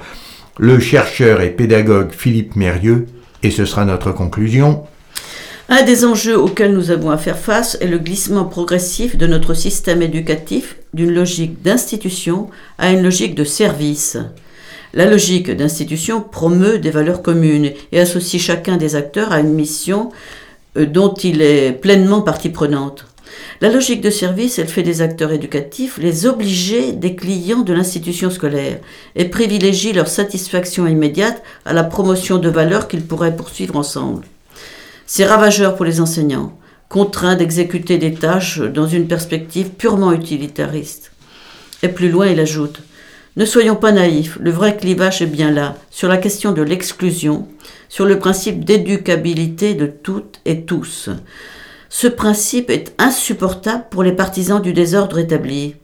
le 0.57 0.79
chercheur 0.79 1.41
et 1.41 1.49
pédagogue 1.49 2.11
Philippe 2.11 2.55
Mérieux, 2.55 3.07
et 3.43 3.51
ce 3.51 3.65
sera 3.65 3.85
notre 3.85 4.11
conclusion, 4.11 4.83
un 5.71 5.83
des 5.83 6.03
enjeux 6.03 6.35
auxquels 6.35 6.73
nous 6.73 6.89
avons 6.89 7.11
à 7.11 7.17
faire 7.19 7.37
face 7.37 7.77
est 7.79 7.87
le 7.87 7.99
glissement 7.99 8.45
progressif 8.45 9.15
de 9.17 9.27
notre 9.27 9.53
système 9.53 10.01
éducatif 10.01 10.77
d'une 10.95 11.13
logique 11.13 11.61
d'institution 11.61 12.49
à 12.79 12.91
une 12.91 13.03
logique 13.03 13.35
de 13.35 13.43
service. 13.43 14.17
La 14.93 15.05
logique 15.05 15.51
d'institution 15.51 16.19
promeut 16.19 16.79
des 16.79 16.89
valeurs 16.89 17.21
communes 17.21 17.71
et 17.91 17.99
associe 17.99 18.41
chacun 18.41 18.77
des 18.77 18.95
acteurs 18.95 19.31
à 19.31 19.39
une 19.39 19.53
mission 19.53 20.09
euh, 20.77 20.87
dont 20.87 21.13
il 21.13 21.43
est 21.43 21.73
pleinement 21.73 22.21
partie 22.21 22.49
prenante. 22.49 23.05
La 23.61 23.69
logique 23.69 24.01
de 24.01 24.09
service, 24.09 24.57
elle 24.57 24.67
fait 24.67 24.81
des 24.81 25.03
acteurs 25.03 25.31
éducatifs 25.31 25.99
les 25.99 26.25
obligés 26.25 26.91
des 26.93 27.15
clients 27.15 27.61
de 27.61 27.73
l'institution 27.73 28.31
scolaire 28.31 28.79
et 29.15 29.25
privilégie 29.25 29.93
leur 29.93 30.07
satisfaction 30.07 30.87
immédiate 30.87 31.43
à 31.65 31.73
la 31.73 31.83
promotion 31.83 32.39
de 32.39 32.49
valeurs 32.49 32.87
qu'ils 32.87 33.05
pourraient 33.05 33.35
poursuivre 33.35 33.75
ensemble. 33.75 34.23
C'est 35.05 35.25
ravageur 35.25 35.75
pour 35.75 35.85
les 35.85 36.01
enseignants, 36.01 36.57
contraints 36.87 37.35
d'exécuter 37.35 37.99
des 37.99 38.15
tâches 38.15 38.59
dans 38.59 38.87
une 38.87 39.07
perspective 39.07 39.69
purement 39.69 40.13
utilitariste. 40.13 41.11
Et 41.83 41.89
plus 41.89 42.09
loin, 42.09 42.27
il 42.27 42.39
ajoute 42.39 42.81
Ne 43.39 43.45
soyons 43.45 43.77
pas 43.77 43.93
naïfs, 43.93 44.37
le 44.41 44.51
vrai 44.51 44.75
clivage 44.75 45.21
est 45.21 45.25
bien 45.25 45.49
là, 45.49 45.77
sur 45.91 46.09
la 46.09 46.17
question 46.17 46.51
de 46.51 46.61
l'exclusion, 46.61 47.47
sur 47.87 48.05
le 48.05 48.19
principe 48.19 48.65
d'éducabilité 48.65 49.75
de 49.75 49.85
toutes 49.85 50.41
et 50.43 50.65
tous. 50.65 51.09
Ce 51.87 52.07
principe 52.07 52.69
est 52.69 52.93
insupportable 52.97 53.85
pour 53.91 54.03
les 54.03 54.11
partisans 54.11 54.61
du 54.61 54.73
désordre 54.73 55.19
établi. 55.19 55.75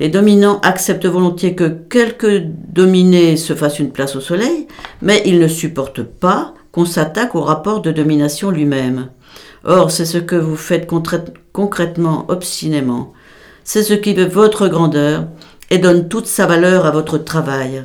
Les 0.00 0.08
dominants 0.08 0.58
acceptent 0.64 1.06
volontiers 1.06 1.54
que 1.54 1.68
quelques 1.68 2.42
dominés 2.72 3.36
se 3.36 3.54
fassent 3.54 3.78
une 3.78 3.92
place 3.92 4.16
au 4.16 4.20
soleil, 4.20 4.66
mais 5.00 5.22
ils 5.24 5.38
ne 5.38 5.46
supportent 5.46 6.02
pas 6.02 6.54
qu'on 6.72 6.86
s'attaque 6.86 7.36
au 7.36 7.42
rapport 7.42 7.82
de 7.82 7.92
domination 7.92 8.50
lui-même. 8.50 9.10
Or, 9.62 9.92
c'est 9.92 10.06
ce 10.06 10.18
que 10.18 10.34
vous 10.34 10.56
faites 10.56 10.90
concrètement, 11.52 12.24
obstinément. 12.26 13.12
C'est 13.62 13.84
ce 13.84 13.94
qui 13.94 14.14
veut 14.14 14.26
votre 14.26 14.66
grandeur 14.66 15.26
et 15.70 15.78
donne 15.78 16.08
toute 16.08 16.26
sa 16.26 16.46
valeur 16.46 16.84
à 16.84 16.90
votre 16.90 17.18
travail. 17.18 17.84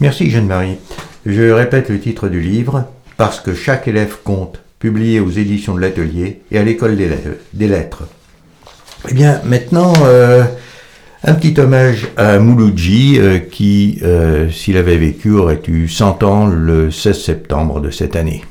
Merci 0.00 0.30
Jeanne-Marie. 0.30 0.78
Je 1.26 1.50
répète 1.50 1.90
le 1.90 2.00
titre 2.00 2.28
du 2.28 2.40
livre, 2.40 2.86
Parce 3.16 3.40
que 3.40 3.54
chaque 3.54 3.86
élève 3.86 4.16
compte, 4.24 4.62
publié 4.78 5.20
aux 5.20 5.30
éditions 5.30 5.74
de 5.74 5.80
l'atelier 5.80 6.40
et 6.50 6.58
à 6.58 6.62
l'école 6.62 6.96
des 6.96 7.68
lettres. 7.68 8.04
Eh 9.08 9.14
bien, 9.14 9.40
maintenant, 9.44 9.92
euh, 10.04 10.44
un 11.22 11.34
petit 11.34 11.58
hommage 11.60 12.08
à 12.16 12.38
Mouloudji 12.38 13.18
euh, 13.18 13.38
qui, 13.38 13.98
euh, 14.02 14.50
s'il 14.50 14.76
avait 14.78 14.96
vécu, 14.96 15.32
aurait 15.32 15.60
eu 15.68 15.88
100 15.88 16.22
ans 16.22 16.46
le 16.46 16.90
16 16.90 17.22
septembre 17.22 17.80
de 17.80 17.90
cette 17.90 18.16
année. 18.16 18.42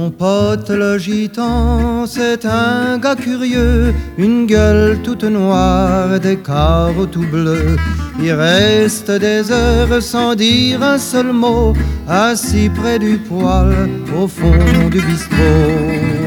Mon 0.00 0.10
pote 0.10 0.70
le 0.70 0.96
gitan, 0.96 2.06
c'est 2.06 2.46
un 2.46 2.96
gars 2.96 3.16
curieux, 3.16 3.92
une 4.16 4.46
gueule 4.46 4.98
toute 5.04 5.24
noire, 5.24 6.18
des 6.18 6.38
carreaux 6.38 7.04
tout 7.04 7.26
bleus. 7.30 7.76
Il 8.18 8.32
reste 8.32 9.10
des 9.10 9.52
heures 9.52 10.00
sans 10.00 10.34
dire 10.34 10.82
un 10.82 10.96
seul 10.96 11.34
mot, 11.34 11.74
assis 12.08 12.70
près 12.70 12.98
du 12.98 13.18
poêle 13.18 13.90
au 14.18 14.26
fond 14.26 14.88
du 14.90 15.02
bistrot 15.02 16.19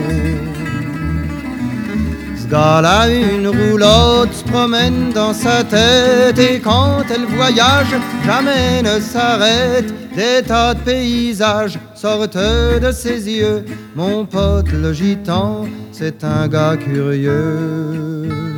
gars-là, 2.54 3.10
une 3.10 3.48
roulotte 3.48 4.32
se 4.32 4.44
promène 4.44 5.12
dans 5.12 5.34
sa 5.34 5.64
tête 5.64 6.38
et 6.38 6.60
quand 6.60 7.04
elle 7.10 7.26
voyage, 7.26 7.96
jamais 8.24 8.84
ne 8.84 9.00
s'arrête. 9.00 9.92
Des 10.16 10.44
tas 10.46 10.76
de 10.76 10.82
paysages 10.82 11.80
sortent 11.96 12.38
de 12.86 12.92
ses 12.92 13.28
yeux. 13.28 13.66
Mon 13.96 14.26
pote 14.26 14.72
le 14.72 14.94
gitan, 14.94 15.66
c'est 15.92 16.24
un 16.24 16.48
gars 16.48 16.78
curieux. 16.78 18.53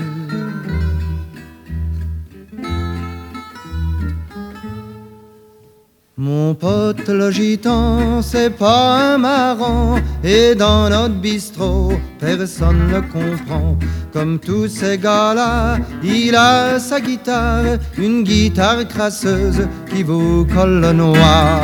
Mon 6.18 6.54
pote 6.54 7.10
le 7.10 7.30
gitan, 7.30 8.22
c'est 8.22 8.50
pas 8.50 9.16
un 9.16 9.18
marrant, 9.18 9.96
et 10.24 10.56
dans 10.56 10.90
notre 10.90 11.16
bistrot, 11.16 11.92
personne 12.22 12.88
ne 12.88 13.02
comprend. 13.02 13.78
Comme 14.14 14.40
tous 14.40 14.70
ces 14.70 14.98
gars-là, 14.98 15.76
il 16.02 16.34
a 16.34 16.80
sa 16.80 17.02
guitare, 17.02 17.80
une 17.98 18.24
guitare 18.24 18.88
crasseuse 18.88 19.68
qui 19.94 20.04
vous 20.04 20.46
colle 20.46 20.80
le 20.80 20.94
noir. 20.94 21.60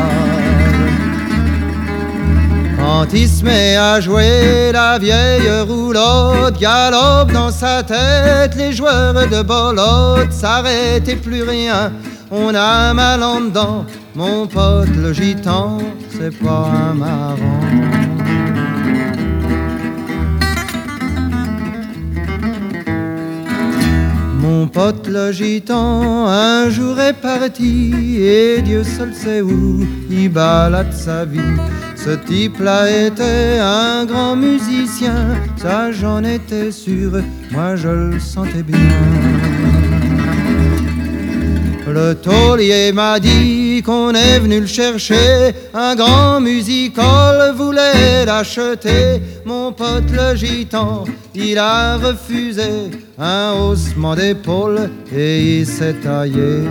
Quand 2.78 3.08
il 3.14 3.30
se 3.30 3.46
met 3.46 3.78
à 3.78 4.02
jouer, 4.02 4.74
la 4.74 5.00
vieille 5.00 5.62
roulotte 5.62 6.60
galope 6.60 7.32
dans 7.32 7.52
sa 7.52 7.84
tête, 7.84 8.56
les 8.58 8.74
joueurs 8.74 9.14
de 9.14 9.44
bolotte 9.44 10.34
s'arrêtent 10.34 11.08
et 11.08 11.16
plus 11.16 11.44
rien 11.44 11.94
on 12.32 12.56
a 12.56 12.94
mal 12.94 13.22
en 13.24 13.42
dedans. 13.42 13.86
Mon 14.14 14.46
pote 14.46 14.94
le 14.98 15.14
gitan, 15.14 15.78
c'est 16.10 16.38
pas 16.38 16.70
un 16.90 16.94
marrant. 16.94 17.62
Mon 24.42 24.68
pote 24.68 25.08
le 25.08 25.32
gitan, 25.32 26.28
un 26.28 26.70
jour 26.70 27.00
est 27.00 27.14
parti 27.14 28.18
et 28.20 28.62
Dieu 28.62 28.84
seul 28.84 29.14
sait 29.14 29.42
où 29.42 29.88
il 30.10 30.28
balade 30.28 30.92
sa 30.92 31.24
vie. 31.24 31.40
Ce 31.96 32.10
type-là 32.10 32.90
était 33.08 33.60
un 33.62 34.06
grand 34.06 34.36
musicien, 34.36 35.38
ça 35.56 35.92
j'en 35.92 36.22
étais 36.24 36.72
sûr, 36.72 37.12
moi 37.52 37.78
je 37.78 37.88
le 37.88 38.20
sentais 38.20 38.64
bien. 38.64 38.78
Le 41.88 42.14
taulier 42.16 42.92
m'a 42.94 43.20
dit 43.20 43.71
qu'on 43.82 44.14
est 44.14 44.40
venu 44.40 44.60
le 44.62 44.68
chercher. 44.68 45.54
Un 45.74 45.96
grand 45.96 46.40
musical 46.40 47.54
voulait 47.56 48.26
l'acheter. 48.26 49.22
Mon 49.46 49.72
pote 49.72 50.12
le 50.12 50.36
gitan, 50.36 51.06
il 51.34 51.58
a 51.58 51.98
refusé 51.98 52.90
un 53.18 53.54
haussement 53.54 54.16
d'épaule 54.16 54.90
et 55.14 55.60
il 55.60 55.68
s'est 55.68 55.94
taillé. 55.94 56.64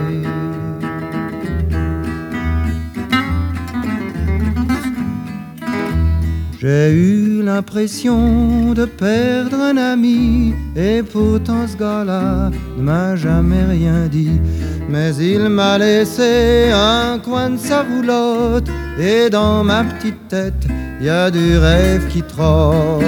J'ai 6.60 6.90
eu 6.90 7.42
l'impression 7.42 8.74
de 8.74 8.84
perdre 8.84 9.56
un 9.56 9.78
ami, 9.78 10.52
et 10.76 11.02
pourtant 11.02 11.66
ce 11.66 11.74
gars-là 11.74 12.50
ne 12.76 12.82
m'a 12.82 13.16
jamais 13.16 13.64
rien 13.64 14.08
dit. 14.08 14.38
Mais 14.86 15.16
il 15.16 15.48
m'a 15.48 15.78
laissé 15.78 16.70
un 16.70 17.18
coin 17.18 17.48
de 17.48 17.56
sa 17.56 17.82
roulotte, 17.82 18.68
et 18.98 19.30
dans 19.30 19.64
ma 19.64 19.84
petite 19.84 20.28
tête, 20.28 20.66
y 21.00 21.08
a 21.08 21.30
du 21.30 21.56
rêve 21.56 22.06
qui 22.08 22.20
trotte. 22.20 23.04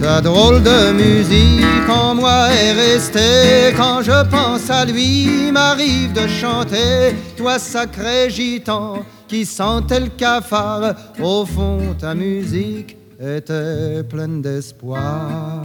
Sa 0.00 0.20
drôle 0.20 0.62
de 0.62 0.92
musique 0.92 1.88
en 1.88 2.14
moi 2.14 2.48
est 2.52 2.72
restée. 2.72 3.74
Quand 3.76 4.02
je 4.02 4.24
pense 4.30 4.70
à 4.70 4.84
lui, 4.84 5.50
m'arrive 5.52 6.12
de 6.12 6.28
chanter. 6.28 7.16
Toi, 7.36 7.58
sacré 7.58 8.30
gitan, 8.30 9.04
qui 9.30 9.46
sentait 9.46 10.00
le 10.00 10.08
cafard, 10.08 10.96
au 11.22 11.46
fond, 11.46 11.94
ta 11.96 12.16
musique 12.16 12.96
était 13.20 14.02
pleine 14.02 14.42
d'espoir. 14.42 15.62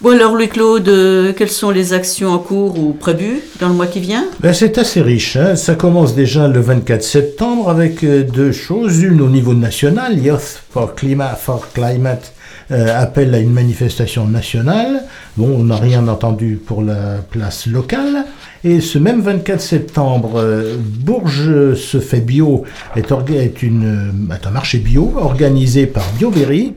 Bon 0.00 0.10
alors 0.10 0.34
Louis-Claude, 0.34 0.86
euh, 0.88 1.32
quelles 1.32 1.48
sont 1.50 1.70
les 1.70 1.94
actions 1.94 2.28
en 2.30 2.38
cours 2.38 2.78
ou 2.78 2.92
prévues 2.92 3.40
dans 3.58 3.68
le 3.68 3.74
mois 3.74 3.86
qui 3.86 4.00
vient? 4.00 4.26
Ben, 4.40 4.52
c'est 4.52 4.76
assez 4.76 5.00
riche. 5.00 5.36
hein. 5.36 5.56
Ça 5.56 5.74
commence 5.74 6.14
déjà 6.14 6.46
le 6.46 6.60
24 6.60 7.02
septembre 7.02 7.70
avec 7.70 8.04
euh, 8.04 8.22
deux 8.22 8.52
choses. 8.52 9.02
Une 9.02 9.22
au 9.22 9.28
niveau 9.28 9.54
national, 9.54 10.18
Youth 10.22 10.62
for 10.70 10.94
Climate, 10.94 11.38
for 11.38 11.66
Climate 11.72 12.34
euh, 12.70 13.00
appelle 13.00 13.34
à 13.34 13.38
une 13.38 13.52
manifestation 13.52 14.26
nationale. 14.26 15.04
Bon, 15.36 15.48
on 15.58 15.64
n'a 15.64 15.76
rien 15.76 16.08
entendu 16.08 16.58
pour 16.64 16.82
la 16.82 17.16
place 17.30 17.66
locale. 17.66 18.24
Et 18.62 18.80
ce 18.80 18.98
même 18.98 19.20
24 19.20 19.60
septembre, 19.60 20.32
euh, 20.36 20.76
Bourges 20.78 21.74
se 21.74 22.00
fait 22.00 22.20
bio 22.20 22.64
est, 22.96 23.62
une, 23.62 24.28
est 24.32 24.46
un 24.46 24.50
marché 24.50 24.78
bio 24.78 25.12
organisé 25.16 25.86
par 25.86 26.04
BioBerry 26.18 26.74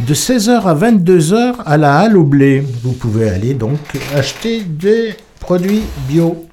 de 0.00 0.14
16h 0.14 0.62
à 0.62 0.74
22h 0.74 1.54
à 1.64 1.76
la 1.76 1.98
Halle 1.98 2.16
au 2.16 2.24
blé. 2.24 2.64
Vous 2.82 2.92
pouvez 2.92 3.28
aller 3.28 3.54
donc 3.54 3.78
acheter 4.16 4.62
des 4.62 5.14
produits 5.38 5.82
bio. 6.08 6.46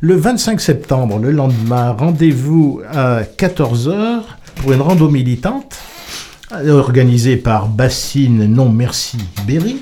Le 0.00 0.14
25 0.14 0.60
septembre, 0.60 1.18
le 1.18 1.30
lendemain, 1.30 1.92
rendez-vous 1.92 2.82
à 2.92 3.22
14h 3.22 4.20
pour 4.56 4.72
une 4.72 4.80
rando 4.80 5.08
militante 5.08 5.76
organisée 6.52 7.36
par 7.36 7.68
Bassine 7.68 8.46
Non 8.46 8.68
Merci 8.68 9.18
Berry, 9.46 9.78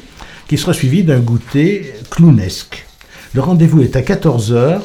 qui 0.48 0.58
sera 0.58 0.72
suivie 0.72 1.04
d'un 1.04 1.20
goûter 1.20 1.92
clownesque. 2.10 2.86
Le 3.34 3.40
rendez-vous 3.40 3.82
est 3.82 3.96
à 3.96 4.00
14h 4.00 4.80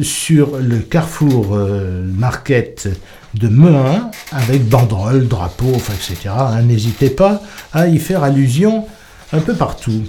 sur 0.00 0.56
le 0.58 0.78
carrefour 0.78 1.50
euh, 1.52 2.04
market 2.06 2.88
de 3.34 3.48
Meun 3.48 4.10
avec 4.30 4.66
banderoles, 4.68 5.28
drapeaux, 5.28 5.76
etc. 5.76 6.30
hein. 6.30 6.62
N'hésitez 6.62 7.10
pas 7.10 7.42
à 7.72 7.86
y 7.86 7.98
faire 7.98 8.22
allusion 8.22 8.86
un 9.32 9.40
peu 9.40 9.54
partout. 9.54 10.02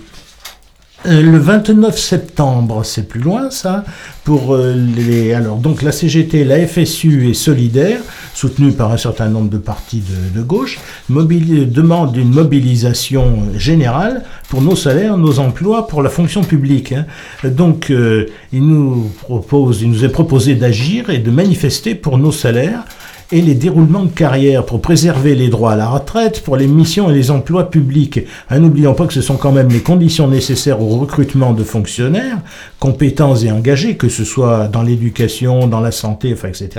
Euh, 1.06 1.22
Le 1.22 1.38
29 1.38 1.98
septembre, 2.00 2.84
c'est 2.86 3.08
plus 3.10 3.20
loin 3.20 3.50
ça, 3.50 3.84
pour 4.24 4.56
euh, 4.56 4.74
les... 4.74 5.34
Alors 5.34 5.58
donc 5.58 5.82
la 5.82 5.92
CGT, 5.92 6.46
la 6.46 6.66
FSU 6.66 7.28
et 7.30 7.34
Solidaire, 7.34 8.00
soutenus 8.34 8.74
par 8.76 8.92
un 8.92 8.98
certain 8.98 9.28
nombre 9.28 9.50
de 9.50 9.58
partis 9.58 10.02
de, 10.02 10.40
de 10.40 10.44
gauche, 10.44 10.80
mobili- 11.12 11.70
demandent 11.70 12.16
une 12.16 12.30
mobilisation 12.30 13.44
générale 13.58 14.24
pour 14.48 14.62
nos 14.62 14.78
salaires, 14.78 15.18
nos 15.18 15.40
emplois, 15.40 15.88
pour 15.88 16.02
la 16.04 16.10
fonction 16.10 16.42
publique. 16.42 16.94
hein. 16.94 17.06
Donc 17.44 17.90
euh, 17.92 18.28
il, 18.54 18.66
nous 18.66 19.12
propose, 19.24 19.82
il 19.82 19.90
nous 19.90 20.06
est 20.06 20.10
proposé 20.10 20.56
d'agir 20.56 21.10
et 21.10 21.18
de 21.18 21.32
manifester 21.32 21.96
pour 21.96 22.18
nos 22.18 22.32
salaires 22.32 22.86
et 23.34 23.42
les 23.42 23.56
déroulements 23.56 24.04
de 24.04 24.12
carrière 24.12 24.64
pour 24.64 24.80
préserver 24.80 25.34
les 25.34 25.50
droits 25.50 25.72
à 25.72 25.76
la 25.76 25.88
retraite, 25.88 26.44
pour 26.44 26.56
les 26.56 26.68
missions 26.68 27.10
et 27.10 27.14
les 27.16 27.32
emplois 27.32 27.72
publics. 27.72 28.20
Ah, 28.48 28.60
N'oublions 28.60 28.94
pas 28.94 29.08
que 29.08 29.14
ce 29.14 29.22
sont 29.22 29.38
quand 29.38 29.52
même 29.52 29.70
les 29.70 29.80
conditions 29.80 30.28
nécessaires 30.28 30.80
au 30.80 31.00
recrutement 31.00 31.54
de 31.54 31.64
fonctionnaires, 31.64 32.38
compétents 32.80 33.36
et 33.36 33.52
engagés, 33.52 33.98
que 33.98 34.08
ce 34.08 34.24
soit 34.24 34.68
dans 34.68 34.84
l'éducation, 34.84 35.66
dans 35.66 35.80
la 35.80 35.92
santé, 35.92 36.32
enfin, 36.32 36.50
etc., 36.50 36.70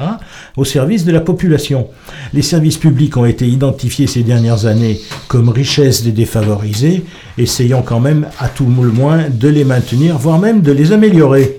au 0.56 0.64
service 0.64 1.04
de 1.04 1.10
la 1.10 1.20
population. 1.20 1.88
Les 2.32 2.42
services 2.42 2.78
publics 2.78 3.16
ont 3.16 3.24
été 3.24 3.48
identifiés 3.48 4.06
ces 4.06 4.22
dernières 4.22 4.66
années 4.66 5.00
comme 5.26 5.48
richesse 5.48 6.04
des 6.04 6.12
défavorisés, 6.12 7.04
essayons 7.36 7.82
quand 7.82 8.00
même 8.00 8.28
à 8.38 8.48
tout 8.48 8.66
le 8.66 8.92
moins 8.92 9.24
de 9.28 9.48
les 9.48 9.64
maintenir, 9.64 10.18
voire 10.18 10.38
même 10.38 10.60
de 10.62 10.70
les 10.70 10.92
améliorer. 10.92 11.58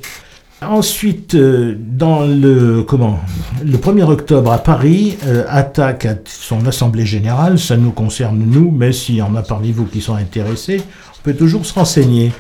Ensuite, 0.70 1.36
euh, 1.36 1.76
dans 1.78 2.22
le 2.22 2.84
comment 2.84 3.20
le 3.64 3.78
1er 3.78 4.04
octobre 4.04 4.52
à 4.52 4.58
Paris, 4.58 5.18
euh, 5.26 5.44
attaque 5.48 6.06
à 6.06 6.16
son 6.26 6.66
assemblée 6.66 7.06
générale, 7.06 7.60
ça 7.60 7.78
nous 7.78 7.92
concerne 7.92 8.38
nous, 8.40 8.72
mais 8.72 8.92
s'il 8.92 9.16
y 9.16 9.22
en 9.22 9.36
a 9.36 9.42
parmi 9.42 9.72
vous 9.72 9.86
qui 9.86 10.02
sont 10.02 10.16
intéressés, 10.16 10.82
on 11.18 11.22
peut 11.24 11.34
toujours 11.34 11.66
se 11.66 11.74
renseigner. 11.74 12.32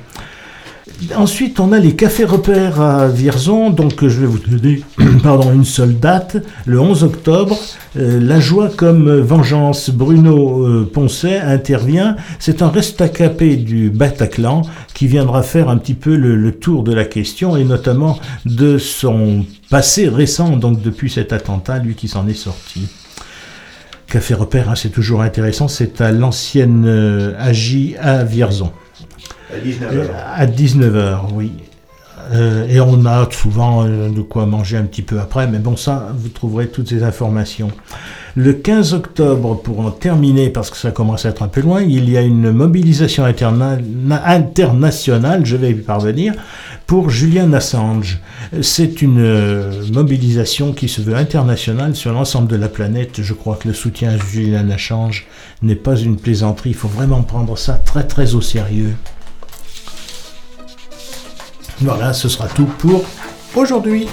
Ensuite, 1.15 1.59
on 1.59 1.71
a 1.71 1.79
les 1.79 1.95
cafés 1.95 2.25
repères 2.25 2.79
à 2.79 3.07
Vierzon, 3.07 3.69
donc 3.69 4.01
je 4.07 4.19
vais 4.21 4.25
vous 4.25 4.39
donner 4.39 4.81
pardon, 5.23 5.53
une 5.53 5.65
seule 5.65 5.99
date, 5.99 6.37
le 6.65 6.79
11 6.79 7.03
octobre. 7.03 7.57
euh, 7.97 8.19
la 8.21 8.39
joie 8.39 8.69
comme 8.75 9.09
vengeance, 9.19 9.89
Bruno 9.89 10.65
euh, 10.65 10.89
Poncet 10.91 11.39
intervient. 11.39 12.15
C'est 12.39 12.61
un 12.61 12.69
restacapé 12.69 13.55
du 13.57 13.89
Bataclan 13.89 14.61
qui 14.93 15.07
viendra 15.07 15.43
faire 15.43 15.69
un 15.69 15.77
petit 15.77 15.93
peu 15.95 16.15
le, 16.15 16.35
le 16.35 16.51
tour 16.53 16.83
de 16.83 16.93
la 16.93 17.05
question 17.05 17.55
et 17.57 17.63
notamment 17.65 18.17
de 18.45 18.77
son 18.77 19.45
passé 19.69 20.07
récent, 20.07 20.55
donc 20.57 20.81
depuis 20.81 21.09
cet 21.09 21.33
attentat, 21.33 21.79
lui 21.79 21.95
qui 21.95 22.07
s'en 22.07 22.27
est 22.27 22.33
sorti. 22.33 22.87
Café 24.07 24.33
repère, 24.33 24.69
hein, 24.69 24.75
c'est 24.75 24.89
toujours 24.89 25.21
intéressant, 25.21 25.67
c'est 25.67 25.99
à 25.99 26.11
l'ancienne 26.11 26.85
euh, 26.87 27.33
AJ 27.39 27.95
à 27.99 28.23
Vierzon. 28.23 28.71
Euh, 29.93 30.07
À 30.35 30.45
19h, 30.45 31.19
oui. 31.33 31.51
Euh, 32.33 32.67
et 32.67 32.79
on 32.79 33.05
a 33.05 33.27
souvent 33.31 33.85
euh, 33.85 34.09
de 34.09 34.21
quoi 34.21 34.47
manger 34.47 34.77
un 34.77 34.85
petit 34.85 35.03
peu 35.03 35.19
après, 35.19 35.45
mais 35.47 35.59
bon, 35.59 35.75
ça, 35.77 36.07
vous 36.17 36.29
trouverez 36.29 36.67
toutes 36.69 36.89
ces 36.89 37.03
informations. 37.03 37.69
Le 38.35 38.51
15 38.53 38.93
octobre, 38.95 39.61
pour 39.61 39.79
en 39.81 39.91
terminer, 39.91 40.49
parce 40.49 40.69
que 40.71 40.75
ça 40.77 40.89
commence 40.91 41.25
à 41.25 41.29
être 41.29 41.43
un 41.43 41.47
peu 41.47 41.61
loin, 41.61 41.81
il 41.83 42.09
y 42.09 42.17
a 42.17 42.21
une 42.21 42.51
mobilisation 42.51 43.23
interna- 43.25 43.77
na- 43.79 44.27
internationale, 44.27 45.45
je 45.45 45.55
vais 45.55 45.69
y 45.71 45.73
parvenir, 45.75 46.33
pour 46.87 47.09
Julian 47.11 47.53
Assange. 47.53 48.19
C'est 48.61 49.01
une 49.03 49.19
euh, 49.19 49.71
mobilisation 49.93 50.73
qui 50.73 50.89
se 50.89 51.01
veut 51.01 51.15
internationale 51.15 51.95
sur 51.95 52.11
l'ensemble 52.11 52.47
de 52.47 52.55
la 52.55 52.69
planète. 52.69 53.21
Je 53.21 53.33
crois 53.33 53.55
que 53.55 53.67
le 53.67 53.73
soutien 53.73 54.09
à 54.11 54.17
Julian 54.17 54.69
Assange 54.69 55.27
n'est 55.61 55.75
pas 55.75 55.95
une 55.95 56.17
plaisanterie. 56.17 56.71
Il 56.71 56.75
faut 56.75 56.87
vraiment 56.89 57.21
prendre 57.21 57.57
ça 57.57 57.73
très 57.73 58.03
très 58.03 58.33
au 58.33 58.41
sérieux. 58.41 58.95
Voilà, 61.81 62.13
ce 62.13 62.29
sera 62.29 62.47
tout 62.47 62.65
pour 62.65 63.03
aujourd'hui. 63.55 64.07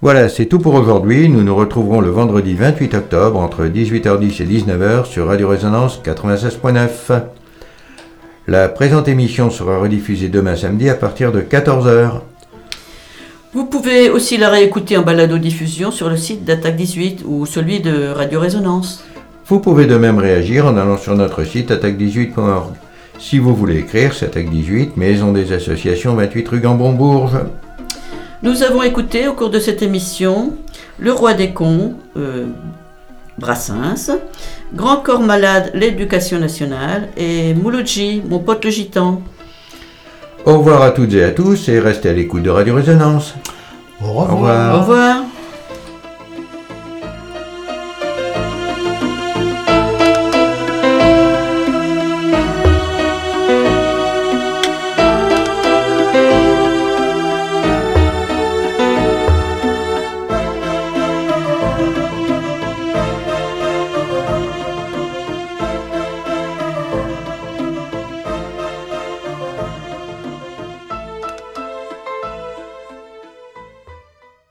Voilà, 0.00 0.28
c'est 0.28 0.46
tout 0.46 0.58
pour 0.58 0.74
aujourd'hui. 0.74 1.28
Nous 1.28 1.42
nous 1.42 1.54
retrouverons 1.54 2.00
le 2.00 2.08
vendredi 2.08 2.54
28 2.54 2.94
octobre 2.94 3.38
entre 3.38 3.66
18h10 3.66 4.42
et 4.42 4.46
19h 4.46 5.04
sur 5.04 5.26
Radio 5.26 5.48
Résonance 5.48 6.00
96.9. 6.02 7.22
La 8.46 8.68
présente 8.70 9.08
émission 9.08 9.50
sera 9.50 9.78
rediffusée 9.78 10.28
demain 10.28 10.56
samedi 10.56 10.88
à 10.88 10.94
partir 10.94 11.32
de 11.32 11.42
14h. 11.42 12.20
Vous 13.58 13.66
pouvez 13.66 14.08
aussi 14.08 14.36
la 14.36 14.50
réécouter 14.50 14.96
en 14.96 15.02
balado-diffusion 15.02 15.90
sur 15.90 16.08
le 16.08 16.16
site 16.16 16.44
d'Attaque 16.44 16.76
18 16.76 17.24
ou 17.26 17.44
celui 17.44 17.80
de 17.80 18.06
Radio 18.06 18.38
Résonance. 18.38 19.02
Vous 19.46 19.58
pouvez 19.58 19.86
de 19.86 19.96
même 19.96 20.20
réagir 20.20 20.64
en 20.64 20.76
allant 20.76 20.96
sur 20.96 21.16
notre 21.16 21.42
site 21.42 21.72
attaque18.org. 21.72 22.74
Si 23.18 23.40
vous 23.40 23.56
voulez 23.56 23.78
écrire, 23.78 24.14
c'est 24.14 24.32
Attaque18, 24.32 24.90
Maison 24.94 25.32
des 25.32 25.52
Associations 25.52 26.14
28 26.14 26.48
rue 26.48 26.60
Gambon-Bourges. 26.60 27.40
Nous 28.44 28.62
avons 28.62 28.84
écouté 28.84 29.26
au 29.26 29.32
cours 29.32 29.50
de 29.50 29.58
cette 29.58 29.82
émission 29.82 30.52
Le 31.00 31.10
Roi 31.10 31.34
des 31.34 31.50
cons, 31.50 31.94
euh, 32.16 32.46
Brassens, 33.38 34.12
Grand 34.72 34.98
Corps 34.98 35.22
Malade, 35.24 35.72
l'Éducation 35.74 36.38
nationale 36.38 37.08
et 37.16 37.54
Mouloudji, 37.54 38.22
mon 38.24 38.38
pote 38.38 38.64
le 38.64 38.70
gitan. 38.70 39.20
Au 40.48 40.60
revoir 40.60 40.80
à 40.80 40.92
toutes 40.92 41.12
et 41.12 41.22
à 41.22 41.30
tous 41.30 41.68
et 41.68 41.78
restez 41.78 42.08
à 42.08 42.14
l'écoute 42.14 42.42
de 42.42 42.48
Radio 42.48 42.74
Résonance. 42.74 43.34
Au 44.00 44.06
Au 44.06 44.24
revoir. 44.24 44.76
Au 44.76 44.80
revoir. 44.80 45.16